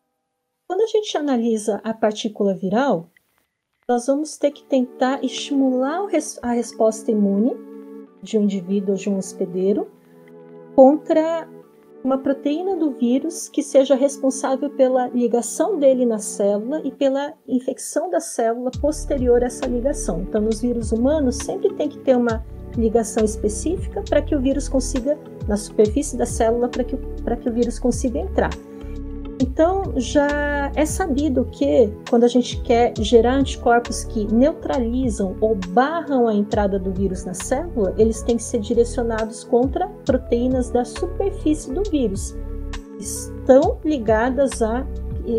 Quando 0.69 0.83
a 0.83 0.87
gente 0.87 1.17
analisa 1.17 1.81
a 1.85 1.95
partícula 1.95 2.55
viral, 2.55 3.09
nós 3.89 4.09
vamos 4.09 4.37
ter 4.37 4.51
que 4.51 4.65
tentar 4.65 5.23
estimular 5.23 6.09
a 6.43 6.51
resposta 6.51 7.13
imune 7.13 7.57
de 8.21 8.37
um 8.37 8.43
indivíduo 8.43 8.91
ou 8.91 8.97
de 8.97 9.09
um 9.09 9.17
hospedeiro 9.17 9.87
contra 10.75 11.49
uma 12.03 12.19
proteína 12.19 12.75
do 12.75 12.91
vírus 12.91 13.49
que 13.49 13.63
seja 13.63 13.95
responsável 13.95 14.71
pela 14.71 15.07
ligação 15.09 15.79
dele 15.79 16.05
na 16.05 16.19
célula 16.19 16.81
e 16.83 16.91
pela 16.91 17.35
infecção 17.47 18.11
da 18.11 18.19
célula 18.19 18.73
posterior 18.81 19.45
a 19.45 19.47
essa 19.47 19.67
ligação. 19.67 20.23
Então, 20.23 20.41
nos 20.41 20.61
vírus 20.61 20.91
humanos, 20.91 21.37
sempre 21.37 21.73
tem 21.75 21.89
que 21.89 22.01
ter 22.01 22.17
uma 22.17 22.45
ligação 22.77 23.25
específica 23.25 24.03
para 24.03 24.21
que 24.21 24.35
o 24.35 24.41
vírus 24.41 24.69
consiga, 24.69 25.17
na 25.47 25.57
superfície 25.57 26.17
da 26.17 26.27
célula, 26.27 26.69
para 26.69 26.83
que, 26.83 26.97
que 26.97 27.49
o 27.49 27.53
vírus 27.53 27.79
consiga 27.79 28.19
entrar. 28.19 28.51
Então, 29.41 29.93
já 29.97 30.73
é 30.75 30.87
sabido 30.87 31.45
que 31.45 31.93
quando 32.09 32.25
a 32.25 32.29
gente 32.29 32.61
quer 32.63 32.95
gerar 32.99 33.35
anticorpos 33.35 34.05
que 34.05 34.33
neutralizam 34.33 35.37
ou 35.41 35.55
barram 35.69 36.27
a 36.27 36.35
entrada 36.35 36.79
do 36.79 36.91
vírus 36.91 37.25
na 37.25 37.35
célula, 37.35 37.95
eles 37.99 38.23
têm 38.23 38.37
que 38.37 38.43
ser 38.43 38.61
direcionados 38.61 39.45
contra 39.45 39.89
proteínas 40.07 40.71
da 40.71 40.85
superfície 40.85 41.73
do 41.73 41.83
vírus, 41.91 42.35
que 42.97 43.05
estão 43.05 43.79
ligadas 43.85 44.63
a 44.63 44.87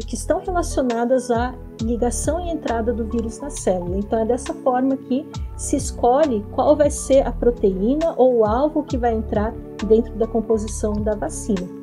que 0.05 0.15
estão 0.15 0.41
relacionadas 0.41 1.31
à 1.31 1.55
ligação 1.81 2.41
e 2.41 2.49
entrada 2.49 2.91
do 2.91 3.05
vírus 3.05 3.39
na 3.39 3.49
célula. 3.49 3.97
Então 3.97 4.19
é 4.19 4.25
dessa 4.25 4.53
forma 4.53 4.97
que 4.97 5.25
se 5.55 5.77
escolhe 5.77 6.45
qual 6.51 6.75
vai 6.75 6.89
ser 6.89 7.25
a 7.25 7.31
proteína 7.31 8.13
ou 8.17 8.39
o 8.39 8.45
alvo 8.45 8.83
que 8.83 8.97
vai 8.97 9.13
entrar 9.13 9.53
dentro 9.87 10.13
da 10.15 10.27
composição 10.27 10.91
da 10.91 11.15
vacina. 11.15 11.76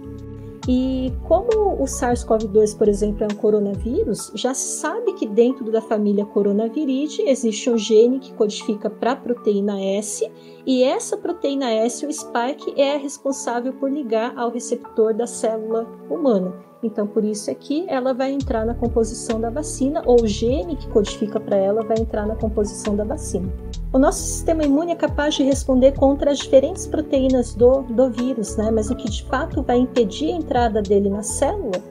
E 0.67 1.13
como 1.29 1.75
o 1.75 1.85
SARS-CoV-2, 1.85 2.77
por 2.79 2.89
exemplo, 2.89 3.25
é 3.25 3.27
um 3.31 3.37
coronavírus, 3.37 4.33
já 4.35 4.55
se 4.55 4.81
sabe 4.81 5.13
que 5.13 5.27
dentro 5.27 5.71
da 5.71 5.83
família 5.83 6.25
coronaviridae 6.25 7.29
existe 7.29 7.69
um 7.69 7.77
gene 7.77 8.19
que 8.19 8.33
codifica 8.33 8.89
para 8.89 9.13
a 9.13 9.17
proteína 9.17 9.79
S, 9.79 10.31
e 10.67 10.83
essa 10.83 11.19
proteína 11.19 11.71
S, 11.71 12.07
o 12.07 12.13
spike, 12.13 12.81
é 12.81 12.97
responsável 12.97 13.75
por 13.75 13.91
ligar 13.91 14.33
ao 14.37 14.51
receptor 14.51 15.13
da 15.13 15.27
célula 15.27 15.87
humana. 16.09 16.55
Então, 16.85 17.07
por 17.07 17.25
isso 17.25 17.51
é 17.51 17.55
que 17.55 17.87
ela 17.89 18.13
vai 18.13 18.31
entrar 18.31 18.67
na 18.67 18.75
composição 18.75 19.41
da 19.41 19.49
vacina, 19.49 20.03
ou 20.05 20.23
o 20.23 20.27
gene 20.27 20.77
que 20.77 20.87
codifica 20.89 21.41
para 21.41 21.57
ela 21.57 21.83
vai 21.83 21.97
entrar 21.99 22.27
na 22.27 22.37
composição 22.37 22.95
da 22.95 23.05
vacina. 23.05 23.51
O 23.91 23.99
nosso 23.99 24.19
sistema 24.19 24.65
imune 24.65 24.93
é 24.93 24.95
capaz 24.95 25.35
de 25.35 25.43
responder 25.43 25.93
contra 25.93 26.31
as 26.31 26.39
diferentes 26.39 26.87
proteínas 26.87 27.55
do, 27.55 27.81
do 27.83 28.11
vírus, 28.11 28.57
né? 28.57 28.71
mas 28.71 28.91
o 28.91 28.97
que 28.97 29.09
de 29.09 29.25
fato 29.25 29.63
vai 29.63 29.79
impedir 29.79 30.31
a 30.33 30.37
entrada 30.37 30.83
dele 30.83 31.09
na 31.09 31.23
célula 31.23 31.83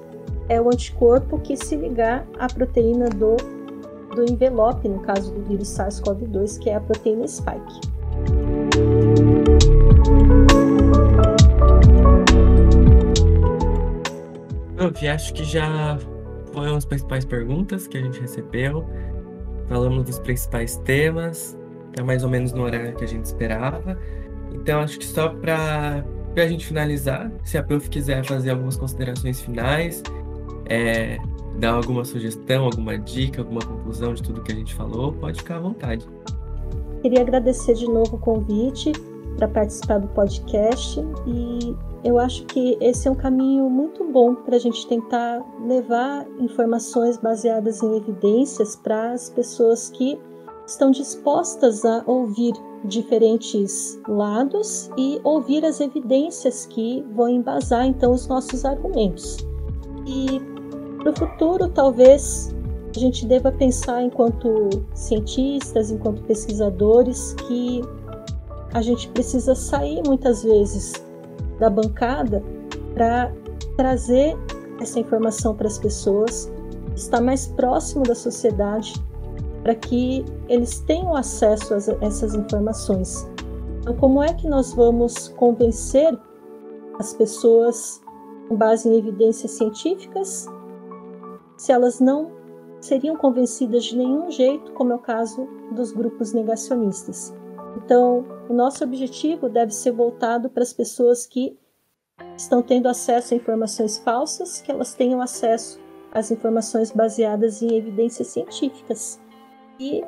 é 0.47 0.61
o 0.61 0.67
anticorpo 0.67 1.39
que 1.39 1.57
se 1.57 1.75
ligar 1.75 2.27
à 2.37 2.47
proteína 2.47 3.09
do, 3.09 3.35
do 4.15 4.31
envelope, 4.31 4.87
no 4.87 4.99
caso 4.99 5.33
do 5.33 5.41
vírus 5.41 5.69
SARS-CoV-2, 5.69 6.59
que 6.59 6.69
é 6.69 6.75
a 6.75 6.81
proteína 6.81 7.27
spike. 7.27 7.81
Eu 15.05 15.13
acho 15.13 15.33
que 15.33 15.43
já 15.43 15.97
foram 16.53 16.75
as 16.75 16.85
principais 16.85 17.25
perguntas 17.25 17.87
que 17.87 17.97
a 17.97 18.01
gente 18.01 18.19
recebeu. 18.19 18.85
Falamos 19.67 20.03
dos 20.05 20.19
principais 20.19 20.77
temas 20.77 21.57
é 21.97 22.01
mais 22.01 22.23
ou 22.23 22.29
menos 22.29 22.51
no 22.51 22.63
horário 22.63 22.95
que 22.95 23.03
a 23.03 23.07
gente 23.07 23.25
esperava. 23.25 23.97
Então, 24.51 24.79
acho 24.79 24.99
que 24.99 25.05
só 25.05 25.29
para 25.29 26.03
a 26.35 26.47
gente 26.47 26.65
finalizar, 26.65 27.31
se 27.43 27.57
a 27.57 27.63
Prof 27.63 27.89
quiser 27.89 28.25
fazer 28.25 28.51
algumas 28.51 28.77
considerações 28.77 29.41
finais, 29.41 30.01
é, 30.65 31.17
dar 31.59 31.73
alguma 31.73 32.03
sugestão, 32.03 32.65
alguma 32.65 32.97
dica, 32.97 33.41
alguma 33.41 33.61
conclusão 33.61 34.13
de 34.13 34.23
tudo 34.23 34.41
que 34.41 34.51
a 34.51 34.55
gente 34.55 34.73
falou, 34.73 35.13
pode 35.13 35.39
ficar 35.39 35.57
à 35.57 35.59
vontade. 35.59 36.07
Queria 37.01 37.21
agradecer 37.21 37.73
de 37.75 37.85
novo 37.85 38.15
o 38.15 38.19
convite 38.19 38.91
para 39.37 39.47
participar 39.47 39.99
do 39.99 40.07
podcast 40.09 40.99
e 41.27 41.75
eu 42.03 42.19
acho 42.19 42.45
que 42.45 42.77
esse 42.81 43.07
é 43.07 43.11
um 43.11 43.15
caminho 43.15 43.69
muito 43.69 44.03
bom 44.03 44.35
para 44.35 44.57
a 44.57 44.59
gente 44.59 44.85
tentar 44.87 45.41
levar 45.65 46.27
informações 46.39 47.17
baseadas 47.17 47.81
em 47.81 47.95
evidências 47.95 48.75
para 48.75 49.13
as 49.13 49.29
pessoas 49.29 49.89
que 49.89 50.19
estão 50.67 50.91
dispostas 50.91 51.85
a 51.85 52.03
ouvir 52.05 52.53
diferentes 52.83 53.99
lados 54.07 54.89
e 54.97 55.19
ouvir 55.23 55.63
as 55.65 55.79
evidências 55.79 56.65
que 56.65 57.05
vão 57.13 57.29
embasar 57.29 57.85
então 57.85 58.11
os 58.11 58.27
nossos 58.27 58.65
argumentos. 58.65 59.37
E 60.05 60.41
para 60.99 61.11
o 61.11 61.15
futuro, 61.15 61.69
talvez 61.69 62.53
a 62.93 62.99
gente 62.99 63.25
deva 63.25 63.51
pensar 63.51 64.03
enquanto 64.03 64.69
cientistas, 64.93 65.89
enquanto 65.89 66.21
pesquisadores, 66.23 67.33
que 67.47 67.81
a 68.73 68.81
gente 68.81 69.07
precisa 69.09 69.55
sair 69.55 70.01
muitas 70.05 70.43
vezes 70.43 70.93
da 71.59 71.69
bancada 71.69 72.43
para 72.93 73.31
trazer 73.75 74.37
essa 74.79 74.99
informação 74.99 75.55
para 75.55 75.67
as 75.67 75.77
pessoas, 75.77 76.51
estar 76.95 77.21
mais 77.21 77.47
próximo 77.47 78.03
da 78.03 78.15
sociedade 78.15 78.93
para 79.63 79.75
que 79.75 80.25
eles 80.49 80.79
tenham 80.81 81.15
acesso 81.15 81.73
a 81.73 81.77
essas 82.05 82.35
informações. 82.35 83.27
Então, 83.79 83.95
como 83.95 84.21
é 84.21 84.33
que 84.33 84.47
nós 84.47 84.73
vamos 84.73 85.29
convencer 85.29 86.17
as 86.99 87.13
pessoas 87.13 88.01
com 88.47 88.55
base 88.55 88.87
em 88.89 88.97
evidências 88.97 89.51
científicas 89.51 90.47
se 91.57 91.71
elas 91.71 91.99
não 91.99 92.31
seriam 92.81 93.15
convencidas 93.15 93.85
de 93.85 93.97
nenhum 93.97 94.29
jeito, 94.29 94.73
como 94.73 94.91
é 94.91 94.95
o 94.95 94.99
caso 94.99 95.47
dos 95.71 95.93
grupos 95.93 96.33
negacionistas? 96.33 97.33
Então, 97.77 98.25
o 98.49 98.53
nosso 98.53 98.83
objetivo 98.83 99.49
deve 99.49 99.71
ser 99.71 99.91
voltado 99.91 100.49
para 100.49 100.63
as 100.63 100.73
pessoas 100.73 101.25
que 101.25 101.57
estão 102.37 102.61
tendo 102.61 102.87
acesso 102.87 103.33
a 103.33 103.37
informações 103.37 103.97
falsas, 103.97 104.61
que 104.61 104.71
elas 104.71 104.93
tenham 104.93 105.21
acesso 105.21 105.79
às 106.11 106.29
informações 106.31 106.91
baseadas 106.91 107.61
em 107.61 107.75
evidências 107.75 108.27
científicas 108.27 109.19
e 109.79 110.03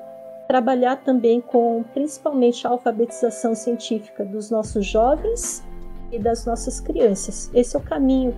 trabalhar 0.48 0.98
também 0.98 1.42
com 1.42 1.84
principalmente 1.94 2.68
a 2.68 2.70
alfabetização 2.70 3.56
científica 3.56 4.24
dos 4.24 4.52
nossos 4.52 4.86
jovens 4.86 5.64
e 6.12 6.20
das 6.20 6.46
nossas 6.46 6.80
crianças. 6.80 7.50
Esse 7.54 7.76
é 7.76 7.80
o 7.80 7.82
caminho 7.82 8.36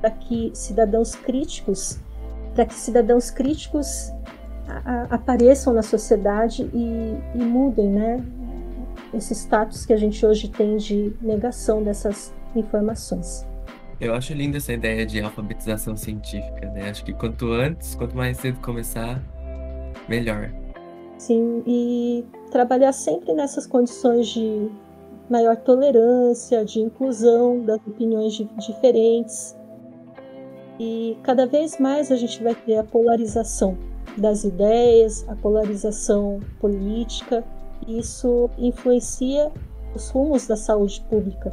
para 0.00 0.10
que 0.10 0.50
cidadãos 0.54 1.14
críticos, 1.14 1.98
para 2.54 2.64
que 2.64 2.74
cidadãos 2.74 3.30
críticos 3.30 4.10
apareçam 5.10 5.72
na 5.72 5.82
sociedade 5.82 6.62
e, 6.72 7.38
e 7.38 7.44
mudem, 7.44 7.90
né? 7.90 8.24
Esse 9.14 9.34
status 9.34 9.86
que 9.86 9.92
a 9.92 9.96
gente 9.96 10.24
hoje 10.26 10.48
tem 10.48 10.76
de 10.76 11.12
negação 11.22 11.82
dessas 11.82 12.34
informações. 12.56 13.46
Eu 14.00 14.12
acho 14.12 14.34
linda 14.34 14.56
essa 14.56 14.72
ideia 14.72 15.06
de 15.06 15.20
alfabetização 15.20 15.96
científica, 15.96 16.68
né? 16.70 16.90
Acho 16.90 17.04
que 17.04 17.12
quanto 17.12 17.52
antes, 17.52 17.94
quanto 17.94 18.16
mais 18.16 18.36
cedo 18.38 18.60
começar, 18.60 19.22
melhor. 20.08 20.50
Sim, 21.16 21.62
e 21.66 22.24
trabalhar 22.50 22.92
sempre 22.92 23.32
nessas 23.32 23.66
condições 23.66 24.28
de 24.28 24.68
maior 25.30 25.56
tolerância, 25.56 26.64
de 26.64 26.80
inclusão 26.80 27.60
das 27.60 27.78
opiniões 27.86 28.34
diferentes. 28.34 29.56
E 30.78 31.16
cada 31.22 31.46
vez 31.46 31.78
mais 31.78 32.10
a 32.10 32.16
gente 32.16 32.42
vai 32.42 32.54
ter 32.54 32.76
a 32.76 32.84
polarização 32.84 33.78
das 34.18 34.44
ideias, 34.44 35.24
a 35.28 35.36
polarização 35.36 36.40
política. 36.60 37.44
Isso 37.86 38.50
influencia 38.58 39.52
os 39.94 40.10
rumos 40.10 40.46
da 40.46 40.56
saúde 40.56 41.00
pública. 41.08 41.52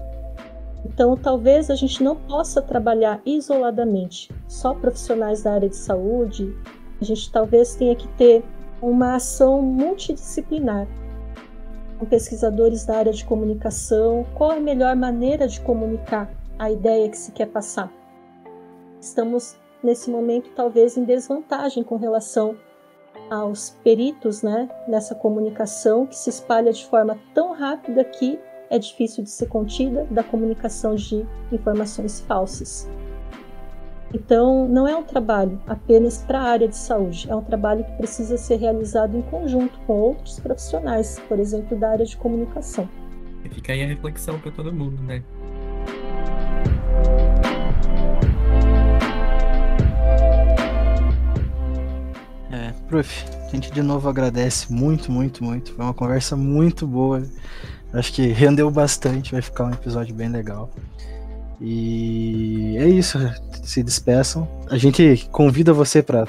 Então, 0.85 1.15
talvez 1.15 1.69
a 1.69 1.75
gente 1.75 2.03
não 2.03 2.15
possa 2.15 2.61
trabalhar 2.61 3.21
isoladamente, 3.25 4.31
só 4.47 4.73
profissionais 4.73 5.43
da 5.43 5.53
área 5.53 5.69
de 5.69 5.75
saúde. 5.75 6.55
A 6.99 7.05
gente 7.05 7.31
talvez 7.31 7.75
tenha 7.75 7.95
que 7.95 8.07
ter 8.09 8.43
uma 8.81 9.15
ação 9.15 9.61
multidisciplinar, 9.61 10.87
com 11.99 12.05
pesquisadores 12.05 12.83
da 12.83 12.97
área 12.97 13.13
de 13.13 13.23
comunicação, 13.23 14.25
qual 14.33 14.53
é 14.53 14.57
a 14.57 14.61
melhor 14.61 14.95
maneira 14.95 15.47
de 15.47 15.61
comunicar 15.61 16.31
a 16.57 16.71
ideia 16.71 17.07
que 17.09 17.17
se 17.17 17.31
quer 17.31 17.47
passar. 17.47 17.91
Estamos 18.99 19.55
nesse 19.83 20.09
momento 20.09 20.51
talvez 20.55 20.97
em 20.97 21.03
desvantagem 21.03 21.83
com 21.83 21.95
relação 21.95 22.55
aos 23.31 23.69
peritos, 23.81 24.43
né, 24.43 24.69
nessa 24.85 25.15
comunicação 25.15 26.05
que 26.05 26.17
se 26.17 26.29
espalha 26.29 26.73
de 26.73 26.85
forma 26.85 27.17
tão 27.33 27.53
rápida 27.53 28.03
que 28.03 28.37
é 28.69 28.77
difícil 28.77 29.23
de 29.23 29.29
ser 29.29 29.47
contida 29.47 30.05
da 30.11 30.21
comunicação 30.21 30.95
de 30.95 31.25
informações 31.49 32.19
falsas. 32.19 32.89
Então, 34.13 34.67
não 34.67 34.85
é 34.85 34.93
um 34.93 35.03
trabalho 35.03 35.61
apenas 35.65 36.17
para 36.17 36.39
a 36.39 36.43
área 36.43 36.67
de 36.67 36.75
saúde, 36.75 37.31
é 37.31 37.35
um 37.35 37.41
trabalho 37.41 37.85
que 37.85 37.91
precisa 37.93 38.37
ser 38.37 38.57
realizado 38.57 39.17
em 39.17 39.21
conjunto 39.21 39.79
com 39.87 39.93
outros 39.93 40.37
profissionais, 40.37 41.17
por 41.29 41.39
exemplo, 41.39 41.77
da 41.77 41.91
área 41.91 42.05
de 42.05 42.17
comunicação. 42.17 42.89
Fica 43.49 43.71
aí 43.71 43.83
a 43.83 43.87
reflexão 43.87 44.39
para 44.39 44.51
todo 44.51 44.73
mundo, 44.73 45.01
né? 45.03 45.23
Prof, 52.91 53.25
a 53.47 53.49
gente 53.49 53.71
de 53.71 53.81
novo 53.81 54.09
agradece 54.09 54.71
muito, 54.71 55.09
muito, 55.09 55.41
muito. 55.41 55.73
Foi 55.73 55.85
uma 55.85 55.93
conversa 55.93 56.35
muito 56.35 56.85
boa. 56.85 57.23
Acho 57.93 58.11
que 58.11 58.27
rendeu 58.27 58.69
bastante, 58.69 59.31
vai 59.31 59.41
ficar 59.41 59.65
um 59.65 59.71
episódio 59.71 60.13
bem 60.13 60.27
legal. 60.27 60.69
E 61.61 62.75
é 62.77 62.87
isso, 62.87 63.17
se 63.63 63.81
despeçam. 63.81 64.45
A 64.69 64.77
gente 64.77 65.27
convida 65.31 65.71
você 65.71 66.03
para 66.03 66.27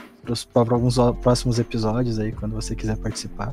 alguns 0.71 0.97
próximos 1.21 1.59
episódios 1.59 2.21
aí, 2.21 2.31
quando 2.31 2.55
você 2.55 2.77
quiser 2.77 2.97
participar. 2.97 3.53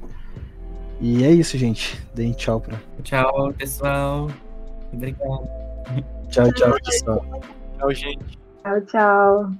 E 1.02 1.23
é 1.23 1.31
isso, 1.31 1.57
gente. 1.57 1.99
Deem 2.14 2.34
tchau 2.34 2.61
pra. 2.61 2.77
Tchau, 3.02 3.53
pessoal. 3.53 4.30
Obrigado. 4.94 5.49
Tchau, 6.30 6.52
tchau, 6.53 6.77
pessoal. 6.86 7.41
Tchau, 7.77 7.94
gente. 7.94 8.38
Tchau, 8.64 8.81
tchau. 8.81 9.52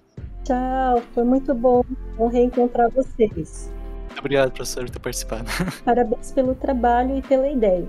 Tchau, 0.44 1.02
foi 1.14 1.24
muito 1.24 1.54
bom. 1.54 1.84
Bom 2.18 2.28
reencontrar 2.28 2.90
vocês. 2.92 3.72
Muito 4.08 4.20
obrigado, 4.20 4.52
professor, 4.52 4.84
por 4.86 4.92
ter 4.92 5.00
participado. 5.00 5.46
Parabéns 5.86 6.32
pelo 6.32 6.56
trabalho 6.56 7.18
e 7.18 7.22
pela 7.22 7.48
ideia. 7.48 7.88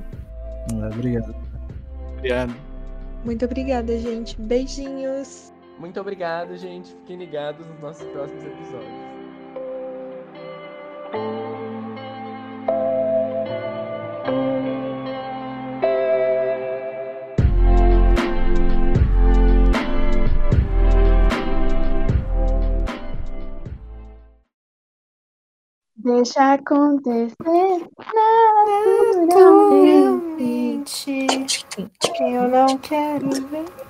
Obrigado. 0.93 1.35
Obrigado. 2.19 2.55
Muito 3.25 3.45
obrigada, 3.45 3.99
gente. 3.99 4.41
Beijinhos. 4.41 5.53
Muito 5.79 5.99
obrigado, 6.01 6.57
gente. 6.57 6.91
Fiquem 6.91 7.17
ligados 7.17 7.67
nos 7.67 7.81
nossos 7.81 8.07
próximos 8.09 8.45
episódios. 8.45 9.11
Deixa 26.03 26.55
acontecer 26.55 27.37
naturalmente. 29.29 31.27
Eu 32.21 32.49
não 32.49 32.79
quero 32.79 33.29
ver. 33.49 33.90